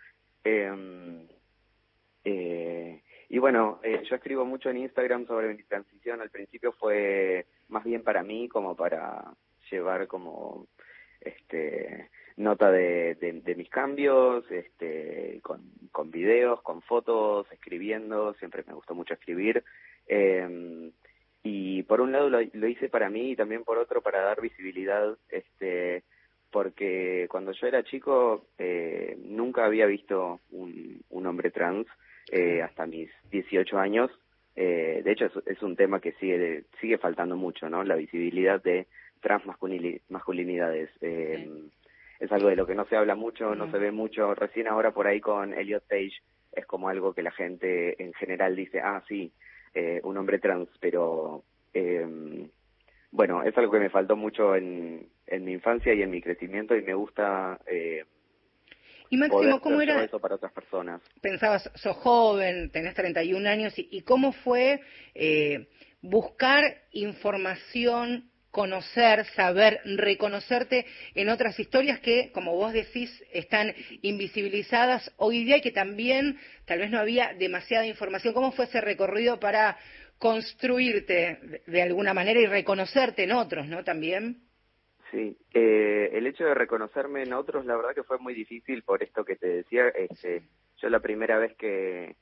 Eh, 0.43 1.25
eh, 2.25 3.01
y 3.29 3.39
bueno, 3.39 3.79
eh, 3.83 4.03
yo 4.09 4.15
escribo 4.15 4.45
mucho 4.45 4.69
en 4.69 4.77
Instagram 4.77 5.25
sobre 5.25 5.53
mi 5.53 5.63
transición. 5.63 6.21
Al 6.21 6.29
principio 6.29 6.71
fue 6.73 7.45
más 7.69 7.83
bien 7.83 8.03
para 8.03 8.23
mí, 8.23 8.47
como 8.47 8.75
para 8.75 9.33
llevar 9.71 10.07
como, 10.07 10.67
este, 11.21 12.09
nota 12.37 12.71
de, 12.71 13.15
de, 13.15 13.41
de, 13.41 13.55
mis 13.55 13.69
cambios, 13.69 14.49
este, 14.51 15.39
con, 15.43 15.61
con 15.91 16.11
videos, 16.11 16.61
con 16.61 16.81
fotos, 16.81 17.47
escribiendo, 17.51 18.33
siempre 18.35 18.63
me 18.67 18.73
gustó 18.73 18.95
mucho 18.95 19.13
escribir. 19.13 19.63
Eh, 20.07 20.91
y 21.43 21.83
por 21.83 21.99
un 21.99 22.13
lado 22.13 22.29
lo, 22.29 22.39
lo, 22.53 22.67
hice 22.67 22.87
para 22.87 23.09
mí 23.09 23.31
y 23.31 23.35
también 23.35 23.63
por 23.63 23.77
otro 23.77 24.01
para 24.01 24.21
dar 24.21 24.41
visibilidad, 24.41 25.17
este, 25.29 26.03
porque 26.51 27.27
cuando 27.29 27.51
yo 27.51 27.67
era 27.67 27.83
chico 27.83 28.47
eh, 28.57 29.17
nunca 29.19 29.65
había 29.65 29.85
visto 29.85 30.39
un, 30.51 31.01
un 31.09 31.27
hombre 31.27 31.51
trans 31.51 31.85
eh, 32.31 32.61
hasta 32.61 32.85
mis 32.85 33.09
18 33.31 33.77
años. 33.77 34.09
Eh, 34.55 35.01
de 35.03 35.11
hecho 35.11 35.25
es, 35.25 35.33
es, 35.47 35.61
un 35.63 35.75
tema 35.75 35.99
que 35.99 36.13
sigue 36.13 36.65
sigue 36.79 36.97
faltando 36.97 37.35
mucho, 37.35 37.69
¿no? 37.69 37.83
La 37.83 37.95
visibilidad 37.95 38.61
de 38.63 38.87
trans 39.19 39.43
masculinidades. 39.45 40.89
Sí 40.99 41.71
es 42.23 42.31
algo 42.31 42.49
de 42.49 42.55
lo 42.55 42.65
que 42.65 42.75
no 42.75 42.85
se 42.85 42.95
habla 42.95 43.15
mucho, 43.15 43.53
no 43.53 43.69
se 43.69 43.77
ve 43.77 43.91
mucho. 43.91 44.33
Recién 44.33 44.67
ahora 44.67 44.91
por 44.91 45.07
ahí 45.07 45.19
con 45.19 45.53
Elliot 45.53 45.83
Page 45.87 46.13
es 46.53 46.65
como 46.65 46.87
algo 46.87 47.13
que 47.13 47.21
la 47.21 47.31
gente 47.31 48.01
en 48.01 48.13
general 48.13 48.55
dice, 48.55 48.79
ah, 48.79 49.03
sí, 49.07 49.31
eh, 49.73 49.99
un 50.03 50.17
hombre 50.17 50.39
trans, 50.39 50.69
pero 50.79 51.43
eh, 51.73 52.47
bueno, 53.11 53.43
es 53.43 53.57
algo 53.57 53.71
que 53.71 53.79
me 53.79 53.89
faltó 53.89 54.15
mucho 54.15 54.55
en, 54.55 55.09
en 55.27 55.43
mi 55.43 55.51
infancia 55.51 55.93
y 55.93 56.01
en 56.01 56.11
mi 56.11 56.21
crecimiento 56.21 56.75
y 56.75 56.83
me 56.83 56.93
gusta 56.93 57.59
eh, 57.67 58.05
y 59.09 59.17
Máximo, 59.17 59.59
¿cómo 59.61 59.79
era 59.79 60.03
eso 60.03 60.19
para 60.19 60.35
otras 60.35 60.51
personas? 60.53 60.99
Pensabas, 61.21 61.69
sos 61.75 61.95
joven, 61.97 62.71
tenés 62.71 62.95
31 62.95 63.47
años, 63.47 63.77
y, 63.77 63.87
y 63.91 64.01
cómo 64.01 64.31
fue 64.31 64.81
eh, 65.13 65.67
buscar 66.01 66.63
información 66.93 68.31
conocer, 68.53 69.25
saber, 69.35 69.79
reconocerte 69.83 70.85
en 71.15 71.29
otras 71.29 71.59
historias 71.59 71.99
que, 71.99 72.31
como 72.31 72.53
vos 72.53 72.71
decís, 72.71 73.09
están 73.33 73.73
invisibilizadas 74.03 75.11
hoy 75.17 75.43
día 75.43 75.57
y 75.57 75.61
que 75.61 75.71
también 75.71 76.37
tal 76.65 76.77
vez 76.77 76.91
no 76.91 76.99
había 76.99 77.33
demasiada 77.33 77.87
información. 77.87 78.35
¿Cómo 78.35 78.51
fue 78.51 78.65
ese 78.65 78.79
recorrido 78.79 79.39
para 79.39 79.75
construirte 80.19 81.63
de 81.65 81.81
alguna 81.81 82.13
manera 82.13 82.39
y 82.39 82.45
reconocerte 82.45 83.23
en 83.23 83.31
otros, 83.31 83.65
¿no? 83.67 83.83
También. 83.83 84.43
Sí, 85.09 85.35
eh, 85.55 86.11
el 86.13 86.27
hecho 86.27 86.43
de 86.43 86.53
reconocerme 86.53 87.23
en 87.23 87.33
otros, 87.33 87.65
la 87.65 87.75
verdad 87.75 87.95
que 87.95 88.03
fue 88.03 88.19
muy 88.19 88.35
difícil 88.35 88.83
por 88.83 89.01
esto 89.01 89.25
que 89.25 89.35
te 89.35 89.47
decía. 89.47 89.87
Este, 89.87 90.43
yo 90.77 90.89
la 90.89 90.99
primera 90.99 91.39
vez 91.39 91.55
que, 91.55 92.17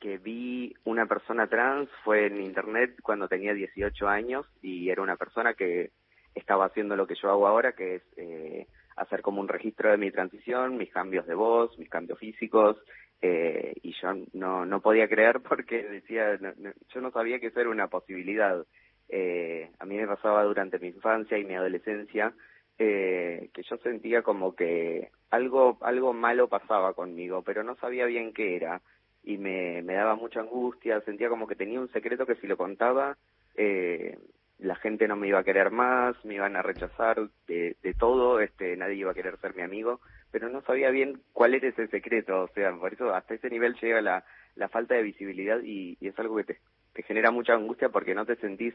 que 0.00 0.18
vi 0.18 0.74
una 0.84 1.06
persona 1.06 1.46
trans 1.46 1.88
fue 2.04 2.26
en 2.26 2.40
internet 2.40 2.96
cuando 3.02 3.28
tenía 3.28 3.54
18 3.54 4.08
años 4.08 4.46
y 4.62 4.90
era 4.90 5.02
una 5.02 5.16
persona 5.16 5.54
que 5.54 5.90
estaba 6.34 6.66
haciendo 6.66 6.96
lo 6.96 7.06
que 7.06 7.14
yo 7.14 7.30
hago 7.30 7.46
ahora, 7.46 7.72
que 7.72 7.96
es 7.96 8.02
eh, 8.16 8.66
hacer 8.96 9.22
como 9.22 9.40
un 9.40 9.48
registro 9.48 9.90
de 9.90 9.96
mi 9.96 10.10
transición, 10.10 10.76
mis 10.76 10.92
cambios 10.92 11.26
de 11.26 11.34
voz, 11.34 11.78
mis 11.78 11.88
cambios 11.88 12.18
físicos, 12.18 12.76
eh, 13.22 13.74
y 13.82 13.94
yo 14.00 14.12
no, 14.34 14.66
no 14.66 14.80
podía 14.80 15.08
creer 15.08 15.40
porque 15.40 15.82
decía, 15.82 16.38
yo 16.38 17.00
no 17.00 17.10
sabía 17.10 17.40
que 17.40 17.48
eso 17.48 17.60
era 17.60 17.70
una 17.70 17.88
posibilidad. 17.88 18.64
Eh, 19.08 19.70
a 19.78 19.84
mí 19.84 19.96
me 19.96 20.06
pasaba 20.06 20.42
durante 20.44 20.78
mi 20.78 20.88
infancia 20.88 21.38
y 21.38 21.44
mi 21.44 21.54
adolescencia 21.54 22.34
eh, 22.78 23.48
que 23.54 23.62
yo 23.62 23.76
sentía 23.78 24.22
como 24.22 24.54
que 24.54 25.10
algo, 25.30 25.78
algo 25.80 26.12
malo 26.12 26.48
pasaba 26.48 26.92
conmigo, 26.92 27.42
pero 27.42 27.62
no 27.62 27.76
sabía 27.76 28.04
bien 28.06 28.32
qué 28.32 28.56
era 28.56 28.82
y 29.26 29.36
me, 29.36 29.82
me 29.82 29.94
daba 29.94 30.14
mucha 30.14 30.40
angustia, 30.40 31.02
sentía 31.02 31.28
como 31.28 31.46
que 31.46 31.56
tenía 31.56 31.80
un 31.80 31.92
secreto 31.92 32.24
que 32.24 32.36
si 32.36 32.46
lo 32.46 32.56
contaba 32.56 33.18
eh, 33.56 34.16
la 34.58 34.76
gente 34.76 35.06
no 35.06 35.16
me 35.16 35.28
iba 35.28 35.40
a 35.40 35.44
querer 35.44 35.70
más, 35.70 36.16
me 36.24 36.34
iban 36.34 36.56
a 36.56 36.62
rechazar 36.62 37.28
de, 37.46 37.76
de 37.82 37.94
todo, 37.94 38.40
este, 38.40 38.76
nadie 38.76 38.94
iba 38.94 39.10
a 39.10 39.14
querer 39.14 39.36
ser 39.38 39.54
mi 39.54 39.62
amigo, 39.62 40.00
pero 40.30 40.48
no 40.48 40.62
sabía 40.62 40.90
bien 40.90 41.20
cuál 41.32 41.54
era 41.54 41.68
ese 41.68 41.88
secreto, 41.88 42.44
o 42.44 42.48
sea, 42.54 42.72
por 42.72 42.92
eso 42.92 43.14
hasta 43.14 43.34
ese 43.34 43.50
nivel 43.50 43.74
llega 43.74 44.00
la, 44.00 44.24
la 44.54 44.68
falta 44.68 44.94
de 44.94 45.02
visibilidad 45.02 45.60
y, 45.62 45.98
y 46.00 46.08
es 46.08 46.18
algo 46.18 46.36
que 46.36 46.44
te, 46.44 46.58
te 46.94 47.02
genera 47.02 47.30
mucha 47.30 47.54
angustia 47.54 47.90
porque 47.90 48.14
no 48.14 48.24
te 48.24 48.36
sentís 48.36 48.74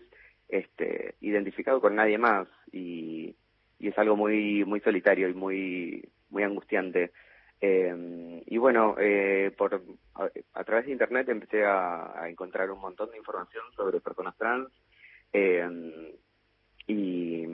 este, 0.49 1.15
identificado 1.21 1.81
con 1.81 1.95
nadie 1.95 2.17
más 2.17 2.47
y, 2.71 3.35
y 3.79 3.87
es 3.87 3.97
algo 3.97 4.15
muy 4.15 4.63
muy 4.65 4.81
solitario 4.81 5.29
y 5.29 5.33
muy 5.33 6.09
muy 6.29 6.43
angustiante 6.43 7.11
eh, 7.61 8.43
y 8.45 8.57
bueno, 8.57 8.95
eh, 8.99 9.51
por, 9.57 9.81
a, 10.53 10.63
través 10.63 10.85
de 10.85 10.91
Internet 10.91 11.29
empecé 11.29 11.63
a, 11.63 12.25
encontrar 12.27 12.69
un 12.71 12.79
montón 12.79 13.11
de 13.11 13.17
información 13.17 13.63
sobre 13.75 14.01
personas 14.01 14.35
trans. 14.37 14.69
Eh, 15.31 16.13
y 16.87 17.45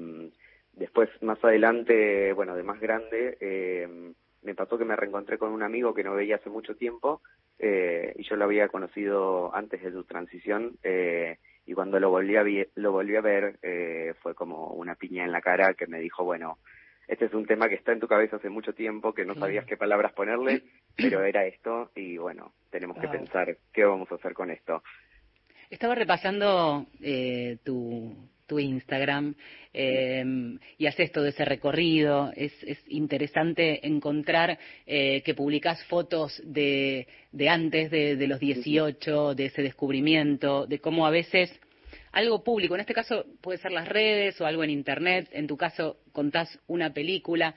después, 0.74 1.10
más 1.22 1.44
adelante, 1.44 2.34
bueno, 2.34 2.56
de 2.56 2.64
más 2.64 2.80
grande, 2.80 3.38
eh, 3.40 4.14
me 4.44 4.56
pasó 4.56 4.78
que 4.78 4.86
me 4.86 4.96
reencontré 4.96 5.38
con 5.38 5.52
un 5.52 5.62
amigo 5.62 5.94
que 5.94 6.04
no 6.04 6.16
veía 6.16 6.38
hace 6.38 6.50
mucho 6.50 6.76
tiempo 6.76 7.22
eh, 7.60 8.14
y 8.16 8.24
yo 8.24 8.36
lo 8.36 8.46
había 8.46 8.70
conocido 8.70 9.54
antes 9.54 9.84
de 9.84 9.92
su 9.92 10.04
transición. 10.04 10.78
Eh, 10.84 11.38
y 11.66 11.74
cuando 11.74 12.00
lo 12.00 12.10
volví 12.10 12.38
a, 12.38 12.46
lo 12.76 12.92
volví 12.92 13.16
a 13.16 13.22
ver, 13.22 13.60
eh, 13.62 14.14
fue 14.22 14.36
como 14.36 14.68
una 14.70 14.96
piña 14.96 15.26
en 15.26 15.32
la 15.32 15.42
cara 15.42 15.74
que 15.74 15.88
me 15.88 16.00
dijo, 16.00 16.24
bueno, 16.24 16.60
este 17.08 17.26
es 17.26 17.34
un 17.34 17.46
tema 17.46 17.70
que 17.70 17.76
está 17.76 17.94
en 17.94 18.00
tu 18.00 18.08
cabeza 18.08 18.36
hace 18.36 18.50
mucho 18.50 18.74
tiempo, 18.74 19.14
que 19.14 19.26
no 19.26 19.34
sabías 19.36 19.66
qué 19.66 19.78
palabras 19.78 20.14
ponerle, 20.14 20.64
pero 20.98 21.24
era 21.24 21.46
esto 21.46 21.92
y 21.96 22.18
bueno, 22.18 22.54
tenemos 22.70 22.98
que 22.98 23.08
pensar 23.08 23.58
qué 23.74 23.86
vamos 23.86 24.12
a 24.12 24.16
hacer 24.16 24.34
con 24.34 24.52
esto. 24.52 24.84
Estaba 25.70 25.96
repasando 25.96 26.86
eh, 27.02 27.58
tu, 27.64 28.16
tu 28.46 28.60
Instagram 28.60 29.36
eh, 29.74 30.24
y 30.78 30.86
haces 30.86 31.12
todo 31.12 31.28
ese 31.28 31.46
recorrido. 31.46 32.32
Es, 32.36 32.54
es 32.64 32.80
interesante 32.88 33.86
encontrar 33.86 34.58
eh, 34.86 35.22
que 35.24 35.34
publicas 35.34 35.84
fotos 35.86 36.42
de, 36.46 37.08
de 37.32 37.50
antes 37.50 37.92
de, 37.92 38.16
de 38.16 38.28
los 38.28 38.40
18, 38.40 39.36
de 39.36 39.46
ese 39.46 39.62
descubrimiento, 39.62 40.66
de 40.68 40.80
cómo 40.80 41.06
a 41.06 41.12
veces 41.12 41.52
algo 42.12 42.44
público, 42.44 42.76
en 42.76 42.82
este 42.82 42.94
caso 42.94 43.26
puede 43.42 43.58
ser 43.58 43.72
las 43.72 43.88
redes 43.88 44.40
o 44.42 44.46
algo 44.46 44.64
en 44.64 44.70
Internet, 44.70 45.30
en 45.32 45.48
tu 45.48 45.58
caso 45.58 45.98
contás 46.12 46.58
una 46.68 46.94
película, 46.94 47.54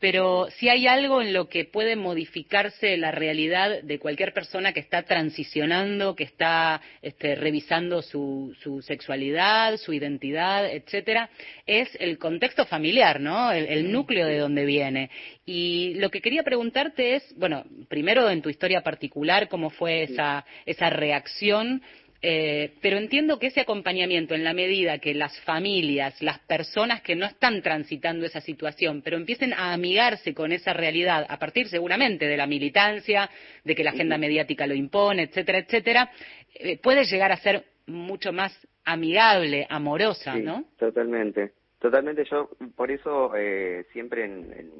pero 0.00 0.48
si 0.56 0.68
hay 0.68 0.86
algo 0.88 1.20
en 1.20 1.32
lo 1.32 1.48
que 1.48 1.64
puede 1.64 1.94
modificarse 1.94 2.96
la 2.96 3.12
realidad 3.12 3.82
de 3.82 3.98
cualquier 3.98 4.32
persona 4.32 4.72
que 4.72 4.80
está 4.80 5.02
transicionando, 5.02 6.16
que 6.16 6.24
está 6.24 6.80
este, 7.02 7.36
revisando 7.36 8.02
su, 8.02 8.56
su, 8.62 8.82
sexualidad, 8.82 9.76
su 9.76 9.92
identidad, 9.92 10.68
etcétera, 10.68 11.30
es 11.66 11.88
el 12.00 12.18
contexto 12.18 12.64
familiar, 12.64 13.20
¿no? 13.20 13.52
El, 13.52 13.66
el 13.66 13.92
núcleo 13.92 14.26
de 14.26 14.38
donde 14.38 14.64
viene. 14.64 15.10
Y 15.44 15.94
lo 15.96 16.10
que 16.10 16.22
quería 16.22 16.42
preguntarte 16.42 17.16
es, 17.16 17.34
bueno, 17.36 17.64
primero 17.88 18.30
en 18.30 18.40
tu 18.40 18.48
historia 18.48 18.82
particular, 18.82 19.48
cómo 19.48 19.68
fue 19.70 20.04
esa, 20.04 20.46
esa 20.64 20.88
reacción 20.90 21.82
eh, 22.22 22.74
pero 22.82 22.98
entiendo 22.98 23.38
que 23.38 23.46
ese 23.46 23.62
acompañamiento, 23.62 24.34
en 24.34 24.44
la 24.44 24.52
medida 24.52 24.98
que 24.98 25.14
las 25.14 25.40
familias, 25.40 26.20
las 26.20 26.38
personas 26.40 27.00
que 27.00 27.16
no 27.16 27.24
están 27.24 27.62
transitando 27.62 28.26
esa 28.26 28.42
situación, 28.42 29.00
pero 29.02 29.16
empiecen 29.16 29.54
a 29.54 29.72
amigarse 29.72 30.34
con 30.34 30.52
esa 30.52 30.74
realidad, 30.74 31.24
a 31.28 31.38
partir 31.38 31.68
seguramente 31.68 32.26
de 32.26 32.36
la 32.36 32.46
militancia, 32.46 33.30
de 33.64 33.74
que 33.74 33.84
la 33.84 33.90
agenda 33.90 34.18
mediática 34.18 34.66
lo 34.66 34.74
impone, 34.74 35.22
etcétera, 35.22 35.58
etcétera, 35.60 36.10
eh, 36.54 36.78
puede 36.78 37.04
llegar 37.04 37.32
a 37.32 37.38
ser 37.38 37.64
mucho 37.86 38.32
más 38.32 38.52
amigable, 38.84 39.66
amorosa, 39.70 40.36
¿no? 40.36 40.64
Totalmente, 40.78 41.52
totalmente. 41.78 42.24
Yo, 42.30 42.50
por 42.76 42.90
eso, 42.90 43.32
eh, 43.34 43.86
siempre 43.92 44.26
en, 44.26 44.52
en, 44.52 44.70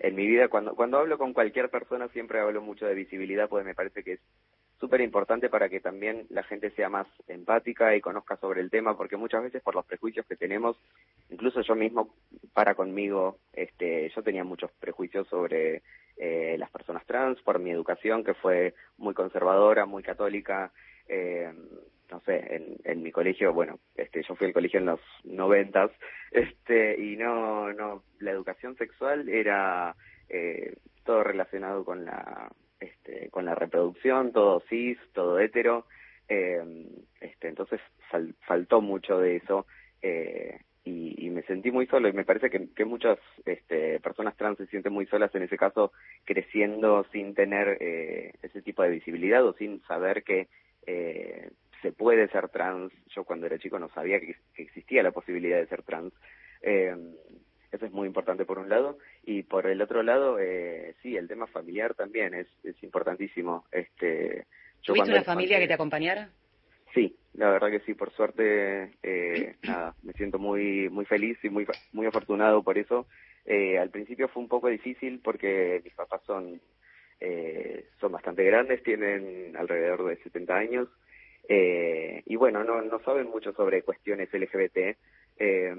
en 0.00 0.14
mi 0.16 0.26
vida, 0.26 0.48
cuando, 0.48 0.74
cuando 0.74 0.98
hablo 0.98 1.18
con 1.18 1.34
cualquier 1.34 1.70
persona, 1.70 2.08
siempre 2.08 2.40
hablo 2.40 2.62
mucho 2.62 2.84
de 2.86 2.94
visibilidad, 2.94 3.48
porque 3.48 3.64
me 3.64 3.74
parece 3.74 4.02
que 4.02 4.14
es 4.14 4.20
súper 4.80 5.02
importante 5.02 5.50
para 5.50 5.68
que 5.68 5.78
también 5.78 6.26
la 6.30 6.42
gente 6.42 6.70
sea 6.70 6.88
más 6.88 7.06
empática 7.28 7.94
y 7.94 8.00
conozca 8.00 8.36
sobre 8.38 8.62
el 8.62 8.70
tema, 8.70 8.96
porque 8.96 9.18
muchas 9.18 9.42
veces 9.42 9.62
por 9.62 9.74
los 9.74 9.84
prejuicios 9.84 10.26
que 10.26 10.36
tenemos, 10.36 10.76
incluso 11.28 11.60
yo 11.60 11.74
mismo 11.74 12.14
para 12.54 12.74
conmigo, 12.74 13.38
este, 13.52 14.10
yo 14.14 14.22
tenía 14.22 14.42
muchos 14.42 14.70
prejuicios 14.80 15.28
sobre 15.28 15.82
eh, 16.16 16.56
las 16.58 16.70
personas 16.70 17.04
trans 17.06 17.40
por 17.42 17.58
mi 17.58 17.70
educación, 17.70 18.24
que 18.24 18.34
fue 18.34 18.74
muy 18.96 19.12
conservadora, 19.12 19.84
muy 19.84 20.02
católica. 20.02 20.72
Eh, 21.06 21.52
no 22.10 22.20
sé, 22.20 22.56
en, 22.56 22.76
en 22.82 23.02
mi 23.02 23.12
colegio, 23.12 23.52
bueno, 23.52 23.78
este, 23.94 24.22
yo 24.22 24.34
fui 24.34 24.48
al 24.48 24.52
colegio 24.52 24.80
en 24.80 24.86
los 24.86 25.00
noventas, 25.24 25.92
este, 26.32 27.00
y 27.00 27.16
no, 27.16 27.72
no, 27.72 28.02
la 28.18 28.32
educación 28.32 28.76
sexual 28.76 29.28
era 29.28 29.94
eh, 30.28 30.74
todo 31.04 31.22
relacionado 31.22 31.84
con 31.84 32.04
la 32.04 32.50
este, 32.80 33.28
con 33.30 33.44
la 33.44 33.54
reproducción, 33.54 34.32
todo 34.32 34.60
cis, 34.68 34.98
todo 35.12 35.38
hetero, 35.38 35.86
eh, 36.28 36.62
este, 37.20 37.48
entonces 37.48 37.80
faltó 38.46 38.80
mucho 38.80 39.18
de 39.18 39.36
eso 39.36 39.66
eh, 40.02 40.60
y, 40.84 41.26
y, 41.26 41.30
me 41.30 41.42
sentí 41.42 41.70
muy 41.70 41.86
solo 41.86 42.08
y 42.08 42.12
me 42.12 42.24
parece 42.24 42.48
que, 42.50 42.84
muchas 42.84 43.18
este, 43.44 44.00
personas 44.00 44.36
trans 44.36 44.56
se 44.56 44.66
sienten 44.66 44.92
muy 44.92 45.06
solas 45.06 45.34
en 45.34 45.42
ese 45.42 45.58
caso 45.58 45.92
creciendo 46.24 47.04
sin 47.12 47.34
tener 47.34 47.76
eh, 47.80 48.32
ese 48.42 48.62
tipo 48.62 48.82
de 48.82 48.90
visibilidad 48.90 49.44
o 49.44 49.52
sin 49.54 49.82
saber 49.82 50.22
que 50.22 50.48
eh, 50.86 51.50
se 51.82 51.92
puede 51.92 52.28
ser 52.28 52.48
trans. 52.48 52.92
Yo 53.14 53.24
cuando 53.24 53.46
era 53.46 53.58
chico 53.58 53.78
no 53.78 53.88
sabía 53.90 54.20
que, 54.20 54.36
que 54.54 54.62
existía 54.62 55.02
la 55.02 55.10
posibilidad 55.10 55.58
de 55.58 55.66
ser 55.66 55.82
trans. 55.82 56.14
Eso 57.72 57.86
es 57.86 57.92
muy 57.92 58.06
importante 58.06 58.44
por 58.44 58.58
un 58.58 58.68
lado. 58.68 58.98
Y 59.24 59.42
por 59.42 59.66
el 59.66 59.80
otro 59.80 60.02
lado, 60.02 60.38
eh, 60.40 60.94
sí, 61.02 61.16
el 61.16 61.28
tema 61.28 61.46
familiar 61.46 61.94
también 61.94 62.34
es, 62.34 62.48
es 62.64 62.82
importantísimo. 62.82 63.64
Este, 63.70 64.46
yo 64.82 64.94
¿Tuviste 64.94 65.12
una 65.12 65.22
familia 65.22 65.58
que 65.58 65.68
te 65.68 65.74
acompañara? 65.74 66.30
Sí, 66.94 67.16
la 67.34 67.50
verdad 67.50 67.70
que 67.70 67.80
sí, 67.80 67.94
por 67.94 68.10
suerte, 68.12 68.92
eh, 69.02 69.56
nada, 69.62 69.94
me 70.02 70.12
siento 70.14 70.38
muy 70.38 70.88
muy 70.88 71.04
feliz 71.04 71.38
y 71.42 71.48
muy 71.48 71.66
muy 71.92 72.06
afortunado 72.06 72.62
por 72.62 72.78
eso. 72.78 73.06
Eh, 73.46 73.78
al 73.78 73.90
principio 73.90 74.28
fue 74.28 74.42
un 74.42 74.48
poco 74.48 74.68
difícil 74.68 75.20
porque 75.22 75.80
mis 75.84 75.94
papás 75.94 76.20
son 76.26 76.60
eh, 77.20 77.86
son 78.00 78.12
bastante 78.12 78.42
grandes, 78.44 78.82
tienen 78.82 79.56
alrededor 79.56 80.06
de 80.06 80.16
70 80.22 80.56
años 80.56 80.88
eh, 81.52 82.22
y 82.26 82.36
bueno, 82.36 82.62
no, 82.62 82.80
no 82.82 83.00
saben 83.00 83.28
mucho 83.28 83.52
sobre 83.52 83.82
cuestiones 83.82 84.32
LGBT, 84.32 84.96
eh, 85.40 85.74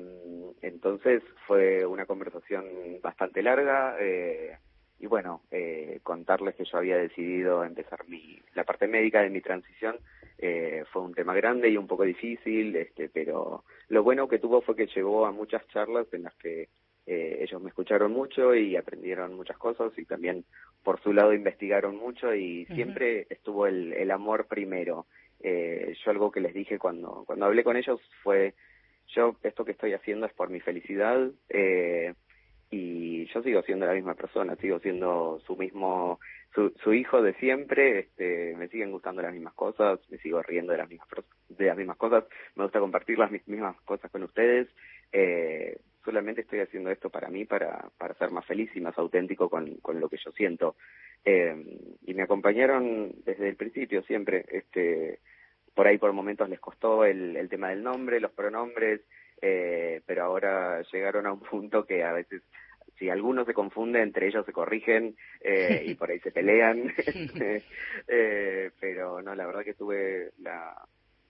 entonces 0.62 1.24
fue 1.48 1.86
una 1.86 2.06
conversación 2.06 2.66
bastante 3.02 3.42
larga 3.42 3.96
eh, 4.00 4.58
y 5.00 5.06
bueno, 5.08 5.42
eh, 5.52 6.00
contarles 6.04 6.56
que 6.56 6.66
yo 6.66 6.78
había 6.78 6.98
decidido 6.98 7.64
empezar 7.64 8.08
mi, 8.08 8.40
la 8.56 8.64
parte 8.64 8.88
médica 8.88 9.22
de 9.22 9.30
mi 9.30 9.40
transición 9.42 9.98
eh, 10.38 10.84
fue 10.92 11.04
un 11.04 11.14
tema 11.14 11.36
grande 11.36 11.70
y 11.70 11.78
un 11.78 11.86
poco 11.86 12.04
difícil, 12.04 12.76
este, 12.76 13.10
pero 13.10 13.64
lo 13.90 14.04
bueno 14.04 14.28
que 14.28 14.40
tuvo 14.40 14.62
fue 14.62 14.76
que 14.76 14.88
llegó 14.88 15.28
a 15.28 15.32
muchas 15.32 15.68
charlas 15.68 16.08
en 16.12 16.24
las 16.24 16.34
que 16.36 16.70
eh, 17.06 17.38
ellos 17.42 17.62
me 17.62 17.70
escucharon 17.70 18.12
mucho 18.12 18.56
y 18.56 18.76
aprendieron 18.76 19.36
muchas 19.36 19.58
cosas 19.60 19.92
y 19.98 20.06
también 20.06 20.44
por 20.84 21.00
su 21.02 21.14
lado 21.14 21.34
investigaron 21.34 21.96
mucho 21.98 22.34
y 22.34 22.66
siempre 22.66 23.28
estuvo 23.30 23.68
el, 23.68 23.94
el 23.94 24.10
amor 24.10 24.48
primero. 24.48 25.06
Eh, 25.40 25.96
yo 26.04 26.12
algo 26.12 26.32
que 26.32 26.42
les 26.42 26.54
dije 26.54 26.78
cuando, 26.78 27.24
cuando 27.26 27.46
hablé 27.46 27.64
con 27.64 27.76
ellos 27.76 28.00
fue 28.24 28.54
yo 29.16 29.36
esto 29.44 29.66
que 29.66 29.72
estoy 29.72 29.94
haciendo 29.94 30.26
es 30.26 30.34
por 30.34 30.50
mi 30.50 30.60
felicidad 30.60 31.30
eh, 31.50 32.14
y 32.70 33.26
yo 33.28 33.44
sigo 33.44 33.62
siendo 33.64 33.86
la 33.86 33.94
misma 33.94 34.16
persona, 34.16 34.56
sigo 34.56 34.80
siendo 34.80 35.42
su 35.46 35.58
mismo, 35.58 36.20
su, 36.56 36.70
su 36.82 36.94
hijo 36.94 37.22
de 37.22 37.34
siempre, 37.34 38.00
este, 38.00 38.56
me 38.58 38.70
siguen 38.70 38.92
gustando 38.92 39.22
las 39.22 39.34
mismas 39.34 39.54
cosas, 39.54 40.00
me 40.10 40.18
sigo 40.20 40.42
riendo 40.42 40.72
de 40.72 40.78
las 40.78 40.90
mismas, 40.90 41.08
de 41.50 41.66
las 41.66 41.78
mismas 41.78 41.98
cosas, 41.98 42.24
me 42.56 42.64
gusta 42.64 42.80
compartir 42.80 43.20
las 43.20 43.32
mismas 43.32 43.76
cosas 43.82 44.10
con 44.10 44.24
ustedes, 44.24 44.70
eh, 45.12 45.80
solamente 46.04 46.42
estoy 46.42 46.60
haciendo 46.60 46.90
esto 46.90 47.10
para 47.10 47.30
mí, 47.30 47.46
para, 47.46 47.90
para 47.98 48.14
ser 48.16 48.32
más 48.32 48.46
feliz 48.46 48.72
y 48.74 48.80
más 48.80 48.98
auténtico 48.98 49.50
con, 49.50 49.76
con 49.82 50.00
lo 50.00 50.08
que 50.08 50.18
yo 50.18 50.32
siento. 50.32 50.76
Eh, 51.26 51.56
y 52.06 52.14
me 52.14 52.24
acompañaron 52.24 53.12
desde 53.26 53.50
el 53.50 53.56
principio 53.56 54.02
siempre, 54.04 54.46
este, 54.50 55.20
por 55.82 55.88
ahí 55.88 55.98
por 55.98 56.14
momentos 56.14 56.48
les 56.48 56.60
costó 56.60 57.06
el, 57.06 57.36
el 57.36 57.50
tema 57.50 57.70
del 57.70 57.82
nombre, 57.82 58.20
los 58.20 58.30
pronombres, 58.34 59.02
eh, 59.42 60.00
pero 60.06 60.26
ahora 60.26 60.84
llegaron 60.94 61.26
a 61.26 61.34
un 61.34 61.40
punto 61.40 61.88
que 61.88 62.04
a 62.04 62.12
veces 62.12 62.44
si 63.00 63.10
algunos 63.10 63.48
se 63.48 63.56
confunde 63.56 64.00
entre 64.00 64.28
ellos 64.28 64.46
se 64.46 64.54
corrigen 64.54 65.16
eh, 65.40 65.84
y 65.88 65.96
por 65.96 66.12
ahí 66.12 66.20
se 66.20 66.30
pelean. 66.32 66.94
Eh, 68.08 68.70
pero 68.80 69.24
no 69.24 69.34
la 69.34 69.48
verdad 69.48 69.64
que 69.64 69.74
tuve 69.74 70.30
la, 70.38 70.76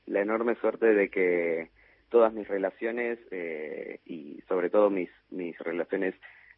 la 0.08 0.20
enorme 0.20 0.56
suerte 0.56 0.88
de 0.88 1.10
que 1.10 1.70
todas 2.10 2.34
mis 2.34 2.46
relaciones 2.50 3.20
eh, 3.32 4.02
y 4.06 4.42
sobre 4.50 4.70
todo 4.70 4.90
mis 4.90 5.12
mis 5.30 5.58
relaciones 5.60 6.14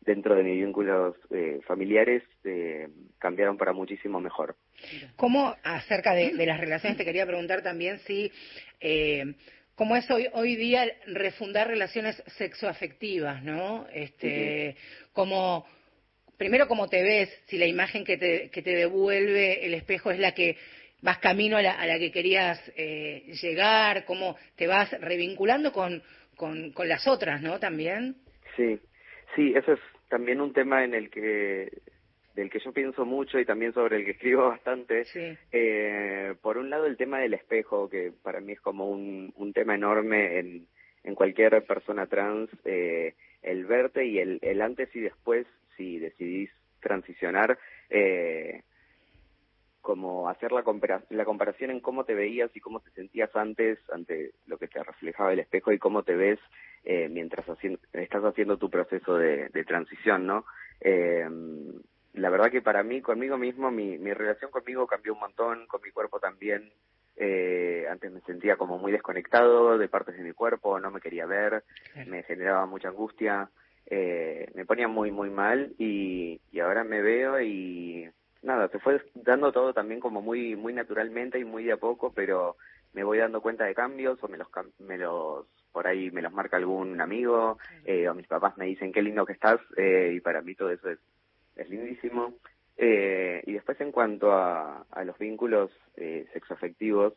dentro 0.06 0.36
de 0.36 0.44
mis 0.44 0.64
vínculos 0.64 1.16
eh, 1.32 1.60
familiares 1.66 2.24
eh, 2.44 2.88
cambiaron 3.20 3.58
para 3.58 3.74
muchísimo 3.74 4.20
mejor. 4.20 4.56
¿Cómo 5.16 5.56
acerca 5.64 6.14
de, 6.14 6.34
de, 6.34 6.46
las 6.46 6.60
relaciones 6.60 6.98
te 6.98 7.06
quería 7.06 7.26
preguntar 7.26 7.62
también 7.62 8.00
si 8.00 8.32
eh, 8.80 9.36
cómo 9.76 9.96
es 9.96 10.10
hoy 10.12 10.28
hoy 10.34 10.56
día 10.56 10.86
refundar 11.08 11.68
relaciones 11.68 12.22
sexoafectivas, 12.38 13.44
¿no? 13.44 13.88
Este, 13.94 14.28
uh 14.28 14.72
-huh. 14.72 15.12
como 15.14 15.66
primero 16.38 16.68
cómo 16.68 16.88
te 16.88 17.04
ves, 17.04 17.30
si 17.46 17.58
la 17.58 17.66
imagen 17.66 18.04
que 18.04 18.18
te 18.18 18.50
que 18.50 18.62
te 18.62 18.76
devuelve 18.76 19.66
el 19.66 19.74
espejo 19.74 20.12
es 20.12 20.20
la 20.20 20.34
que 20.34 20.58
vas 21.02 21.18
camino 21.20 21.58
a 21.58 21.62
la, 21.62 21.74
a 21.74 21.86
la 21.86 22.00
que 22.00 22.12
querías 22.12 22.60
eh, 22.78 23.24
llegar, 23.42 24.06
cómo 24.06 24.38
te 24.56 24.68
vas 24.68 24.90
revinculando 25.02 25.72
con, 25.74 26.02
con, 26.36 26.72
con 26.72 26.88
las 26.88 27.08
otras, 27.08 27.42
¿no? 27.42 27.60
También. 27.60 28.16
Sí, 28.56 28.80
sí, 29.36 29.54
eso 29.56 29.74
es 29.74 29.80
también 30.14 30.42
un 30.42 30.54
tema 30.54 30.84
en 30.84 30.94
el 30.94 31.10
que 31.10 31.82
del 32.36 32.52
que 32.52 32.60
yo 32.60 32.72
pienso 32.72 33.04
mucho 33.04 33.40
y 33.40 33.46
también 33.46 33.74
sobre 33.74 33.98
el 33.98 34.06
que 34.06 34.12
escribo 34.12 34.48
bastante. 34.50 35.06
Sí. 35.06 35.36
Eh, 35.52 36.36
por 36.40 36.60
un 36.60 36.70
lado 36.70 36.86
el 36.86 36.98
tema 36.98 37.18
del 37.18 37.34
espejo, 37.34 37.90
que 37.90 38.12
para 38.22 38.40
mí 38.40 38.52
es 38.52 38.62
como 38.62 38.88
un, 38.92 39.34
un 39.38 39.54
tema 39.54 39.74
enorme 39.74 40.38
en, 40.38 40.68
en 41.04 41.16
cualquier 41.16 41.64
persona 41.66 42.06
trans, 42.06 42.52
eh, 42.64 43.16
el 43.42 43.66
verte 43.66 44.06
y 44.06 44.20
el, 44.20 44.38
el 44.44 44.62
antes 44.62 44.96
y 44.96 45.00
después, 45.00 45.48
si 45.78 45.98
decidís 45.98 46.52
transicionar, 46.80 47.58
eh, 47.90 48.62
como 49.84 50.30
hacer 50.30 50.52
la, 50.54 50.64
compara 50.64 51.04
la 51.10 51.26
comparación 51.26 51.70
en 51.70 51.82
cómo 51.82 52.06
te 52.06 52.16
veías 52.16 52.50
y 52.56 52.62
cómo 52.62 52.80
te 52.80 52.90
sentías 52.92 53.30
antes 53.36 53.78
ante 53.92 54.32
lo 54.48 54.58
que 54.58 54.70
te 54.70 54.82
reflejaba 54.82 55.34
el 55.34 55.40
espejo 55.40 55.72
y 55.72 55.78
cómo 55.78 56.04
te 56.04 56.16
ves 56.16 56.40
eh, 56.86 57.10
mientras 57.10 57.46
haciendo, 57.48 57.80
estás 57.92 58.24
haciendo 58.24 58.58
tu 58.58 58.70
proceso 58.70 59.18
de, 59.18 59.50
de 59.50 59.64
transición, 59.66 60.26
¿no? 60.26 60.46
Eh, 60.80 61.28
la 62.14 62.30
verdad 62.30 62.50
que 62.50 62.62
para 62.62 62.82
mí, 62.82 63.02
conmigo 63.02 63.38
mismo, 63.38 63.72
mi, 63.72 63.98
mi 63.98 64.14
relación 64.14 64.52
conmigo 64.52 64.88
cambió 64.88 65.14
un 65.14 65.20
montón, 65.20 65.68
con 65.68 65.82
mi 65.82 65.92
cuerpo 65.92 66.20
también. 66.20 66.72
Eh, 67.16 67.86
antes 67.90 68.12
me 68.12 68.22
sentía 68.22 68.56
como 68.56 68.78
muy 68.78 68.92
desconectado 68.92 69.78
de 69.78 69.90
partes 69.90 70.16
de 70.16 70.24
mi 70.24 70.32
cuerpo, 70.32 70.80
no 70.80 70.92
me 70.92 71.02
quería 71.02 71.26
ver, 71.26 71.64
me 72.08 72.24
generaba 72.24 72.66
mucha 72.66 72.88
angustia, 72.88 73.50
eh, 73.86 74.50
me 74.56 74.66
ponía 74.66 74.88
muy, 74.88 75.12
muy 75.12 75.30
mal 75.30 75.74
y, 75.78 76.40
y 76.52 76.60
ahora 76.60 76.84
me 76.84 77.02
veo 77.02 77.40
y 77.42 78.10
nada, 78.44 78.68
se 78.68 78.80
fue 78.80 79.02
dando 79.16 79.52
todo 79.52 79.74
también 79.74 80.00
como 80.00 80.22
muy 80.22 80.56
muy 80.56 80.74
naturalmente 80.74 81.40
y 81.40 81.46
muy 81.46 81.64
de 81.64 81.74
a 81.74 81.78
poco, 81.78 82.14
pero 82.14 82.58
me 82.94 83.04
voy 83.04 83.18
dando 83.18 83.42
cuenta 83.42 83.66
de 83.66 83.74
cambios 83.74 84.24
o 84.24 84.28
me 84.28 84.38
los 84.38 84.48
me 84.80 84.98
los 84.98 85.48
por 85.72 85.88
ahí 85.88 86.12
me 86.12 86.22
los 86.22 86.32
marca 86.32 86.58
algún 86.58 87.02
amigo 87.02 87.58
eh, 87.86 88.08
o 88.08 88.14
mis 88.14 88.28
papás 88.28 88.58
me 88.58 88.66
dicen 88.66 88.92
qué 88.92 89.02
lindo 89.02 89.26
que 89.26 89.34
estás 89.34 89.60
eh, 89.78 90.14
y 90.16 90.20
para 90.20 90.42
mí 90.42 90.54
todo 90.54 90.70
eso 90.70 90.90
es 90.90 91.00
es 91.56 91.70
lindísimo. 91.70 92.34
Eh, 92.76 93.44
y 93.46 93.54
después 93.54 93.80
en 93.82 93.92
cuanto 93.92 94.32
a, 94.32 94.86
a 94.90 95.04
los 95.04 95.18
vínculos 95.20 95.72
eh, 95.96 96.26
sexoafectivos 96.34 97.14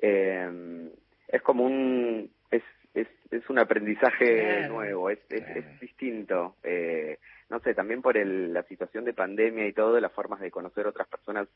eh, 0.00 0.88
es 1.26 1.42
como 1.42 1.64
un 1.64 2.30
es 2.50 2.62
es, 2.94 3.08
es 3.30 3.48
un 3.50 3.58
aprendizaje 3.58 4.58
claro, 4.58 4.74
nuevo 4.74 5.10
es, 5.10 5.18
claro. 5.28 5.44
es, 5.46 5.56
es 5.56 5.80
distinto 5.80 6.56
eh, 6.62 7.18
no 7.50 7.58
sé, 7.60 7.74
también 7.74 8.00
por 8.00 8.16
el, 8.16 8.52
la 8.54 8.62
situación 8.62 9.04
de 9.04 9.12
pandemia 9.12 9.66
y 9.66 9.72
todo, 9.72 10.00
las 10.00 10.12
formas 10.12 10.40
de 10.40 10.52
conocer 10.52 10.86
otras 10.86 11.08
personas 11.08 11.48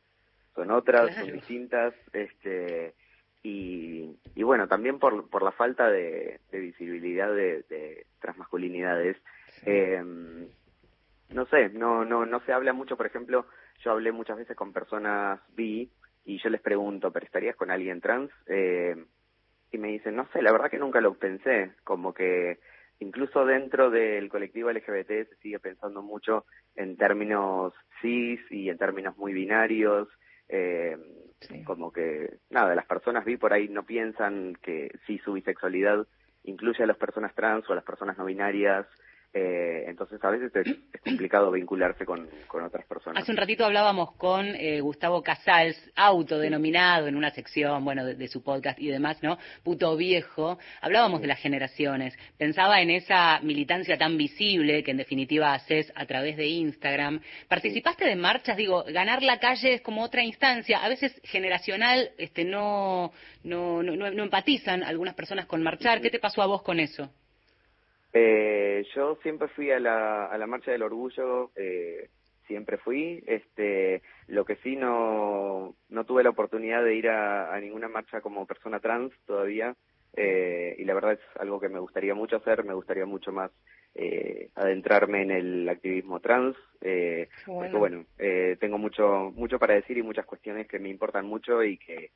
son 0.55 0.70
otras, 0.72 1.07
claro. 1.07 1.24
son 1.24 1.32
distintas, 1.32 1.95
este, 2.12 2.95
y, 3.43 4.16
y 4.35 4.43
bueno, 4.43 4.66
también 4.66 4.99
por, 4.99 5.28
por 5.30 5.43
la 5.43 5.53
falta 5.53 5.89
de, 5.89 6.41
de 6.51 6.59
visibilidad 6.59 7.32
de, 7.32 7.62
de 7.68 8.07
transmasculinidades. 8.20 9.16
Sí. 9.49 9.62
Eh, 9.66 10.03
no 11.30 11.47
sé, 11.47 11.70
no, 11.70 12.05
no, 12.05 12.26
no 12.26 12.41
se 12.41 12.53
habla 12.53 12.72
mucho, 12.72 12.97
por 12.97 13.07
ejemplo, 13.07 13.47
yo 13.80 13.93
hablé 13.93 14.12
muchas 14.12 14.37
veces 14.37 14.57
con 14.57 14.72
personas 14.72 15.41
bi 15.57 15.89
y 16.24 16.39
yo 16.39 16.51
les 16.51 16.61
pregunto, 16.61 17.12
¿pero 17.12 17.26
estarías 17.26 17.57
con 17.57 17.70
alguien 17.70 18.01
trans? 18.01 18.30
Eh, 18.47 18.97
y 19.75 19.79
me 19.79 19.89
dicen, 19.89 20.14
no 20.14 20.29
sé, 20.33 20.41
la 20.41 20.53
verdad 20.53 20.70
que 20.70 20.79
nunca 20.79 21.01
lo 21.01 21.14
pensé, 21.14 21.72
como 21.83 22.14
que 22.14 22.61
incluso 23.01 23.45
dentro 23.45 23.91
del 23.91 24.29
colectivo 24.29 24.70
LGBT 24.70 25.29
se 25.29 25.37
sigue 25.43 25.59
pensando 25.59 26.01
mucho 26.01 26.45
en 26.77 26.97
términos 26.97 27.75
cis 28.01 28.41
y 28.51 28.70
en 28.70 28.79
términos 28.79 29.16
muy 29.16 29.33
binarios, 29.33 30.09
eh, 30.49 30.97
sí. 31.41 31.64
como 31.64 31.93
que, 31.93 32.39
nada, 32.51 32.77
las 32.77 32.87
personas 32.87 33.25
bi 33.25 33.37
por 33.37 33.53
ahí 33.53 33.68
no 33.68 33.85
piensan 33.85 34.57
que 34.62 34.93
sí 35.07 35.18
su 35.18 35.33
bisexualidad 35.33 36.07
incluye 36.45 36.85
a 36.85 36.87
las 36.87 36.97
personas 36.97 37.35
trans 37.35 37.68
o 37.68 37.72
a 37.72 37.77
las 37.77 37.85
personas 37.85 38.16
no 38.16 38.27
binarias, 38.27 38.87
eh, 39.37 39.87
entonces 39.89 40.22
a 40.22 40.30
veces 40.30 40.53
es, 40.55 41.01
complicado 41.03 41.51
vincularse 41.51 42.07
con, 42.07 42.28
con, 42.47 42.62
otras 42.62 42.87
personas. 42.87 43.20
Hace 43.20 43.32
un 43.32 43.37
ratito 43.37 43.64
hablábamos 43.64 44.12
con 44.12 44.47
eh, 44.47 44.80
Gustavo 44.80 45.24
Casals, 45.24 45.76
autodenominado 45.97 47.09
en 47.09 47.16
una 47.16 47.32
sección, 47.32 47.85
bueno, 47.85 48.07
de, 48.07 48.14
de, 48.14 48.28
su 48.28 48.45
podcast 48.45 48.78
y 48.78 48.87
demás, 48.87 49.20
¿no? 49.24 49.37
Puto 49.64 49.97
viejo. 49.97 50.61
Hablábamos 50.80 51.20
de 51.20 51.26
las 51.26 51.41
generaciones. 51.41 52.16
Pensaba 52.39 52.80
en 52.80 52.91
esa 52.91 53.41
militancia 53.41 53.99
tan 53.99 54.16
visible 54.16 54.85
que 54.85 54.93
en 54.93 54.99
definitiva 54.99 55.53
haces 55.53 55.93
a 55.97 56.07
través 56.07 56.37
de 56.37 56.47
Instagram. 56.47 57.20
¿Participaste 57.49 58.05
de 58.05 58.14
marchas? 58.14 58.57
Digo, 58.57 58.85
ganar 58.85 59.24
la 59.24 59.41
calle 59.41 59.74
es 59.74 59.80
como 59.80 60.05
otra 60.05 60.22
instancia. 60.22 60.78
A 60.85 60.89
veces 60.89 61.20
generacional, 61.24 62.12
este, 62.18 62.45
no, 62.45 63.11
no, 63.43 63.82
no, 63.82 63.97
no 63.97 64.22
empatizan 64.22 64.85
algunas 64.85 65.14
personas 65.14 65.47
con 65.47 65.61
marchar. 65.61 66.01
¿Qué 66.01 66.11
te 66.11 66.20
pasó 66.20 66.41
a 66.41 66.47
vos 66.47 66.62
con 66.62 66.78
eso? 66.78 67.11
Eh, 68.15 68.87
yo 68.95 69.19
siempre 69.23 69.49
fui 69.49 69.71
a 69.73 69.81
la, 69.81 70.27
a 70.27 70.39
la 70.39 70.47
marcha 70.47 70.71
del 70.71 70.83
orgullo, 70.83 71.51
eh, 71.57 72.09
siempre 72.47 72.79
fui. 72.79 73.23
Este, 73.27 74.03
lo 74.29 74.45
que 74.45 74.57
sí 74.57 74.77
no, 74.77 75.75
no 75.89 76.05
tuve 76.05 76.23
la 76.23 76.31
oportunidad 76.31 76.85
de 76.85 76.95
ir 76.95 77.09
a, 77.09 77.53
a 77.53 77.61
ninguna 77.61 77.89
marcha 77.89 78.21
como 78.21 78.47
persona 78.47 78.81
trans 78.81 79.12
todavía. 79.27 79.75
Eh, 80.17 80.77
y 80.79 80.85
la 80.85 80.95
verdad 80.95 81.15
es 81.15 81.41
algo 81.41 81.59
que 81.59 81.69
me 81.69 81.81
gustaría 81.81 82.15
mucho 82.15 82.37
hacer, 82.37 82.65
me 82.65 82.75
gustaría 82.75 83.05
mucho 83.05 83.33
más 83.33 83.51
eh, 83.97 84.51
adentrarme 84.55 85.23
en 85.23 85.31
el 85.31 85.69
activismo 85.69 86.21
trans, 86.21 86.57
eh, 86.81 87.29
bueno. 87.47 87.61
porque 87.61 87.77
bueno, 87.77 88.05
eh, 88.19 88.57
tengo 88.61 88.79
mucho, 88.79 89.33
mucho 89.35 89.59
para 89.59 89.75
decir 89.75 89.99
y 89.99 90.03
muchas 90.03 90.27
cuestiones 90.27 90.69
que 90.69 90.79
me 90.79 90.89
importan 90.89 91.27
mucho 91.27 91.65
y 91.65 91.79
que 91.79 92.11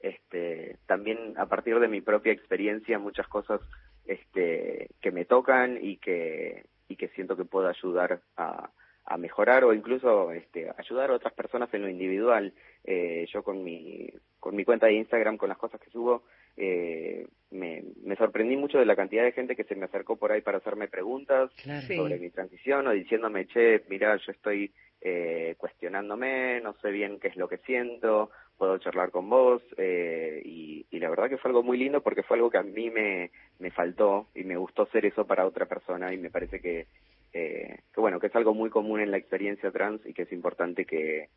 este, 0.00 0.76
también 0.86 1.34
a 1.36 1.46
partir 1.46 1.78
de 1.78 1.88
mi 1.88 2.00
propia 2.00 2.32
experiencia 2.32 2.98
muchas 2.98 3.26
cosas 3.28 3.60
este, 4.06 4.88
que 5.00 5.10
me 5.10 5.24
tocan 5.24 5.78
y 5.80 5.96
que, 5.96 6.64
y 6.88 6.96
que 6.96 7.08
siento 7.08 7.36
que 7.36 7.44
puedo 7.44 7.68
ayudar 7.68 8.20
a, 8.36 8.70
a 9.06 9.16
mejorar 9.18 9.64
o 9.64 9.72
incluso 9.72 10.32
este, 10.32 10.70
ayudar 10.76 11.10
a 11.10 11.14
otras 11.14 11.32
personas 11.34 11.72
en 11.74 11.82
lo 11.82 11.88
individual. 11.88 12.52
Eh, 12.84 13.26
yo 13.32 13.42
con 13.42 13.62
mi, 13.62 14.10
con 14.38 14.56
mi 14.56 14.64
cuenta 14.64 14.86
de 14.86 14.94
Instagram, 14.94 15.36
con 15.36 15.48
las 15.48 15.58
cosas 15.58 15.80
que 15.80 15.90
subo, 15.90 16.24
eh, 16.56 17.26
me, 17.50 17.82
me 18.02 18.16
sorprendí 18.16 18.56
mucho 18.56 18.78
de 18.78 18.86
la 18.86 18.96
cantidad 18.96 19.24
de 19.24 19.32
gente 19.32 19.56
que 19.56 19.64
se 19.64 19.74
me 19.74 19.86
acercó 19.86 20.16
por 20.16 20.32
ahí 20.32 20.40
para 20.40 20.58
hacerme 20.58 20.88
preguntas 20.88 21.50
claro. 21.62 21.86
sobre 21.86 22.18
mi 22.18 22.30
transición 22.30 22.86
o 22.86 22.92
diciéndome, 22.92 23.46
che, 23.46 23.82
mira, 23.88 24.16
yo 24.16 24.32
estoy 24.32 24.72
eh, 25.00 25.54
cuestionándome, 25.58 26.60
no 26.62 26.74
sé 26.74 26.90
bien 26.90 27.18
qué 27.20 27.28
es 27.28 27.36
lo 27.36 27.48
que 27.48 27.58
siento, 27.58 28.30
puedo 28.56 28.78
charlar 28.78 29.10
con 29.10 29.28
vos 29.28 29.62
eh, 29.76 30.40
y, 30.44 30.86
y, 30.90 30.98
la 30.98 31.10
verdad 31.10 31.28
que 31.28 31.38
fue 31.38 31.50
algo 31.50 31.62
muy 31.62 31.76
lindo 31.76 32.02
porque 32.02 32.22
fue 32.22 32.36
algo 32.36 32.50
que 32.50 32.58
a 32.58 32.62
mí 32.62 32.90
me, 32.90 33.30
me 33.58 33.70
faltó 33.70 34.28
y 34.34 34.44
me 34.44 34.56
gustó 34.56 34.86
ser 34.86 35.06
eso 35.06 35.26
para 35.26 35.46
otra 35.46 35.66
persona 35.66 36.12
y 36.12 36.18
me 36.18 36.30
parece 36.30 36.60
que, 36.60 36.86
eh, 37.32 37.78
que 37.92 38.00
bueno, 38.00 38.20
que 38.20 38.28
es 38.28 38.36
algo 38.36 38.54
muy 38.54 38.70
común 38.70 39.00
en 39.00 39.10
la 39.10 39.16
experiencia 39.16 39.70
trans 39.70 40.04
y 40.06 40.14
que 40.14 40.22
es 40.22 40.32
importante 40.32 40.84
que, 40.84 41.28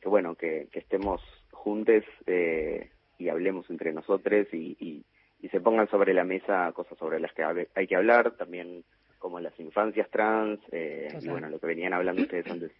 que 0.00 0.08
bueno, 0.08 0.36
que, 0.36 0.68
que 0.70 0.78
estemos 0.78 1.20
juntos 1.50 2.04
eh, 2.26 2.90
y 3.18 3.28
hablemos 3.28 3.68
entre 3.68 3.92
nosotros 3.92 4.46
y, 4.52 4.76
y, 4.78 5.04
y 5.40 5.48
se 5.48 5.60
pongan 5.60 5.88
sobre 5.90 6.14
la 6.14 6.24
mesa 6.24 6.70
cosas 6.72 6.96
sobre 6.98 7.20
las 7.20 7.32
que 7.32 7.42
hay 7.74 7.86
que 7.86 7.96
hablar, 7.96 8.36
también 8.36 8.84
como 9.18 9.40
las 9.40 9.58
infancias 9.58 10.08
trans, 10.10 10.60
eh, 10.70 11.08
y 11.20 11.28
bueno, 11.28 11.48
lo 11.48 11.58
que 11.58 11.66
venían 11.66 11.92
hablando 11.92 12.22
ustedes 12.22 12.48
antes. 12.50 12.70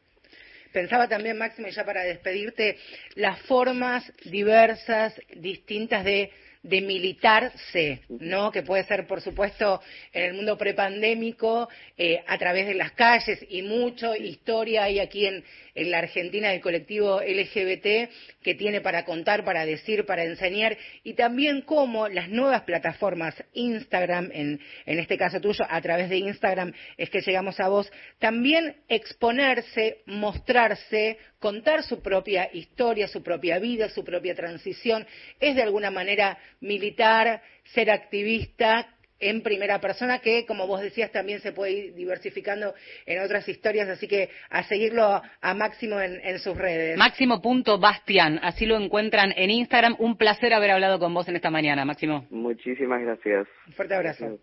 Pensaba 0.73 1.09
también, 1.09 1.39
Máximo, 1.39 1.69
y 1.69 1.73
ya 1.73 1.85
para 1.85 2.03
despedirte, 2.03 2.77
las 3.15 3.41
formas 3.43 4.11
diversas, 4.25 5.15
distintas 5.35 6.05
de, 6.05 6.31
de 6.63 6.81
militarse, 6.81 8.03
¿no? 8.09 8.51
Que 8.51 8.63
puede 8.63 8.85
ser, 8.85 9.07
por 9.07 9.21
supuesto, 9.21 9.81
en 10.13 10.25
el 10.25 10.35
mundo 10.35 10.59
prepandémico, 10.59 11.69
eh, 11.97 12.23
a 12.27 12.37
través 12.37 12.67
de 12.67 12.75
las 12.75 12.93
calles 12.93 13.45
y 13.49 13.63
mucho 13.63 14.15
historia 14.15 14.85
hay 14.85 14.99
aquí 14.99 15.27
en, 15.27 15.45
en 15.79 15.91
la 15.91 15.99
Argentina 15.99 16.51
del 16.51 16.61
colectivo 16.61 17.21
LGBT 17.21 18.11
que 18.43 18.55
tiene 18.55 18.81
para 18.81 19.05
contar, 19.05 19.45
para 19.45 19.65
decir, 19.65 20.05
para 20.05 20.25
enseñar 20.25 20.77
y 21.05 21.15
también 21.15 21.63
cómo 21.63 22.09
las 22.09 22.29
nuevas 22.29 22.63
plataformas 22.63 23.35
Instagram, 23.53 24.31
en, 24.33 24.61
en 24.87 24.99
este 24.99 25.17
caso 25.17 25.41
tuyo, 25.41 25.65
a 25.69 25.81
través 25.81 26.09
de 26.09 26.19
Instagram 26.19 26.73
es 26.97 27.11
que 27.11 27.21
llegamos 27.21 27.61
a 27.61 27.69
vos, 27.69 27.91
también 28.19 28.77
exponerse, 28.89 30.03
mostrarse, 30.07 31.19
contar 31.39 31.85
su 31.85 32.03
propia 32.03 32.51
historia, 32.53 33.07
su 33.07 33.23
propia 33.23 33.59
vida, 33.59 33.89
su 33.89 34.05
propia 34.05 34.35
transición, 34.35 35.07
es 35.39 35.55
de 35.55 35.63
alguna 35.63 35.91
manera 35.91 36.39
militar, 36.61 37.41
ser 37.73 37.91
activista 37.91 38.98
en 39.21 39.43
primera 39.43 39.81
persona, 39.81 40.21
que 40.21 40.47
como 40.47 40.67
vos 40.67 40.81
decías 40.81 41.11
también 41.11 41.41
se 41.41 41.53
puede 41.53 41.73
ir 41.73 41.95
diversificando 41.95 42.75
en 43.07 43.23
otras 43.23 43.49
historias, 43.49 43.89
así 43.89 44.07
que 44.07 44.31
a 44.51 44.63
seguirlo 44.65 45.23
a 45.41 45.55
Máximo 45.55 46.01
en, 46.01 46.21
en 46.23 46.39
sus 46.39 46.57
redes. 46.57 46.97
Máximo.bastian, 46.97 48.39
así 48.43 48.67
lo 48.67 48.77
encuentran 48.77 49.33
en 49.37 49.51
Instagram. 49.51 49.97
Un 49.99 50.17
placer 50.17 50.53
haber 50.53 50.71
hablado 50.71 50.99
con 50.99 51.13
vos 51.15 51.29
en 51.29 51.37
esta 51.37 51.51
mañana, 51.51 51.85
Máximo. 51.85 52.27
Muchísimas 52.31 53.03
gracias. 53.03 53.47
Un 53.67 53.73
fuerte 53.73 53.95
abrazo. 53.95 54.39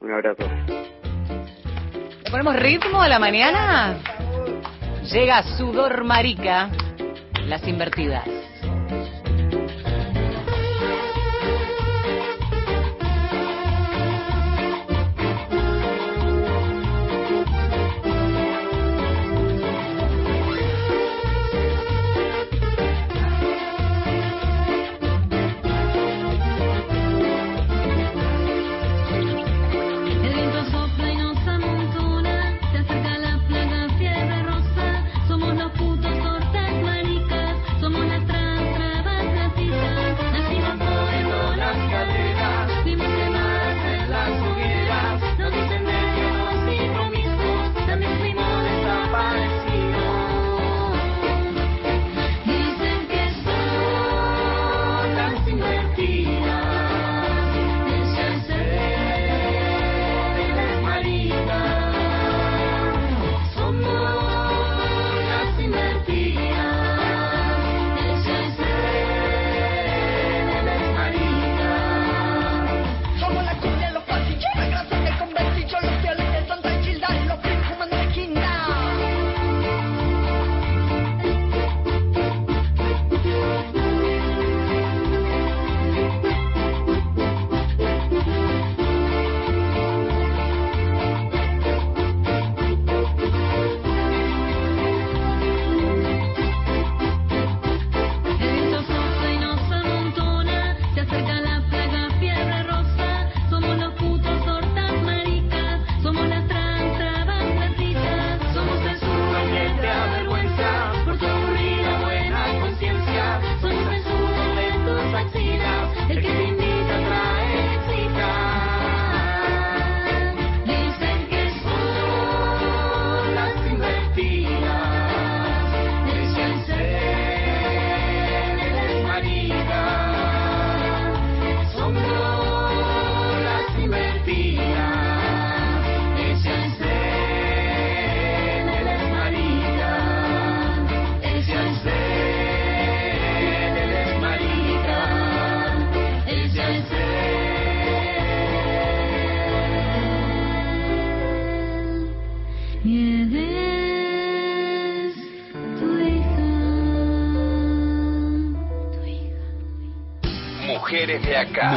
Un 0.00 0.12
abrazo. 0.12 0.42
¿Le 2.24 2.30
ponemos 2.30 2.56
ritmo 2.56 3.00
a 3.00 3.08
la 3.08 3.18
mañana? 3.18 3.98
Llega 5.12 5.42
Sudor 5.56 6.04
Marica, 6.04 6.70
las 7.46 7.66
invertidas. 7.68 8.43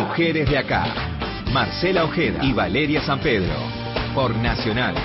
Mujeres 0.07 0.49
de 0.49 0.57
acá. 0.57 0.85
Marcela 1.51 2.05
Ojeda 2.05 2.39
y 2.41 2.53
Valeria 2.53 3.01
San 3.01 3.19
Pedro. 3.19 3.53
Por 4.15 4.33
Nacional. 4.37 4.95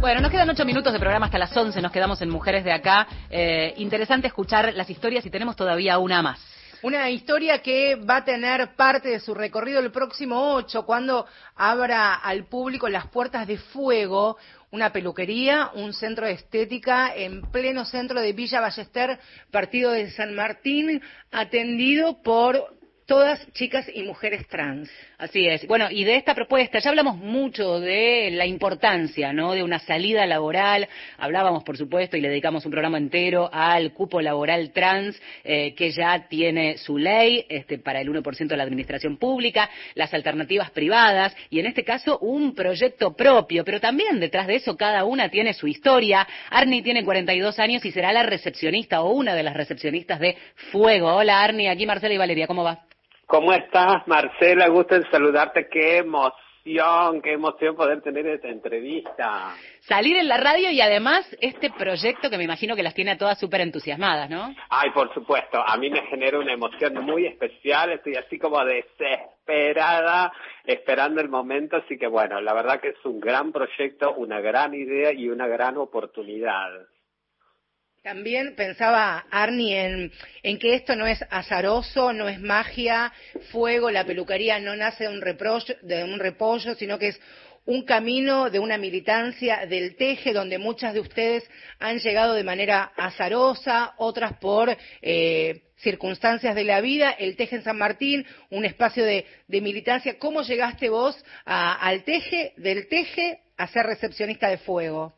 Bueno, 0.00 0.22
nos 0.22 0.30
quedan 0.30 0.48
ocho 0.48 0.64
minutos 0.64 0.94
de 0.94 0.98
programa 0.98 1.26
hasta 1.26 1.38
las 1.38 1.54
once. 1.54 1.82
Nos 1.82 1.92
quedamos 1.92 2.22
en 2.22 2.30
Mujeres 2.30 2.64
de 2.64 2.72
Acá. 2.72 3.06
Eh, 3.28 3.74
interesante 3.76 4.26
escuchar 4.26 4.72
las 4.74 4.88
historias 4.88 5.26
y 5.26 5.30
tenemos 5.30 5.56
todavía 5.56 5.98
una 5.98 6.22
más. 6.22 6.40
Una 6.82 7.08
historia 7.10 7.62
que 7.62 7.96
va 7.96 8.18
a 8.18 8.24
tener 8.24 8.76
parte 8.76 9.08
de 9.08 9.18
su 9.18 9.34
recorrido 9.34 9.80
el 9.80 9.90
próximo 9.90 10.54
8, 10.54 10.84
cuando 10.84 11.26
abra 11.56 12.14
al 12.14 12.44
público 12.44 12.88
las 12.88 13.08
puertas 13.08 13.46
de 13.46 13.56
fuego, 13.56 14.36
una 14.76 14.92
peluquería, 14.92 15.70
un 15.74 15.94
centro 15.94 16.26
de 16.26 16.32
estética 16.32 17.16
en 17.16 17.40
pleno 17.50 17.86
centro 17.86 18.20
de 18.20 18.34
Villa 18.34 18.60
Ballester, 18.60 19.18
partido 19.50 19.90
de 19.90 20.10
San 20.10 20.34
Martín, 20.34 21.00
atendido 21.32 22.22
por 22.22 22.75
todas 23.06 23.40
chicas 23.52 23.88
y 23.94 24.02
mujeres 24.02 24.46
trans. 24.48 24.90
Así 25.16 25.46
es. 25.46 25.66
Bueno, 25.66 25.88
y 25.90 26.04
de 26.04 26.16
esta 26.16 26.34
propuesta, 26.34 26.80
ya 26.80 26.90
hablamos 26.90 27.16
mucho 27.16 27.80
de 27.80 28.30
la 28.32 28.44
importancia, 28.46 29.32
¿no? 29.32 29.52
De 29.52 29.62
una 29.62 29.78
salida 29.78 30.26
laboral. 30.26 30.88
Hablábamos, 31.16 31.62
por 31.62 31.78
supuesto, 31.78 32.16
y 32.16 32.20
le 32.20 32.28
dedicamos 32.28 32.64
un 32.66 32.72
programa 32.72 32.98
entero 32.98 33.48
al 33.52 33.92
cupo 33.92 34.20
laboral 34.20 34.72
trans, 34.72 35.20
eh, 35.44 35.74
que 35.74 35.92
ya 35.92 36.26
tiene 36.28 36.78
su 36.78 36.98
ley 36.98 37.46
este, 37.48 37.78
para 37.78 38.00
el 38.00 38.08
1% 38.08 38.48
de 38.48 38.56
la 38.56 38.64
administración 38.64 39.16
pública, 39.18 39.70
las 39.94 40.12
alternativas 40.12 40.70
privadas, 40.72 41.34
y 41.48 41.60
en 41.60 41.66
este 41.66 41.84
caso 41.84 42.18
un 42.18 42.54
proyecto 42.54 43.14
propio. 43.14 43.64
Pero 43.64 43.80
también 43.80 44.18
detrás 44.18 44.48
de 44.48 44.56
eso 44.56 44.76
cada 44.76 45.04
una 45.04 45.28
tiene 45.28 45.54
su 45.54 45.68
historia. 45.68 46.26
Arni 46.50 46.82
tiene 46.82 47.04
42 47.04 47.58
años 47.60 47.84
y 47.84 47.92
será 47.92 48.12
la 48.12 48.24
recepcionista 48.24 49.02
o 49.02 49.12
una 49.12 49.34
de 49.34 49.44
las 49.44 49.54
recepcionistas 49.54 50.18
de 50.18 50.36
Fuego. 50.72 51.14
Hola, 51.14 51.42
Arni. 51.42 51.68
Aquí 51.68 51.86
Marcela 51.86 52.12
y 52.12 52.18
Valeria. 52.18 52.48
¿Cómo 52.48 52.64
va? 52.64 52.86
¿Cómo 53.26 53.52
estás, 53.52 54.06
Marcela? 54.06 54.68
Gusto 54.68 54.94
en 54.94 55.10
saludarte. 55.10 55.68
Qué 55.68 55.98
emoción, 55.98 57.20
qué 57.20 57.32
emoción 57.32 57.74
poder 57.74 58.00
tener 58.00 58.24
esta 58.24 58.46
entrevista. 58.46 59.52
Salir 59.80 60.16
en 60.16 60.28
la 60.28 60.36
radio 60.36 60.70
y 60.70 60.80
además 60.80 61.26
este 61.40 61.70
proyecto 61.70 62.30
que 62.30 62.38
me 62.38 62.44
imagino 62.44 62.76
que 62.76 62.84
las 62.84 62.94
tiene 62.94 63.10
a 63.10 63.18
todas 63.18 63.36
súper 63.40 63.62
entusiasmadas, 63.62 64.30
¿no? 64.30 64.54
Ay, 64.70 64.90
por 64.90 65.12
supuesto, 65.12 65.58
a 65.58 65.76
mí 65.76 65.90
me 65.90 66.02
genera 66.02 66.38
una 66.38 66.52
emoción 66.52 67.04
muy 67.04 67.26
especial, 67.26 67.90
estoy 67.90 68.14
así 68.14 68.38
como 68.38 68.64
desesperada, 68.64 70.32
esperando 70.64 71.20
el 71.20 71.28
momento, 71.28 71.78
así 71.78 71.98
que 71.98 72.06
bueno, 72.06 72.40
la 72.40 72.54
verdad 72.54 72.80
que 72.80 72.90
es 72.90 73.04
un 73.04 73.18
gran 73.18 73.50
proyecto, 73.50 74.14
una 74.14 74.40
gran 74.40 74.72
idea 74.72 75.12
y 75.12 75.28
una 75.28 75.48
gran 75.48 75.78
oportunidad. 75.78 76.70
También 78.06 78.54
pensaba 78.54 79.26
Arnie 79.32 79.84
en, 79.84 80.12
en 80.44 80.58
que 80.60 80.74
esto 80.76 80.94
no 80.94 81.08
es 81.08 81.18
azaroso, 81.28 82.12
no 82.12 82.28
es 82.28 82.38
magia, 82.40 83.12
fuego, 83.50 83.90
la 83.90 84.04
peluquería 84.04 84.60
no 84.60 84.76
nace 84.76 85.02
de 85.08 85.10
un, 85.10 85.20
reprocho, 85.20 85.74
de 85.82 86.04
un 86.04 86.20
repollo, 86.20 86.76
sino 86.76 87.00
que 87.00 87.08
es 87.08 87.20
un 87.64 87.84
camino 87.84 88.48
de 88.48 88.60
una 88.60 88.78
militancia 88.78 89.66
del 89.66 89.96
teje 89.96 90.32
donde 90.32 90.56
muchas 90.56 90.94
de 90.94 91.00
ustedes 91.00 91.50
han 91.80 91.98
llegado 91.98 92.34
de 92.34 92.44
manera 92.44 92.92
azarosa, 92.96 93.94
otras 93.98 94.34
por 94.38 94.76
eh, 95.02 95.62
circunstancias 95.78 96.54
de 96.54 96.62
la 96.62 96.80
vida, 96.80 97.10
el 97.10 97.34
teje 97.34 97.56
en 97.56 97.64
San 97.64 97.76
Martín, 97.76 98.24
un 98.50 98.64
espacio 98.64 99.04
de, 99.04 99.26
de 99.48 99.60
militancia. 99.60 100.16
¿Cómo 100.20 100.42
llegaste 100.42 100.90
vos 100.90 101.16
a- 101.44 101.74
al 101.74 102.04
teje, 102.04 102.52
del 102.56 102.86
teje 102.86 103.40
a 103.56 103.66
ser 103.68 103.86
recepcionista 103.86 104.48
de 104.48 104.58
fuego? 104.58 105.14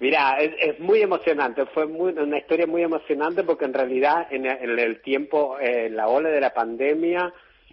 Mira, 0.00 0.38
es, 0.40 0.78
muy 0.80 1.00
emocionante, 1.02 1.66
fue 1.66 1.86
muy- 1.86 2.12
una 2.12 2.38
historia 2.38 2.66
muy 2.66 2.82
emocionante 2.82 3.44
porque 3.44 3.66
en 3.66 3.74
realidad 3.74 4.26
en 4.30 4.46
en 4.46 4.78
el 4.78 5.00
tiempo, 5.02 5.58
eh, 5.60 5.86
en 5.86 5.96
la 5.96 6.08
ola 6.08 6.30
de 6.30 6.40
la 6.40 6.52
pandemia, 6.54 7.32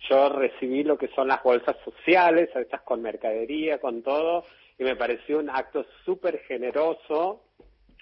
yo 0.10 0.30
recibí 0.30 0.84
lo 0.84 0.98
que 0.98 1.08
son 1.10 1.28
las 1.28 1.42
bolsas 1.44 1.76
sociales, 1.84 2.50
estas 2.56 2.82
con 2.82 3.02
mercadería, 3.02 3.80
con 3.80 4.02
todo, 4.04 4.46
y 4.78 4.84
me 4.84 4.96
pareció 4.96 5.40
un 5.40 5.50
acto 5.50 5.86
súper 6.06 6.40
generoso. 6.48 7.44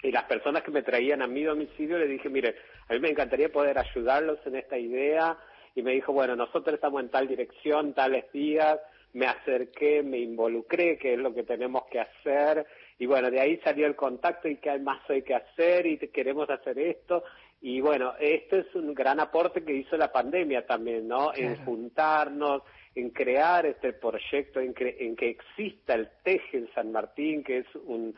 Y 0.02 0.12
las 0.12 0.24
personas 0.24 0.62
que 0.62 0.70
me 0.70 0.82
traían 0.82 1.22
a 1.22 1.26
mi 1.26 1.42
domicilio 1.42 1.98
le 1.98 2.06
dije, 2.06 2.28
mire, 2.28 2.54
a 2.88 2.92
mí 2.92 3.00
me 3.00 3.10
encantaría 3.10 3.48
poder 3.48 3.78
ayudarlos 3.78 4.38
en 4.46 4.54
esta 4.54 4.78
idea. 4.78 5.36
Y 5.74 5.82
me 5.82 5.90
dijo, 5.92 6.12
bueno, 6.12 6.36
nosotros 6.36 6.74
estamos 6.74 7.02
en 7.02 7.08
tal 7.08 7.26
dirección, 7.26 7.94
tales 7.94 8.30
días. 8.32 8.78
Me 9.18 9.26
acerqué, 9.26 10.02
me 10.02 10.18
involucré, 10.18 10.96
que 10.96 11.14
es 11.14 11.18
lo 11.18 11.34
que 11.34 11.42
tenemos 11.42 11.82
que 11.90 11.98
hacer. 12.00 12.64
Y 12.98 13.06
bueno, 13.06 13.30
de 13.30 13.40
ahí 13.40 13.56
salió 13.64 13.86
el 13.86 13.96
contacto 13.96 14.48
y 14.48 14.56
qué 14.56 14.78
más 14.78 15.00
hay 15.10 15.22
que 15.22 15.34
hacer 15.34 15.86
y 15.86 15.98
queremos 16.08 16.48
hacer 16.50 16.78
esto. 16.78 17.24
Y 17.60 17.80
bueno, 17.80 18.14
este 18.20 18.60
es 18.60 18.74
un 18.74 18.94
gran 18.94 19.18
aporte 19.18 19.64
que 19.64 19.72
hizo 19.74 19.96
la 19.96 20.12
pandemia 20.12 20.64
también, 20.66 21.08
¿no? 21.08 21.32
En 21.34 21.56
juntarnos, 21.64 22.62
en 22.94 23.10
crear 23.10 23.66
este 23.66 23.92
proyecto, 23.92 24.60
en, 24.60 24.72
cre- 24.74 24.96
en 25.00 25.16
que 25.16 25.30
exista 25.30 25.94
el 25.94 26.08
Teje 26.22 26.58
en 26.58 26.68
San 26.74 26.92
Martín, 26.92 27.42
que 27.42 27.58
es 27.58 27.66
un, 27.86 28.14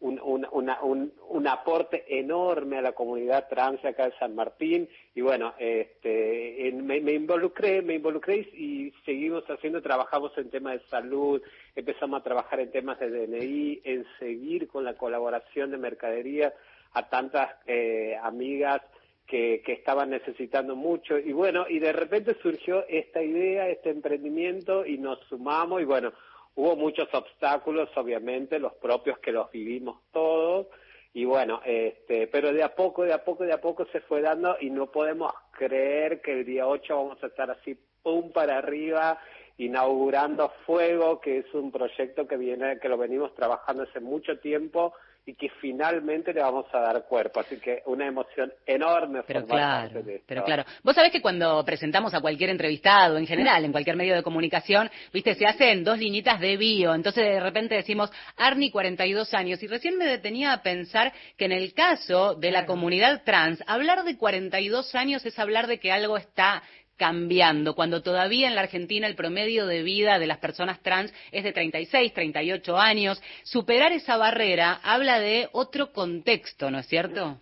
un, 0.00 0.18
un, 0.22 0.46
una- 0.52 0.80
un, 0.82 1.12
un 1.28 1.46
aporte 1.46 2.04
enorme 2.08 2.78
a 2.78 2.82
la 2.82 2.92
comunidad 2.92 3.48
trans 3.48 3.84
acá 3.84 4.06
de 4.06 4.16
San 4.18 4.34
Martín. 4.34 4.88
Y 5.14 5.20
bueno, 5.20 5.54
este, 5.58 6.72
me, 6.74 7.00
me 7.00 7.12
involucré, 7.12 7.82
me 7.82 7.94
involucré 7.94 8.48
y, 8.54 8.86
y 8.86 8.92
seguimos 9.04 9.44
haciendo, 9.48 9.82
trabajamos 9.82 10.36
en 10.38 10.50
temas 10.50 10.74
de 10.80 10.88
salud, 10.88 11.42
empezamos 11.74 12.20
a 12.20 12.24
trabajar 12.24 12.60
en 12.60 12.70
temas 12.70 12.98
de 12.98 13.10
DNI, 13.10 13.80
en 13.84 14.06
seguir 14.18 14.68
con 14.68 14.84
la 14.84 14.94
colaboración 14.94 15.70
de 15.70 15.78
mercadería 15.78 16.52
a 16.92 17.08
tantas 17.08 17.50
eh, 17.66 18.16
amigas 18.22 18.82
que, 19.26 19.62
que 19.64 19.74
estaban 19.74 20.10
necesitando 20.10 20.74
mucho 20.74 21.16
y 21.16 21.32
bueno, 21.32 21.64
y 21.68 21.78
de 21.78 21.92
repente 21.92 22.34
surgió 22.42 22.84
esta 22.88 23.22
idea, 23.22 23.68
este 23.68 23.90
emprendimiento 23.90 24.84
y 24.84 24.98
nos 24.98 25.20
sumamos 25.28 25.80
y 25.80 25.84
bueno, 25.84 26.12
hubo 26.54 26.76
muchos 26.76 27.08
obstáculos, 27.12 27.88
obviamente, 27.96 28.58
los 28.58 28.74
propios 28.74 29.18
que 29.18 29.32
los 29.32 29.50
vivimos 29.50 30.00
todos 30.12 30.66
y 31.12 31.24
bueno, 31.24 31.60
este, 31.64 32.28
pero 32.28 32.52
de 32.52 32.62
a 32.62 32.74
poco, 32.74 33.04
de 33.04 33.12
a 33.12 33.24
poco, 33.24 33.44
de 33.44 33.52
a 33.52 33.60
poco 33.60 33.84
se 33.86 34.00
fue 34.00 34.20
dando 34.20 34.56
y 34.60 34.70
no 34.70 34.92
podemos 34.92 35.32
creer 35.50 36.20
que 36.20 36.32
el 36.32 36.44
día 36.44 36.68
8 36.68 36.96
vamos 36.96 37.22
a 37.22 37.26
estar 37.26 37.50
así, 37.50 37.76
pum, 38.02 38.30
para 38.30 38.58
arriba, 38.58 39.18
inaugurando 39.58 40.52
Fuego, 40.64 41.20
que 41.20 41.38
es 41.38 41.52
un 41.52 41.72
proyecto 41.72 42.28
que 42.28 42.36
viene, 42.36 42.78
que 42.78 42.88
lo 42.88 42.96
venimos 42.96 43.34
trabajando 43.34 43.82
hace 43.82 43.98
mucho 43.98 44.38
tiempo 44.38 44.94
y 45.26 45.34
que 45.34 45.48
finalmente 45.60 46.32
le 46.32 46.40
vamos 46.40 46.66
a 46.72 46.80
dar 46.80 47.04
cuerpo. 47.04 47.40
Así 47.40 47.58
que 47.58 47.82
una 47.86 48.06
emoción 48.06 48.52
enorme 48.66 49.22
Pero 49.26 49.46
claro, 49.46 50.02
de 50.02 50.16
esto. 50.16 50.24
pero 50.26 50.44
claro. 50.44 50.64
Vos 50.82 50.94
sabés 50.94 51.12
que 51.12 51.20
cuando 51.20 51.64
presentamos 51.64 52.14
a 52.14 52.20
cualquier 52.20 52.50
entrevistado, 52.50 53.18
en 53.18 53.26
general, 53.26 53.64
en 53.64 53.72
cualquier 53.72 53.96
medio 53.96 54.14
de 54.14 54.22
comunicación, 54.22 54.90
viste, 55.12 55.34
se 55.34 55.46
hacen 55.46 55.84
dos 55.84 55.98
liñitas 55.98 56.40
de 56.40 56.56
bio. 56.56 56.94
Entonces 56.94 57.24
de 57.24 57.40
repente 57.40 57.74
decimos, 57.74 58.10
Arni, 58.36 58.70
42 58.70 59.34
años. 59.34 59.62
Y 59.62 59.66
recién 59.66 59.96
me 59.98 60.06
detenía 60.06 60.52
a 60.52 60.62
pensar 60.62 61.12
que 61.36 61.44
en 61.44 61.52
el 61.52 61.74
caso 61.74 62.34
de 62.34 62.50
la 62.50 62.66
comunidad 62.66 63.22
trans, 63.24 63.62
hablar 63.66 64.04
de 64.04 64.16
42 64.16 64.94
años 64.94 65.24
es 65.24 65.38
hablar 65.38 65.66
de 65.66 65.78
que 65.78 65.92
algo 65.92 66.16
está 66.16 66.62
cambiando, 67.00 67.74
cuando 67.74 68.02
todavía 68.02 68.46
en 68.46 68.54
la 68.54 68.60
Argentina 68.60 69.06
el 69.06 69.14
promedio 69.14 69.64
de 69.64 69.82
vida 69.82 70.18
de 70.18 70.26
las 70.26 70.36
personas 70.36 70.82
trans 70.82 71.10
es 71.32 71.42
de 71.44 71.52
36, 71.52 72.12
38 72.12 72.76
años. 72.76 73.22
Superar 73.42 73.90
esa 73.92 74.18
barrera 74.18 74.80
habla 74.82 75.18
de 75.18 75.48
otro 75.52 75.92
contexto, 75.94 76.70
¿no 76.70 76.78
es 76.80 76.86
cierto? 76.88 77.38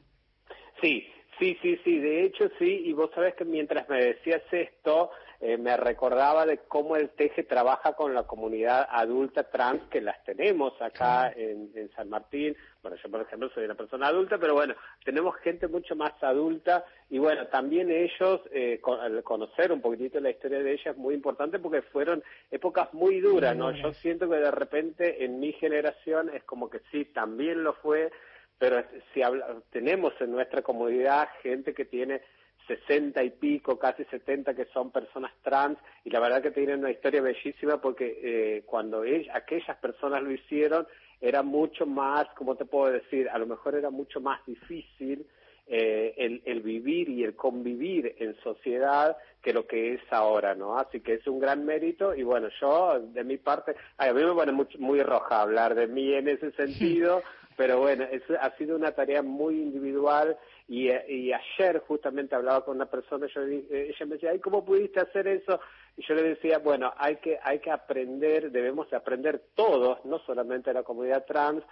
Sí, 0.81 1.05
sí, 1.41 1.59
sí, 1.61 1.77
sí, 1.83 1.99
de 1.99 2.25
hecho 2.25 2.49
sí, 2.61 2.83
y 2.85 2.93
vos 2.93 3.11
sabés 3.13 3.35
que 3.35 3.45
mientras 3.45 3.89
me 3.89 3.97
decías 3.99 4.43
esto, 4.53 5.11
eh, 5.41 5.57
me 5.57 5.77
recordaba 5.77 6.45
de 6.47 6.59
cómo 6.67 6.97
el 6.97 7.11
TEJE 7.11 7.45
trabaja 7.45 7.93
con 7.93 8.13
la 8.13 8.25
comunidad 8.25 8.89
adulta 8.91 9.45
trans 9.45 9.83
que 9.89 10.01
las 10.01 10.23
tenemos 10.25 10.73
acá 10.83 11.33
en, 11.37 11.71
en 11.77 11.91
San 11.93 12.09
Martín. 12.09 12.57
Bueno, 12.83 12.97
yo 13.03 13.09
por 13.11 13.21
ejemplo 13.21 13.49
soy 13.55 13.65
una 13.65 13.77
persona 13.77 14.09
adulta, 14.09 14.39
pero 14.39 14.55
bueno, 14.55 14.75
tenemos 15.05 15.37
gente 15.37 15.69
mucho 15.69 15.95
más 15.95 16.13
adulta 16.23 16.85
y 17.09 17.19
bueno, 17.19 17.47
también 17.47 17.91
ellos, 17.91 18.41
eh, 18.51 18.81
con- 18.81 18.99
al 19.01 19.23
conocer 19.23 19.71
un 19.71 19.81
poquitito 19.81 20.19
la 20.21 20.31
historia 20.31 20.59
de 20.61 20.73
ellas 20.73 20.87
es 20.89 20.97
muy 20.97 21.15
importante 21.15 21.59
porque 21.61 21.83
fueron 21.83 22.23
épocas 22.51 22.93
muy 22.93 23.21
duras, 23.21 23.57
¿no? 23.57 23.71
Yo 23.83 23.93
siento 23.95 24.29
que 24.29 24.37
de 24.37 24.51
repente 24.51 25.25
en 25.25 25.39
mi 25.39 25.53
generación 25.53 26.31
es 26.35 26.43
como 26.45 26.69
que 26.69 26.81
sí, 26.91 27.05
también 27.05 27.63
lo 27.63 27.75
fue, 27.75 28.11
pero 28.59 28.83
si 29.15 29.23
habla- 29.23 29.55
tenemos 29.71 30.13
en 30.21 30.33
nuestra 30.33 30.63
comunidad 30.63 31.29
gente 31.43 31.73
que 31.75 31.85
tiene 31.85 32.23
60 32.69 33.25
y 33.25 33.31
pico, 33.31 33.79
casi 33.79 34.05
70 34.05 34.55
que 34.55 34.67
son 34.67 34.93
personas 34.93 35.33
trans 35.43 35.79
y 36.05 36.11
la 36.11 36.21
verdad 36.21 36.43
que 36.43 36.53
tienen 36.53 36.79
una 36.81 36.93
historia 36.93 37.21
bellísima 37.23 37.81
porque 37.81 38.21
eh, 38.23 38.63
cuando 38.67 39.05
ell- 39.05 39.29
aquellas 39.35 39.77
personas 39.79 40.23
lo 40.23 40.31
hicieron 40.31 40.87
era 41.21 41.43
mucho 41.43 41.87
más, 41.87 42.29
¿cómo 42.37 42.55
te 42.55 42.65
puedo 42.67 42.93
decir? 42.93 43.29
A 43.31 43.39
lo 43.39 43.47
mejor 43.47 43.75
era 43.75 43.91
mucho 43.91 44.21
más 44.21 44.45
difícil 44.47 45.27
eh, 45.67 46.15
el, 46.17 46.43
el 46.47 46.61
vivir 46.63 47.09
y 47.11 47.25
el 47.25 47.35
convivir 47.35 48.15
en 48.19 48.37
sociedad 48.43 49.17
que 49.43 49.53
lo 49.53 49.67
que 49.67 49.95
es 49.95 50.01
ahora, 50.11 50.55
¿no? 50.55 50.79
Así 50.79 51.01
que 51.01 51.15
es 51.15 51.27
un 51.27 51.41
gran 51.41 51.65
mérito 51.65 52.15
y 52.15 52.23
bueno, 52.23 52.49
yo 52.61 53.01
de 53.01 53.25
mi 53.25 53.37
parte, 53.39 53.75
ay, 53.99 54.11
a 54.11 54.15
mí 54.15 54.23
me 54.25 54.33
pone 54.35 54.53
mucho- 54.53 54.79
muy 54.79 55.03
roja 55.03 55.43
hablar 55.43 55.75
de 55.75 55.87
mí 55.89 56.15
en 56.15 56.29
ese 56.29 56.53
sentido, 56.53 57.23
pero 57.57 57.81
bueno, 57.81 58.05
es, 58.11 58.23
ha 58.41 58.57
sido 58.57 58.77
una 58.77 58.93
tarea 58.93 59.23
muy 59.23 59.61
individual 59.61 60.37
y, 60.69 60.91
eh, 60.91 61.05
y 61.09 61.33
ayer 61.33 61.81
justamente 61.81 62.35
hablaba 62.35 62.65
con 62.65 62.77
una 62.77 62.87
persona, 62.87 63.27
yo, 63.27 63.41
ella 63.41 64.07
me 64.07 64.15
decía, 64.15 64.31
ay, 64.31 64.39
¿cómo 64.39 64.65
pudiste 64.65 65.01
hacer 65.01 65.27
eso? 65.27 65.59
Y 65.97 66.07
yo 66.07 66.15
le 66.15 66.23
decía, 66.23 66.59
bueno, 66.59 66.93
hay 66.97 67.17
que, 67.17 67.39
hay 67.43 67.59
que 67.59 67.71
aprender, 67.71 68.53
debemos 68.53 68.89
de 68.91 68.97
aprender 68.97 69.43
todos, 69.55 70.05
no 70.05 70.19
solamente 70.21 70.73
la 70.73 70.83
comunidad 70.83 71.25
trans, 71.25 71.65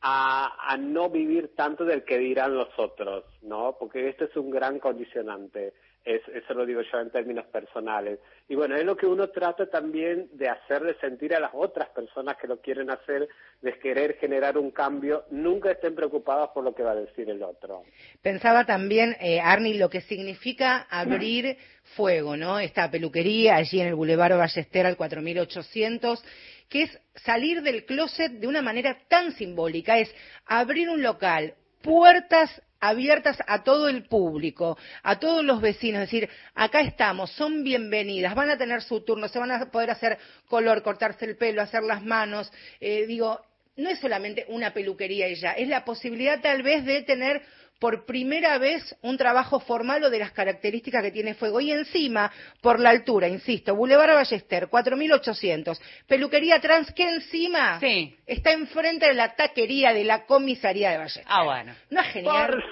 a, 0.00 0.72
a 0.72 0.76
no 0.78 1.10
vivir 1.10 1.54
tanto 1.54 1.84
del 1.84 2.04
que 2.04 2.18
dirán 2.18 2.56
los 2.56 2.70
otros, 2.78 3.24
¿no? 3.42 3.76
Porque 3.78 4.08
este 4.08 4.24
es 4.24 4.36
un 4.36 4.50
gran 4.50 4.78
condicionante. 4.78 5.74
Es, 6.08 6.22
eso 6.28 6.54
lo 6.54 6.64
digo 6.64 6.80
yo 6.80 7.00
en 7.00 7.10
términos 7.10 7.44
personales. 7.48 8.18
Y 8.48 8.54
bueno, 8.54 8.76
es 8.76 8.84
lo 8.84 8.96
que 8.96 9.04
uno 9.04 9.28
trata 9.28 9.66
también 9.66 10.30
de 10.32 10.48
hacerle 10.48 10.94
sentir 11.02 11.34
a 11.34 11.40
las 11.40 11.50
otras 11.52 11.90
personas 11.90 12.38
que 12.38 12.46
lo 12.46 12.62
quieren 12.62 12.88
hacer, 12.88 13.28
de 13.60 13.78
querer 13.78 14.16
generar 14.16 14.56
un 14.56 14.70
cambio. 14.70 15.24
Nunca 15.30 15.70
estén 15.70 15.94
preocupados 15.94 16.48
por 16.54 16.64
lo 16.64 16.74
que 16.74 16.82
va 16.82 16.92
a 16.92 16.94
decir 16.94 17.28
el 17.28 17.42
otro. 17.42 17.82
Pensaba 18.22 18.64
también, 18.64 19.16
eh, 19.20 19.38
Arni, 19.38 19.74
lo 19.74 19.90
que 19.90 20.00
significa 20.00 20.86
abrir 20.88 21.58
fuego, 21.94 22.38
¿no? 22.38 22.58
Esta 22.58 22.90
peluquería 22.90 23.56
allí 23.56 23.78
en 23.78 23.88
el 23.88 23.94
Boulevard 23.94 24.38
Ballester 24.38 24.86
al 24.86 24.96
4800, 24.96 26.24
que 26.70 26.84
es 26.84 26.98
salir 27.16 27.60
del 27.60 27.84
closet 27.84 28.32
de 28.32 28.46
una 28.46 28.62
manera 28.62 28.96
tan 29.08 29.32
simbólica, 29.32 29.98
es 29.98 30.10
abrir 30.46 30.88
un 30.88 31.02
local, 31.02 31.52
puertas 31.82 32.62
abiertas 32.80 33.38
a 33.46 33.64
todo 33.64 33.88
el 33.88 34.04
público, 34.04 34.78
a 35.02 35.18
todos 35.18 35.44
los 35.44 35.60
vecinos, 35.60 36.02
es 36.02 36.10
decir, 36.10 36.28
acá 36.54 36.80
estamos, 36.80 37.30
son 37.32 37.64
bienvenidas, 37.64 38.34
van 38.34 38.50
a 38.50 38.58
tener 38.58 38.82
su 38.82 39.00
turno, 39.00 39.28
se 39.28 39.38
van 39.38 39.50
a 39.50 39.70
poder 39.70 39.90
hacer 39.90 40.18
color, 40.46 40.82
cortarse 40.82 41.24
el 41.24 41.36
pelo, 41.36 41.62
hacer 41.62 41.82
las 41.82 42.02
manos, 42.02 42.52
eh, 42.80 43.06
digo, 43.06 43.40
no 43.76 43.88
es 43.88 44.00
solamente 44.00 44.44
una 44.48 44.72
peluquería 44.72 45.32
ya, 45.32 45.52
es 45.52 45.68
la 45.68 45.84
posibilidad 45.84 46.40
tal 46.40 46.62
vez 46.62 46.84
de 46.84 47.02
tener 47.02 47.42
por 47.78 48.04
primera 48.06 48.58
vez 48.58 48.96
un 49.02 49.16
trabajo 49.16 49.60
formal 49.60 50.02
o 50.04 50.10
de 50.10 50.18
las 50.18 50.32
características 50.32 51.02
que 51.02 51.10
tiene 51.12 51.34
Fuego. 51.34 51.60
Y 51.60 51.70
encima, 51.72 52.30
por 52.60 52.80
la 52.80 52.90
altura, 52.90 53.28
insisto, 53.28 53.74
Boulevard 53.76 54.14
Ballester, 54.14 54.68
4800, 54.68 55.80
peluquería 56.06 56.60
trans, 56.60 56.92
que 56.92 57.08
encima 57.08 57.78
está 58.26 58.52
enfrente 58.52 59.06
de 59.06 59.14
la 59.14 59.34
taquería 59.34 59.92
de 59.92 60.04
la 60.04 60.24
comisaría 60.26 60.90
de 60.90 60.98
Ballester. 60.98 61.24
Ah, 61.28 61.44
bueno. 61.44 61.74
¿No 61.90 62.00
es 62.00 62.06
genial? 62.08 62.64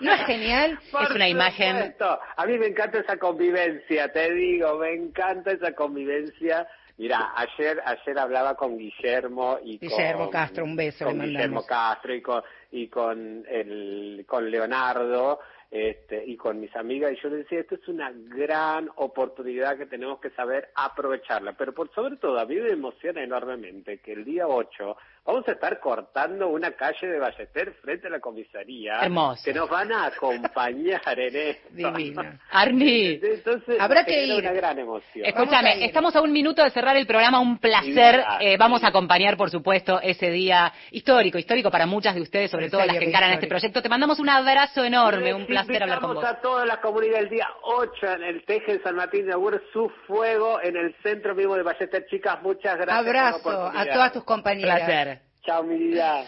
¿No 0.00 0.12
es 0.14 0.24
genial? 0.26 0.78
Por 0.92 1.04
Es 1.04 1.10
una 1.10 1.28
imagen- 1.28 1.76
supuesto. 1.76 2.18
A 2.36 2.46
mí 2.46 2.58
me 2.58 2.66
encanta 2.68 2.98
esa 3.00 3.16
convivencia, 3.18 4.10
te 4.12 4.32
digo, 4.32 4.78
me 4.78 4.94
encanta 4.94 5.52
esa 5.52 5.72
convivencia. 5.72 6.66
Mira, 6.96 7.32
ayer 7.34 7.80
ayer 7.84 8.18
hablaba 8.18 8.54
con 8.56 8.76
Guillermo 8.76 9.58
y 9.64 9.78
Guillermo 9.78 10.24
con, 10.24 10.30
Castro, 10.32 10.64
un 10.64 10.76
beso 10.76 11.04
le 11.06 11.10
con 11.12 11.20
Guillermo 11.20 11.60
mandamos. 11.62 11.66
Castro 11.66 12.14
y 12.14 12.20
con 12.20 12.42
y 12.70 12.88
con 12.88 13.44
el 13.48 14.24
con 14.26 14.50
Leonardo 14.50 15.40
este, 15.70 16.24
y 16.26 16.36
con 16.36 16.58
mis 16.58 16.74
amigas 16.74 17.12
y 17.12 17.22
yo 17.22 17.28
le 17.28 17.38
decía 17.38 17.60
esto 17.60 17.76
es 17.76 17.88
una 17.88 18.12
gran 18.12 18.90
oportunidad 18.96 19.76
que 19.78 19.86
tenemos 19.86 20.18
que 20.20 20.30
saber 20.30 20.70
aprovecharla 20.74 21.52
pero 21.52 21.72
por 21.72 21.92
sobre 21.94 22.16
todo 22.16 22.38
a 22.38 22.46
mí 22.46 22.56
me 22.56 22.70
emociona 22.70 23.22
enormemente 23.22 23.98
que 23.98 24.12
el 24.12 24.24
día 24.24 24.48
8 24.48 24.96
vamos 25.24 25.46
a 25.46 25.52
estar 25.52 25.78
cortando 25.80 26.48
una 26.48 26.72
calle 26.72 27.06
de 27.06 27.18
Ballester 27.18 27.72
frente 27.82 28.08
a 28.08 28.10
la 28.10 28.20
comisaría 28.20 29.00
Hermoso. 29.00 29.42
que 29.44 29.54
nos 29.54 29.68
van 29.68 29.92
a 29.92 30.06
acompañar 30.06 31.18
en 31.18 31.36
esto 31.36 31.68
Divino. 31.70 32.22
Arni, 32.50 33.20
entonces 33.22 33.80
Habrá 33.80 34.04
que 34.04 34.24
ir. 34.24 34.40
una 34.40 34.52
gran 34.52 34.78
emoción 34.78 35.24
Escúchame, 35.26 35.84
estamos 35.84 36.14
a 36.16 36.20
un 36.22 36.32
minuto 36.32 36.64
de 36.64 36.70
cerrar 36.70 36.96
el 36.96 37.06
programa, 37.06 37.38
un 37.40 37.58
placer. 37.58 37.90
Divina, 38.16 38.38
Eh, 38.40 38.56
vamos 38.56 38.82
a 38.82 38.88
acompañar, 38.88 39.36
por 39.36 39.50
supuesto, 39.50 40.00
ese 40.00 40.30
día 40.30 40.72
histórico, 40.90 41.38
histórico 41.38 41.70
para 41.70 41.86
muchas 41.86 42.14
de 42.14 42.22
ustedes, 42.22 42.50
sobre 42.50 42.66
En 42.66 42.70
todo 42.70 42.84
las 42.84 42.96
que 42.98 43.04
encaran 43.04 43.32
este 43.32 43.46
proyecto. 43.46 43.82
Te 43.82 43.88
mandamos 43.88 44.18
un 44.18 44.28
abrazo 44.28 44.84
enorme, 44.84 45.32
un 45.34 45.46
placer 45.46 45.82
hablar 45.82 46.00
con 46.00 46.14
vos. 46.14 46.24
a 46.24 46.40
toda 46.40 46.64
la 46.66 46.80
comunidad 46.80 47.20
el 47.20 47.28
día 47.28 47.46
8 47.62 48.06
en 48.14 48.22
el 48.24 48.44
Teje 48.44 48.78
de 48.78 48.82
San 48.82 48.96
Martín 48.96 49.26
de 49.26 49.32
Agur, 49.32 49.62
su 49.72 49.88
fuego 50.06 50.60
en 50.62 50.76
el 50.76 50.94
centro 51.02 51.34
vivo 51.34 51.54
de 51.56 51.62
Ballester. 51.62 52.06
Chicas, 52.06 52.42
muchas 52.42 52.76
gracias. 52.78 53.04
por 53.04 53.14
la 53.14 53.20
Abrazo 53.28 53.50
a 53.50 53.56
oportunidad. 53.66 53.94
todas 53.94 54.12
tus 54.12 54.24
compañeras. 54.24 54.76
Placer. 54.84 55.09
Chao, 55.44 55.62
mi 55.62 55.76
vida. 55.78 56.24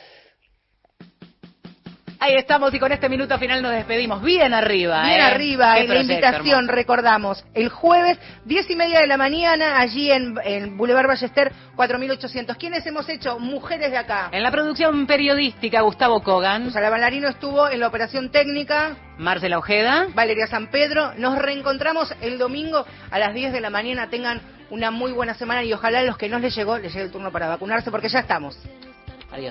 Ahí 2.18 2.36
estamos 2.36 2.72
y 2.72 2.78
con 2.78 2.92
este 2.92 3.08
minuto 3.08 3.36
final 3.36 3.60
nos 3.62 3.72
despedimos. 3.72 4.22
Bien 4.22 4.54
arriba, 4.54 5.02
Bien 5.02 5.18
¿eh? 5.18 5.22
arriba, 5.22 5.78
en 5.80 5.88
la 5.88 6.00
invitación, 6.02 6.60
hermoso. 6.60 6.72
recordamos, 6.72 7.44
el 7.52 7.68
jueves, 7.68 8.16
diez 8.44 8.70
y 8.70 8.76
media 8.76 9.00
de 9.00 9.08
la 9.08 9.16
mañana, 9.16 9.80
allí 9.80 10.08
en, 10.12 10.36
en 10.44 10.76
Boulevard 10.76 11.08
Ballester, 11.08 11.50
4800. 11.74 12.56
¿Quiénes 12.56 12.86
hemos 12.86 13.08
hecho? 13.08 13.40
Mujeres 13.40 13.90
de 13.90 13.96
acá. 13.96 14.28
En 14.30 14.44
la 14.44 14.52
producción 14.52 15.04
periodística, 15.08 15.80
Gustavo 15.80 16.22
Kogan, 16.22 16.70
Sara 16.70 16.90
Bailarino 16.90 17.28
estuvo 17.28 17.68
en 17.68 17.80
la 17.80 17.88
operación 17.88 18.30
técnica, 18.30 18.96
Marcela 19.18 19.58
Ojeda. 19.58 20.06
Valeria 20.14 20.46
San 20.46 20.68
Pedro. 20.70 21.14
Nos 21.16 21.36
reencontramos 21.40 22.14
el 22.20 22.38
domingo 22.38 22.86
a 23.10 23.18
las 23.18 23.34
10 23.34 23.52
de 23.52 23.60
la 23.60 23.70
mañana. 23.70 24.08
Tengan 24.10 24.40
una 24.70 24.92
muy 24.92 25.10
buena 25.10 25.34
semana 25.34 25.64
y 25.64 25.72
ojalá 25.72 25.98
a 25.98 26.02
los 26.04 26.16
que 26.16 26.28
no 26.28 26.38
les 26.38 26.54
llegó 26.54 26.78
les 26.78 26.92
llegue 26.92 27.06
el 27.06 27.10
turno 27.10 27.32
para 27.32 27.48
vacunarse 27.48 27.90
porque 27.90 28.08
ya 28.08 28.20
estamos. 28.20 28.56